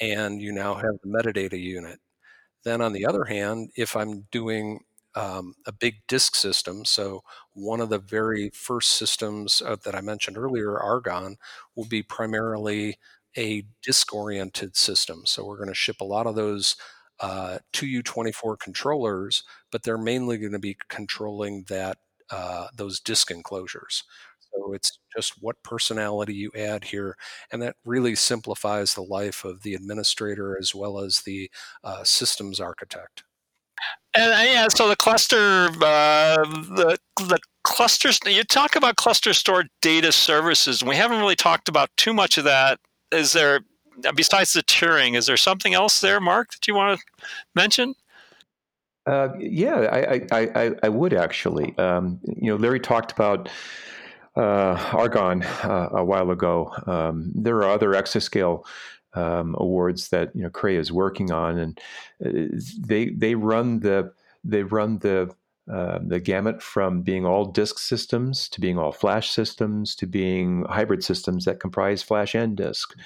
and 0.00 0.40
you 0.42 0.52
now 0.52 0.74
have 0.74 0.96
the 1.02 1.08
metadata 1.10 1.60
unit. 1.60 2.00
Then, 2.64 2.80
on 2.80 2.92
the 2.92 3.06
other 3.06 3.24
hand, 3.24 3.70
if 3.76 3.96
I'm 3.96 4.26
doing 4.30 4.80
um, 5.14 5.54
a 5.66 5.72
big 5.72 5.96
disk 6.08 6.34
system, 6.36 6.84
so 6.84 7.22
one 7.54 7.80
of 7.80 7.88
the 7.88 7.98
very 7.98 8.50
first 8.50 8.90
systems 8.90 9.62
uh, 9.64 9.76
that 9.84 9.94
I 9.94 10.00
mentioned 10.00 10.38
earlier, 10.38 10.78
Argonne, 10.78 11.36
will 11.76 11.86
be 11.86 12.02
primarily 12.02 12.98
a 13.36 13.64
disk 13.82 14.14
oriented 14.14 14.76
system. 14.76 15.22
So, 15.26 15.44
we're 15.44 15.56
going 15.56 15.68
to 15.68 15.74
ship 15.74 16.00
a 16.00 16.04
lot 16.04 16.26
of 16.26 16.34
those 16.36 16.76
uh, 17.20 17.58
2U24 17.72 18.56
controllers, 18.58 19.42
but 19.72 19.82
they're 19.82 19.98
mainly 19.98 20.38
going 20.38 20.52
to 20.52 20.58
be 20.58 20.76
controlling 20.88 21.64
that 21.68 21.98
uh, 22.30 22.68
those 22.76 23.00
disk 23.00 23.30
enclosures. 23.30 24.04
So 24.58 24.72
it's 24.72 24.98
just 25.14 25.34
what 25.40 25.62
personality 25.62 26.34
you 26.34 26.50
add 26.56 26.84
here. 26.84 27.16
And 27.52 27.62
that 27.62 27.76
really 27.84 28.14
simplifies 28.14 28.94
the 28.94 29.02
life 29.02 29.44
of 29.44 29.62
the 29.62 29.74
administrator 29.74 30.56
as 30.58 30.74
well 30.74 30.98
as 30.98 31.20
the 31.20 31.50
uh, 31.84 32.04
systems 32.04 32.60
architect. 32.60 33.24
And 34.14 34.32
uh, 34.32 34.50
yeah, 34.50 34.68
so 34.68 34.88
the 34.88 34.96
cluster, 34.96 35.68
uh, 35.80 36.36
the 36.44 36.98
the 37.16 37.38
clusters. 37.62 38.18
You 38.26 38.42
talk 38.42 38.74
about 38.74 38.96
ClusterStor 38.96 39.66
data 39.80 40.10
services, 40.10 40.80
and 40.80 40.88
we 40.88 40.96
haven't 40.96 41.20
really 41.20 41.36
talked 41.36 41.68
about 41.68 41.90
too 41.96 42.12
much 42.12 42.38
of 42.38 42.44
that. 42.44 42.80
Is 43.12 43.32
there, 43.34 43.60
besides 44.16 44.54
the 44.54 44.62
tiering, 44.62 45.14
is 45.14 45.26
there 45.26 45.36
something 45.36 45.74
else 45.74 46.00
there, 46.00 46.20
Mark, 46.20 46.50
that 46.50 46.66
you 46.66 46.74
want 46.74 46.98
to 46.98 47.26
mention? 47.54 47.94
Uh, 49.06 49.28
yeah, 49.38 49.88
I, 49.92 50.26
I, 50.32 50.48
I, 50.54 50.74
I, 50.82 50.88
would 50.88 51.14
actually. 51.14 51.76
Um, 51.78 52.20
you 52.26 52.50
know, 52.50 52.56
Larry 52.56 52.80
talked 52.80 53.12
about 53.12 53.48
Argonne 54.36 55.42
uh, 55.42 55.88
a 55.92 56.04
while 56.04 56.30
ago. 56.30 56.72
Um, 56.86 57.32
there 57.34 57.56
are 57.58 57.70
other 57.70 57.90
exascale 57.90 58.64
um, 59.14 59.54
awards 59.58 60.08
that 60.08 60.34
you 60.34 60.42
know 60.42 60.50
Cray 60.50 60.76
is 60.76 60.92
working 60.92 61.30
on, 61.30 61.58
and 61.58 61.80
uh, 62.24 62.58
they 62.78 63.10
they 63.10 63.34
run 63.34 63.80
the 63.80 64.12
they 64.44 64.62
run 64.62 64.98
the 64.98 65.34
uh, 65.70 65.98
the 66.02 66.20
gamut 66.20 66.62
from 66.62 67.02
being 67.02 67.26
all 67.26 67.44
disk 67.44 67.78
systems 67.78 68.48
to 68.48 68.60
being 68.60 68.78
all 68.78 68.92
flash 68.92 69.30
systems 69.30 69.94
to 69.96 70.06
being 70.06 70.64
hybrid 70.64 71.04
systems 71.04 71.44
that 71.44 71.60
comprise 71.60 72.02
flash 72.02 72.34
and 72.34 72.56
disk. 72.56 72.96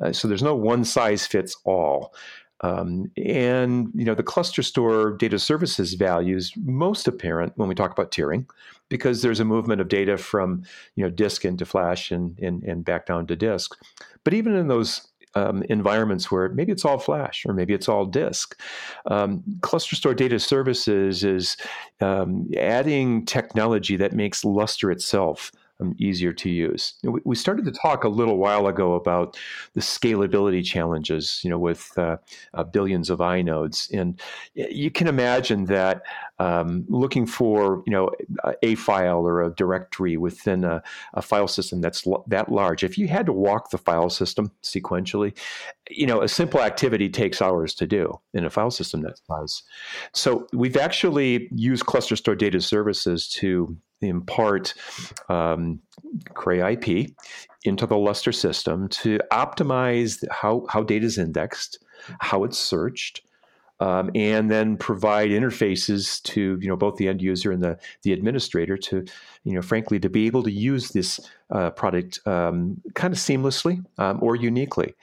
Uh, 0.00 0.12
so 0.12 0.28
there's 0.28 0.42
no 0.42 0.54
one 0.54 0.84
size 0.84 1.26
fits 1.26 1.56
all. 1.64 2.14
Um, 2.60 3.10
and 3.16 3.90
you 3.92 4.04
know 4.04 4.14
the 4.14 4.22
ClusterStor 4.22 5.18
data 5.18 5.38
services 5.38 5.94
value 5.94 6.36
is 6.36 6.52
most 6.56 7.08
apparent 7.08 7.54
when 7.56 7.68
we 7.68 7.74
talk 7.74 7.90
about 7.90 8.12
tiering, 8.12 8.46
because 8.88 9.22
there's 9.22 9.40
a 9.40 9.44
movement 9.44 9.80
of 9.80 9.88
data 9.88 10.16
from 10.16 10.62
you 10.96 11.04
know 11.04 11.10
disk 11.10 11.44
into 11.44 11.64
flash 11.64 12.10
and 12.10 12.38
and, 12.38 12.62
and 12.64 12.84
back 12.84 13.06
down 13.06 13.26
to 13.26 13.36
disk. 13.36 13.76
But 14.24 14.34
even 14.34 14.54
in 14.54 14.68
those 14.68 15.08
um, 15.34 15.62
environments 15.64 16.30
where 16.30 16.48
maybe 16.50 16.72
it's 16.72 16.84
all 16.84 16.98
flash 16.98 17.44
or 17.46 17.54
maybe 17.54 17.72
it's 17.72 17.88
all 17.88 18.04
disk. 18.04 18.58
Um, 19.06 19.42
ClusterStor 19.60 20.14
data 20.14 20.38
services 20.38 21.24
is 21.24 21.56
um, 22.00 22.50
adding 22.58 23.24
technology 23.24 23.96
that 23.96 24.12
makes 24.12 24.44
Lustre 24.44 24.90
itself 24.90 25.52
um, 25.80 25.94
easier 25.98 26.32
to 26.32 26.50
use. 26.50 26.94
We 27.24 27.34
started 27.34 27.64
to 27.66 27.72
talk 27.72 28.04
a 28.04 28.08
little 28.08 28.38
while 28.38 28.66
ago 28.66 28.94
about 28.94 29.38
the 29.74 29.80
scalability 29.80 30.64
challenges, 30.64 31.40
you 31.42 31.50
know, 31.50 31.58
with 31.58 31.90
uh, 31.96 32.18
uh, 32.54 32.64
billions 32.64 33.10
of 33.10 33.18
inodes, 33.20 33.92
and 33.92 34.20
you 34.54 34.90
can 34.90 35.06
imagine 35.06 35.64
that 35.66 36.02
um, 36.38 36.84
looking 36.88 37.26
for, 37.26 37.82
you 37.86 37.92
know, 37.92 38.10
a 38.62 38.74
file 38.74 39.26
or 39.26 39.42
a 39.42 39.54
directory 39.54 40.16
within 40.16 40.64
a, 40.64 40.82
a 41.14 41.22
file 41.22 41.48
system 41.48 41.80
that's 41.80 42.06
lo- 42.06 42.24
that 42.26 42.50
large. 42.50 42.82
If 42.82 42.98
you 42.98 43.08
had 43.08 43.26
to 43.26 43.32
walk 43.32 43.70
the 43.70 43.78
file 43.78 44.10
system 44.10 44.50
sequentially, 44.62 45.36
you 45.90 46.06
know, 46.06 46.22
a 46.22 46.28
simple 46.28 46.60
activity 46.60 47.08
takes 47.08 47.40
hours 47.40 47.74
to 47.74 47.86
do 47.86 48.20
in 48.34 48.44
a 48.44 48.50
file 48.50 48.70
system 48.70 49.02
that 49.02 49.18
size. 49.26 49.62
So 50.12 50.46
we've 50.52 50.76
actually 50.76 51.48
used 51.54 51.84
ClusterStor 51.84 52.36
data 52.36 52.60
services 52.60 53.28
to 53.30 53.76
impart 54.08 54.74
um, 55.28 55.80
Cray 56.34 56.72
IP 56.72 57.10
into 57.64 57.86
the 57.86 57.96
Lustre 57.96 58.32
system 58.32 58.88
to 58.88 59.18
optimize 59.30 60.24
how, 60.30 60.66
how 60.68 60.82
data 60.82 61.06
is 61.06 61.18
indexed, 61.18 61.84
how 62.20 62.44
it's 62.44 62.58
searched, 62.58 63.22
um, 63.82 64.10
and 64.14 64.48
then 64.48 64.76
provide 64.76 65.30
interfaces 65.30 66.22
to 66.22 66.56
you 66.60 66.68
know 66.68 66.76
both 66.76 66.96
the 66.96 67.08
end 67.08 67.20
user 67.20 67.50
and 67.50 67.62
the 67.62 67.76
the 68.02 68.12
administrator 68.12 68.76
to 68.76 69.04
you 69.42 69.54
know 69.54 69.62
frankly 69.62 69.98
to 69.98 70.08
be 70.08 70.26
able 70.26 70.44
to 70.44 70.52
use 70.52 70.90
this 70.90 71.18
uh, 71.52 71.70
product 71.70 72.18
um, 72.26 72.80
kind 72.94 73.12
of 73.12 73.18
seamlessly 73.18 73.84
um, 73.98 74.18
or 74.22 74.34
uniquely. 74.34 74.94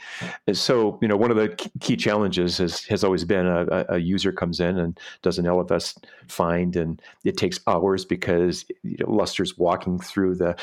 So, 0.52 0.98
you 1.00 1.08
know, 1.08 1.16
one 1.16 1.30
of 1.30 1.38
the 1.38 1.50
key 1.80 1.96
challenges 1.96 2.58
has, 2.58 2.84
has 2.86 3.04
always 3.04 3.24
been 3.24 3.46
a, 3.46 3.86
a, 3.90 3.98
user 4.00 4.32
comes 4.32 4.60
in 4.60 4.80
and 4.80 5.00
does 5.22 5.38
an 5.38 5.46
LFS 5.46 5.98
find, 6.28 6.76
and 6.76 7.00
it 7.24 7.38
takes 7.38 7.60
hours 7.68 8.04
because 8.04 8.66
you 8.84 8.98
know, 9.00 9.12
Lustre's 9.12 9.58
walking 9.60 10.00
through 10.00 10.36
the, 10.36 10.56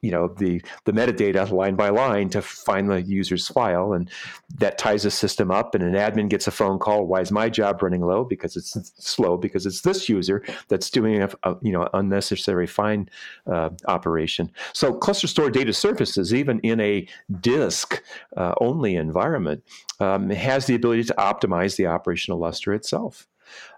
you 0.00 0.10
know, 0.10 0.28
the 0.28 0.62
the 0.84 0.92
metadata 0.92 1.50
line 1.50 1.74
by 1.74 1.90
line 1.90 2.30
to 2.30 2.40
find 2.40 2.88
the 2.88 3.02
user's 3.02 3.46
file, 3.46 3.92
and 3.92 4.10
that 4.56 4.78
ties 4.78 5.02
the 5.02 5.10
system 5.10 5.50
up. 5.50 5.74
And 5.74 5.84
an 5.84 5.92
admin 5.92 6.30
gets 6.30 6.46
a 6.46 6.50
phone 6.50 6.78
call. 6.78 7.06
Why 7.06 7.20
is 7.20 7.30
my 7.30 7.50
job 7.50 7.82
running 7.82 8.00
low? 8.00 8.24
Because 8.24 8.56
it's 8.56 8.92
slow. 8.96 9.36
Because 9.36 9.66
it's 9.66 9.82
this 9.82 10.08
user 10.08 10.42
that's 10.68 10.88
doing 10.88 11.22
a, 11.22 11.28
a 11.42 11.56
you 11.60 11.72
know 11.72 11.86
unnecessary 11.92 12.66
find 12.66 13.10
uh, 13.46 13.70
operation. 13.86 14.50
So 14.72 14.94
cluster 14.94 15.26
store 15.34 15.50
data 15.50 15.72
services, 15.72 16.32
even 16.32 16.60
in 16.60 16.78
a 16.80 17.06
disk 17.40 18.00
uh, 18.36 18.54
only 18.60 18.94
environment, 18.94 19.64
um, 19.98 20.30
has 20.30 20.66
the 20.66 20.76
ability 20.76 21.02
to 21.02 21.14
optimize 21.18 21.76
the 21.76 21.86
operational 21.86 22.38
Lustre 22.38 22.72
itself. 22.72 23.26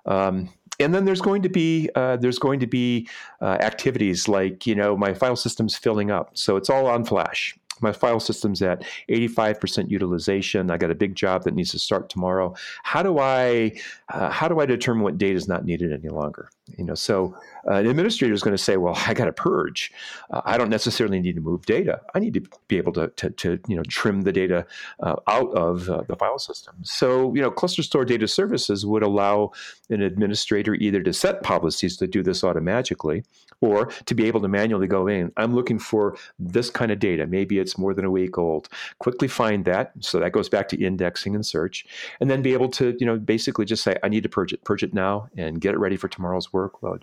Um, 0.04 0.50
and 0.78 0.94
then 0.94 1.06
there's 1.06 1.22
going 1.22 1.40
to 1.40 1.48
be 1.48 1.88
uh, 1.94 2.18
there's 2.18 2.38
going 2.38 2.60
to 2.60 2.66
be 2.66 3.08
uh, 3.40 3.56
activities 3.70 4.28
like 4.28 4.66
you 4.66 4.74
know 4.74 4.96
my 4.96 5.14
file 5.14 5.36
system's 5.36 5.74
filling 5.76 6.10
up, 6.10 6.36
so 6.36 6.56
it's 6.56 6.68
all 6.68 6.86
on 6.86 7.04
flash. 7.04 7.56
My 7.80 7.92
file 7.92 8.20
system's 8.20 8.62
at 8.62 8.82
85% 9.10 9.90
utilization. 9.90 10.70
I 10.70 10.78
got 10.78 10.90
a 10.90 10.94
big 10.94 11.14
job 11.14 11.44
that 11.44 11.54
needs 11.54 11.72
to 11.72 11.78
start 11.78 12.08
tomorrow. 12.08 12.54
How 12.82 13.02
do 13.02 13.18
i 13.18 13.72
uh, 14.12 14.28
how 14.30 14.48
do 14.48 14.60
i 14.60 14.66
determine 14.66 15.04
what 15.04 15.16
data 15.16 15.36
is 15.36 15.48
not 15.48 15.64
needed 15.64 15.92
any 15.92 16.10
longer 16.10 16.50
you 16.76 16.84
know 16.84 16.94
so 16.94 17.36
uh, 17.68 17.74
an 17.74 17.86
administrator 17.86 18.34
is 18.34 18.42
going 18.42 18.56
to 18.56 18.62
say 18.62 18.76
well 18.76 18.94
i 19.06 19.14
got 19.14 19.26
to 19.26 19.32
purge. 19.32 19.92
Uh, 20.30 20.42
i 20.44 20.58
don't 20.58 20.70
necessarily 20.70 21.20
need 21.20 21.34
to 21.34 21.40
move 21.40 21.64
data. 21.66 22.00
I 22.14 22.18
need 22.18 22.34
to 22.34 22.42
be 22.68 22.76
able 22.76 22.92
to, 22.94 23.08
to, 23.08 23.30
to 23.30 23.58
you 23.68 23.76
know 23.76 23.82
trim 23.84 24.22
the 24.22 24.32
data 24.32 24.66
uh, 25.00 25.16
out 25.28 25.50
of 25.52 25.88
uh, 25.88 26.02
the 26.08 26.16
file 26.16 26.38
system. 26.38 26.76
So 26.82 27.34
you 27.34 27.42
know 27.42 27.50
ClusterStor 27.50 28.06
data 28.06 28.28
services 28.28 28.84
would 28.84 29.02
allow 29.02 29.52
an 29.90 30.02
administrator 30.02 30.74
either 30.74 31.02
to 31.02 31.12
set 31.12 31.42
policies 31.42 31.96
to 31.98 32.06
do 32.06 32.22
this 32.22 32.42
automatically 32.42 33.24
or 33.60 33.86
to 33.86 34.14
be 34.14 34.26
able 34.26 34.40
to 34.40 34.48
manually 34.48 34.86
go 34.86 35.06
in 35.06 35.32
i'm 35.36 35.54
looking 35.54 35.78
for 35.78 36.16
this 36.38 36.70
kind 36.70 36.90
of 36.90 36.98
data. 36.98 37.26
Maybe 37.26 37.58
it's 37.58 37.78
more 37.78 37.94
than 37.94 38.04
a 38.04 38.10
week 38.10 38.38
old. 38.38 38.68
Quickly 38.98 39.28
find 39.28 39.64
that 39.64 39.92
so 40.00 40.20
that 40.20 40.32
goes 40.32 40.48
back 40.48 40.68
to 40.68 40.82
indexing 40.82 41.34
and 41.34 41.44
search 41.44 41.86
and 42.20 42.30
then 42.30 42.42
be 42.42 42.52
able 42.52 42.68
to 42.70 42.96
you 42.98 43.06
know 43.06 43.16
basically 43.18 43.64
just 43.64 43.82
say 43.82 43.96
i 44.02 44.08
need 44.08 44.22
to 44.22 44.28
purge 44.28 44.52
it. 44.52 44.64
Purge 44.64 44.82
it 44.82 44.94
now 44.94 45.28
and 45.36 45.60
get 45.60 45.74
it 45.74 45.78
ready 45.78 45.96
for 45.96 46.08
tomorrow's 46.08 46.52
workload 46.56 47.02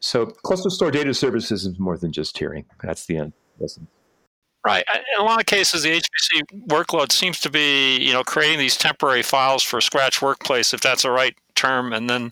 so 0.00 0.26
ClusterStor 0.26 0.92
data 0.92 1.14
services 1.14 1.64
is 1.64 1.78
more 1.78 1.96
than 1.96 2.12
just 2.12 2.36
tiering 2.36 2.64
that's 2.82 3.06
the 3.06 3.16
end 3.16 3.32
Listen. 3.60 3.86
Right. 4.66 4.84
In 4.94 5.22
a 5.22 5.24
lot 5.24 5.40
of 5.40 5.46
cases, 5.46 5.84
the 5.84 5.90
HPC 5.90 6.66
workload 6.66 7.12
seems 7.12 7.40
to 7.40 7.50
be, 7.50 7.98
you 7.98 8.12
know, 8.12 8.22
creating 8.22 8.58
these 8.58 8.76
temporary 8.76 9.22
files 9.22 9.62
for 9.62 9.80
Scratch 9.80 10.20
Workplace, 10.20 10.74
if 10.74 10.80
that's 10.80 11.02
the 11.02 11.10
right 11.10 11.34
term, 11.54 11.92
and 11.92 12.10
then 12.10 12.30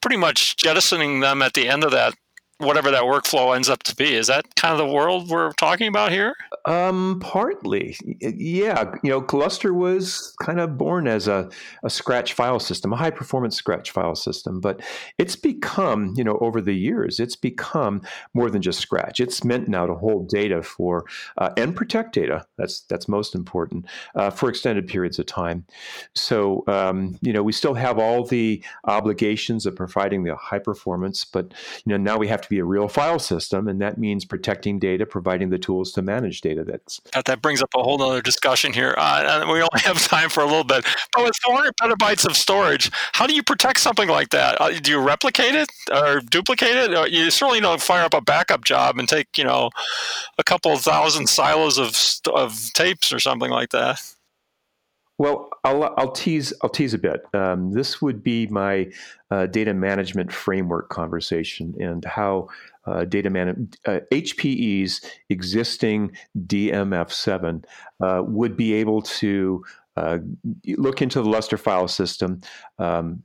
pretty 0.00 0.16
much 0.16 0.56
jettisoning 0.56 1.20
them 1.20 1.42
at 1.42 1.54
the 1.54 1.68
end 1.68 1.82
of 1.82 1.90
that 1.90 2.14
whatever 2.58 2.90
that 2.90 3.02
workflow 3.02 3.54
ends 3.54 3.68
up 3.68 3.82
to 3.84 3.94
be. 3.94 4.14
Is 4.14 4.28
that 4.28 4.54
kind 4.56 4.72
of 4.72 4.78
the 4.78 4.92
world 4.92 5.28
we're 5.28 5.52
talking 5.52 5.88
about 5.88 6.10
here? 6.10 6.34
Um, 6.64 7.20
partly, 7.20 7.96
yeah. 8.20 8.94
You 9.02 9.10
know, 9.10 9.26
Lustre 9.32 9.74
was 9.74 10.34
kind 10.42 10.60
of 10.60 10.78
born 10.78 11.06
as 11.06 11.28
a, 11.28 11.50
a 11.84 11.90
Scratch 11.90 12.32
file 12.32 12.58
system, 12.58 12.92
a 12.92 12.96
high 12.96 13.10
performance 13.10 13.56
Scratch 13.56 13.90
file 13.90 14.14
system, 14.14 14.60
but 14.60 14.80
it's 15.18 15.36
become, 15.36 16.14
you 16.16 16.24
know, 16.24 16.38
over 16.40 16.60
the 16.60 16.72
years, 16.74 17.20
it's 17.20 17.36
become 17.36 18.02
more 18.34 18.50
than 18.50 18.62
just 18.62 18.80
Scratch. 18.80 19.20
It's 19.20 19.44
meant 19.44 19.68
now 19.68 19.86
to 19.86 19.94
hold 19.94 20.28
data 20.28 20.62
for 20.62 21.04
uh, 21.38 21.50
and 21.56 21.76
protect 21.76 22.14
data. 22.14 22.46
That's 22.56 22.80
that's 22.82 23.08
most 23.08 23.34
important 23.34 23.86
uh, 24.14 24.30
for 24.30 24.48
extended 24.48 24.88
periods 24.88 25.18
of 25.18 25.26
time. 25.26 25.66
So, 26.14 26.64
um, 26.66 27.18
you 27.20 27.32
know, 27.32 27.42
we 27.42 27.52
still 27.52 27.74
have 27.74 27.98
all 27.98 28.24
the 28.24 28.62
obligations 28.84 29.66
of 29.66 29.76
providing 29.76 30.24
the 30.24 30.34
high 30.36 30.58
performance, 30.58 31.24
but 31.24 31.52
you 31.84 31.90
know, 31.90 31.96
now 31.96 32.16
we 32.16 32.28
have 32.28 32.40
to 32.40 32.45
be 32.48 32.58
a 32.58 32.64
real 32.64 32.88
file 32.88 33.18
system, 33.18 33.68
and 33.68 33.80
that 33.80 33.98
means 33.98 34.24
protecting 34.24 34.78
data, 34.78 35.06
providing 35.06 35.50
the 35.50 35.58
tools 35.58 35.92
to 35.92 36.02
manage 36.02 36.40
data. 36.40 36.64
That's 36.64 37.00
that 37.24 37.42
brings 37.42 37.62
up 37.62 37.70
a 37.74 37.82
whole 37.82 38.00
other 38.02 38.22
discussion 38.22 38.72
here. 38.72 38.94
Uh, 38.96 39.44
we 39.46 39.54
only 39.54 39.80
have 39.82 39.98
time 40.08 40.28
for 40.28 40.42
a 40.42 40.46
little 40.46 40.64
bit, 40.64 40.84
but 41.14 41.24
with 41.24 41.36
400 41.44 41.74
petabytes 41.76 42.26
of 42.26 42.36
storage, 42.36 42.90
how 43.12 43.26
do 43.26 43.34
you 43.34 43.42
protect 43.42 43.80
something 43.80 44.08
like 44.08 44.30
that? 44.30 44.60
Uh, 44.60 44.70
do 44.80 44.90
you 44.90 45.00
replicate 45.00 45.54
it 45.54 45.68
or 45.92 46.20
duplicate 46.20 46.76
it? 46.76 46.94
Uh, 46.94 47.04
you 47.04 47.30
certainly 47.30 47.60
don't 47.60 47.80
fire 47.80 48.04
up 48.04 48.14
a 48.14 48.20
backup 48.20 48.64
job 48.64 48.98
and 48.98 49.08
take 49.08 49.38
you 49.38 49.44
know 49.44 49.70
a 50.38 50.44
couple 50.44 50.76
thousand 50.76 51.28
silos 51.28 51.78
of 51.78 51.96
of 52.34 52.72
tapes 52.74 53.12
or 53.12 53.18
something 53.18 53.50
like 53.50 53.70
that. 53.70 54.15
Well, 55.18 55.48
I'll, 55.64 55.94
I'll 55.96 56.12
tease 56.12 56.52
I'll 56.62 56.70
tease 56.70 56.92
a 56.92 56.98
bit. 56.98 57.22
Um, 57.32 57.72
this 57.72 58.02
would 58.02 58.22
be 58.22 58.46
my 58.48 58.90
uh, 59.30 59.46
data 59.46 59.72
management 59.72 60.30
framework 60.32 60.90
conversation 60.90 61.74
and 61.80 62.04
how 62.04 62.48
uh, 62.86 63.04
data 63.04 63.30
man 63.30 63.70
uh, 63.86 64.00
HPE's 64.12 65.00
existing 65.30 66.16
DMF7 66.46 67.64
uh, 68.00 68.22
would 68.26 68.56
be 68.56 68.74
able 68.74 69.02
to 69.02 69.64
uh, 69.96 70.18
look 70.76 71.00
into 71.00 71.22
the 71.22 71.28
Lustre 71.28 71.56
file 71.56 71.88
system. 71.88 72.42
Um, 72.78 73.22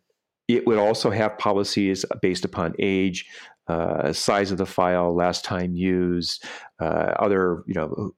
it 0.47 0.65
would 0.65 0.77
also 0.77 1.11
have 1.11 1.37
policies 1.37 2.05
based 2.21 2.45
upon 2.45 2.73
age, 2.79 3.25
uh, 3.67 4.13
size 4.13 4.51
of 4.51 4.57
the 4.57 4.65
file, 4.65 5.13
last 5.13 5.45
time 5.45 5.75
used, 5.75 6.43
other 6.79 7.63
you 7.67 7.73
know 7.73 8.13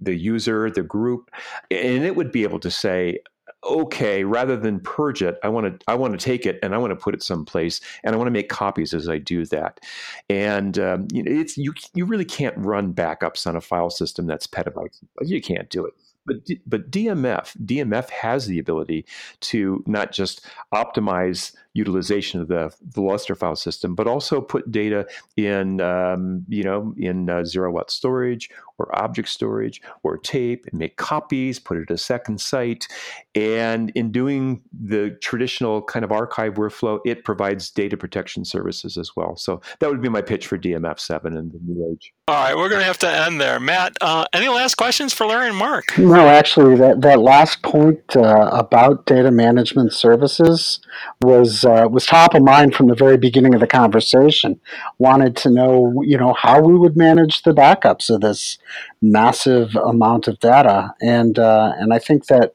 the 0.00 0.14
user, 0.14 0.70
the 0.70 0.82
group, 0.82 1.30
and 1.70 2.04
it 2.04 2.16
would 2.16 2.32
be 2.32 2.42
able 2.42 2.60
to 2.60 2.70
say, 2.70 3.20
okay, 3.64 4.24
rather 4.24 4.56
than 4.56 4.80
purge 4.80 5.22
it, 5.22 5.38
I 5.42 5.48
want 5.48 5.80
to 5.80 5.84
I 5.90 5.94
want 5.94 6.18
to 6.18 6.24
take 6.24 6.46
it 6.46 6.58
and 6.62 6.74
I 6.74 6.78
want 6.78 6.90
to 6.90 6.96
put 6.96 7.14
it 7.14 7.22
someplace, 7.22 7.80
and 8.04 8.14
I 8.14 8.18
want 8.18 8.26
to 8.26 8.32
make 8.32 8.48
copies 8.48 8.94
as 8.94 9.08
I 9.08 9.18
do 9.18 9.44
that. 9.46 9.80
And 10.28 10.78
um, 10.78 11.08
you 11.12 11.22
know, 11.22 11.30
it's 11.30 11.56
you 11.56 11.74
you 11.94 12.04
really 12.04 12.24
can't 12.24 12.56
run 12.58 12.92
backups 12.92 13.46
on 13.46 13.56
a 13.56 13.60
file 13.60 13.90
system 13.90 14.26
that's 14.26 14.46
petabytes. 14.46 14.98
You 15.20 15.40
can't 15.40 15.68
do 15.70 15.84
it. 15.84 15.94
But 16.26 16.36
but 16.66 16.90
DMF 16.90 17.56
DMF 17.64 18.10
has 18.10 18.46
the 18.46 18.58
ability 18.58 19.06
to 19.40 19.82
not 19.86 20.12
just 20.12 20.46
optimize 20.72 21.54
utilization 21.74 22.40
of 22.40 22.48
the, 22.48 22.74
the 22.94 23.00
Lustre 23.00 23.34
file 23.34 23.56
system, 23.56 23.94
but 23.94 24.06
also 24.06 24.40
put 24.40 24.70
data 24.70 25.06
in 25.36 25.80
um, 25.80 26.44
you 26.48 26.62
know 26.62 26.94
in 26.96 27.30
uh, 27.30 27.44
zero 27.44 27.70
watt 27.70 27.90
storage 27.90 28.50
or 28.78 28.98
object 28.98 29.28
storage 29.28 29.80
or 30.02 30.16
tape 30.16 30.66
and 30.66 30.78
make 30.78 30.96
copies, 30.96 31.58
put 31.58 31.76
it 31.76 31.82
at 31.82 31.94
a 31.94 31.98
second 31.98 32.40
site, 32.40 32.88
And 33.34 33.90
in 33.90 34.10
doing 34.10 34.62
the 34.72 35.10
traditional 35.20 35.82
kind 35.82 36.04
of 36.04 36.12
archive 36.12 36.54
workflow, 36.54 37.00
it 37.04 37.24
provides 37.24 37.70
data 37.70 37.96
protection 37.96 38.44
services 38.44 38.96
as 38.96 39.14
well. 39.16 39.36
So 39.36 39.60
that 39.78 39.90
would 39.90 40.02
be 40.02 40.08
my 40.08 40.22
pitch 40.22 40.46
for 40.46 40.58
DMF7 40.58 41.24
and 41.26 41.52
the 41.52 41.60
new 41.64 41.92
age. 41.92 42.12
All 42.28 42.34
right, 42.34 42.56
we're 42.56 42.68
going 42.68 42.80
to 42.80 42.86
have 42.86 42.98
to 42.98 43.08
end 43.08 43.40
there. 43.40 43.60
Matt, 43.60 43.96
uh, 44.00 44.26
any 44.32 44.48
last 44.48 44.76
questions 44.76 45.12
for 45.12 45.26
Larry 45.26 45.48
and 45.48 45.56
Mark? 45.56 45.96
No, 45.98 46.26
actually, 46.26 46.76
that, 46.76 47.00
that 47.02 47.20
last 47.20 47.62
point 47.62 48.16
uh, 48.16 48.50
about 48.52 49.06
data 49.06 49.30
management 49.30 49.92
services 49.92 50.80
was 51.20 51.61
uh, 51.64 51.88
was 51.90 52.06
top 52.06 52.34
of 52.34 52.42
mind 52.42 52.74
from 52.74 52.88
the 52.88 52.94
very 52.94 53.16
beginning 53.16 53.54
of 53.54 53.60
the 53.60 53.66
conversation. 53.66 54.60
Wanted 54.98 55.36
to 55.38 55.50
know, 55.50 56.02
you 56.02 56.18
know, 56.18 56.34
how 56.34 56.60
we 56.60 56.76
would 56.76 56.96
manage 56.96 57.42
the 57.42 57.52
backups 57.52 58.10
of 58.10 58.20
this 58.20 58.58
massive 59.00 59.74
amount 59.76 60.28
of 60.28 60.38
data, 60.40 60.94
and 61.00 61.38
uh, 61.38 61.72
and 61.78 61.92
I 61.92 61.98
think 61.98 62.26
that 62.26 62.54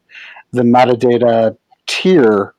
the 0.52 0.64
metadata 0.64 1.58
tier 1.86 2.54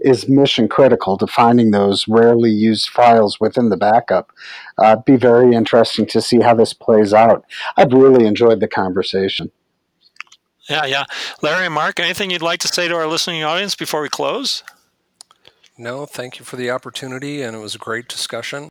is 0.00 0.28
mission 0.28 0.68
critical 0.68 1.18
to 1.18 1.26
finding 1.26 1.70
those 1.70 2.08
rarely 2.08 2.50
used 2.50 2.88
files 2.88 3.38
within 3.38 3.68
the 3.68 3.76
backup. 3.76 4.32
Uh, 4.78 4.96
be 4.96 5.16
very 5.16 5.54
interesting 5.54 6.06
to 6.06 6.22
see 6.22 6.40
how 6.40 6.54
this 6.54 6.72
plays 6.72 7.12
out. 7.12 7.44
I've 7.76 7.92
really 7.92 8.26
enjoyed 8.26 8.60
the 8.60 8.68
conversation. 8.68 9.50
Yeah, 10.68 10.86
yeah. 10.86 11.04
Larry 11.42 11.66
and 11.66 11.74
Mark, 11.74 11.98
anything 11.98 12.30
you'd 12.30 12.42
like 12.42 12.60
to 12.60 12.68
say 12.68 12.88
to 12.88 12.94
our 12.94 13.06
listening 13.06 13.42
audience 13.42 13.74
before 13.74 14.02
we 14.02 14.08
close? 14.08 14.62
No, 15.80 16.04
thank 16.04 16.38
you 16.38 16.44
for 16.44 16.56
the 16.56 16.70
opportunity, 16.70 17.40
and 17.40 17.56
it 17.56 17.58
was 17.58 17.74
a 17.74 17.78
great 17.78 18.06
discussion. 18.06 18.68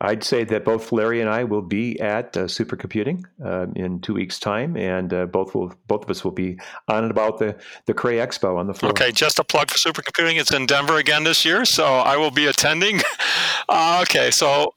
I'd 0.00 0.22
say 0.22 0.44
that 0.44 0.64
both 0.64 0.92
Larry 0.92 1.20
and 1.20 1.28
I 1.28 1.42
will 1.42 1.60
be 1.60 1.98
at 1.98 2.36
uh, 2.36 2.42
Supercomputing 2.42 3.24
uh, 3.44 3.66
in 3.74 4.00
two 4.00 4.14
weeks' 4.14 4.38
time, 4.38 4.76
and 4.76 5.12
uh, 5.12 5.26
both 5.26 5.56
will 5.56 5.74
both 5.88 6.04
of 6.04 6.10
us 6.10 6.22
will 6.22 6.30
be 6.30 6.60
on 6.86 7.02
and 7.02 7.10
about 7.10 7.40
the 7.40 7.56
the 7.86 7.94
Cray 7.94 8.18
Expo 8.18 8.56
on 8.56 8.68
the 8.68 8.74
floor. 8.74 8.90
Okay, 8.92 9.10
just 9.10 9.40
a 9.40 9.44
plug 9.44 9.72
for 9.72 9.76
Supercomputing. 9.76 10.38
It's 10.38 10.52
in 10.52 10.66
Denver 10.66 10.98
again 10.98 11.24
this 11.24 11.44
year, 11.44 11.64
so 11.64 11.84
I 11.84 12.16
will 12.16 12.30
be 12.30 12.46
attending. 12.46 13.00
Uh, 13.68 14.00
okay, 14.02 14.30
so 14.30 14.74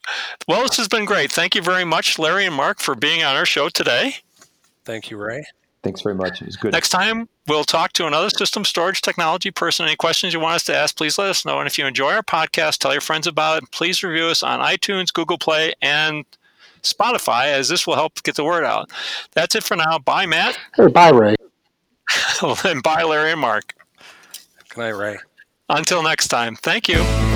well, 0.47 0.61
this 0.61 0.77
has 0.77 0.87
been 0.87 1.05
great. 1.05 1.31
Thank 1.31 1.55
you 1.55 1.61
very 1.61 1.83
much, 1.83 2.17
Larry 2.19 2.45
and 2.45 2.55
Mark, 2.55 2.79
for 2.79 2.95
being 2.95 3.23
on 3.23 3.35
our 3.35 3.45
show 3.45 3.67
today. 3.67 4.17
Thank 4.85 5.09
you, 5.09 5.17
Ray. 5.17 5.43
Thanks 5.83 6.01
very 6.01 6.15
much. 6.15 6.41
It 6.41 6.45
was 6.45 6.55
good. 6.55 6.71
Next 6.71 6.89
time, 6.89 7.27
we'll 7.47 7.63
talk 7.63 7.93
to 7.93 8.07
another 8.07 8.29
system 8.29 8.65
storage 8.65 9.01
technology 9.01 9.51
person. 9.51 9.85
Any 9.85 9.95
questions 9.95 10.33
you 10.33 10.39
want 10.39 10.55
us 10.55 10.63
to 10.65 10.75
ask, 10.75 10.95
please 10.95 11.17
let 11.17 11.29
us 11.29 11.45
know. 11.45 11.59
And 11.59 11.67
if 11.67 11.77
you 11.77 11.85
enjoy 11.85 12.13
our 12.13 12.23
podcast, 12.23 12.79
tell 12.79 12.91
your 12.91 13.01
friends 13.01 13.27
about 13.27 13.63
it. 13.63 13.71
Please 13.71 14.03
review 14.03 14.25
us 14.25 14.43
on 14.43 14.59
iTunes, 14.59 15.13
Google 15.13 15.37
Play, 15.37 15.73
and 15.81 16.25
Spotify, 16.81 17.47
as 17.47 17.69
this 17.69 17.85
will 17.85 17.95
help 17.95 18.21
get 18.23 18.35
the 18.35 18.43
word 18.43 18.63
out. 18.63 18.89
That's 19.33 19.55
it 19.55 19.63
for 19.63 19.75
now. 19.75 19.99
Bye, 19.99 20.25
Matt. 20.25 20.57
Hey, 20.75 20.87
bye, 20.87 21.09
Ray. 21.09 21.35
and 22.63 22.83
bye, 22.83 23.03
Larry 23.03 23.31
and 23.31 23.41
Mark. 23.41 23.73
Good 24.69 24.81
night, 24.81 24.89
Ray. 24.89 25.17
Until 25.69 26.03
next 26.03 26.27
time, 26.27 26.55
thank 26.55 26.87
you. 26.87 27.34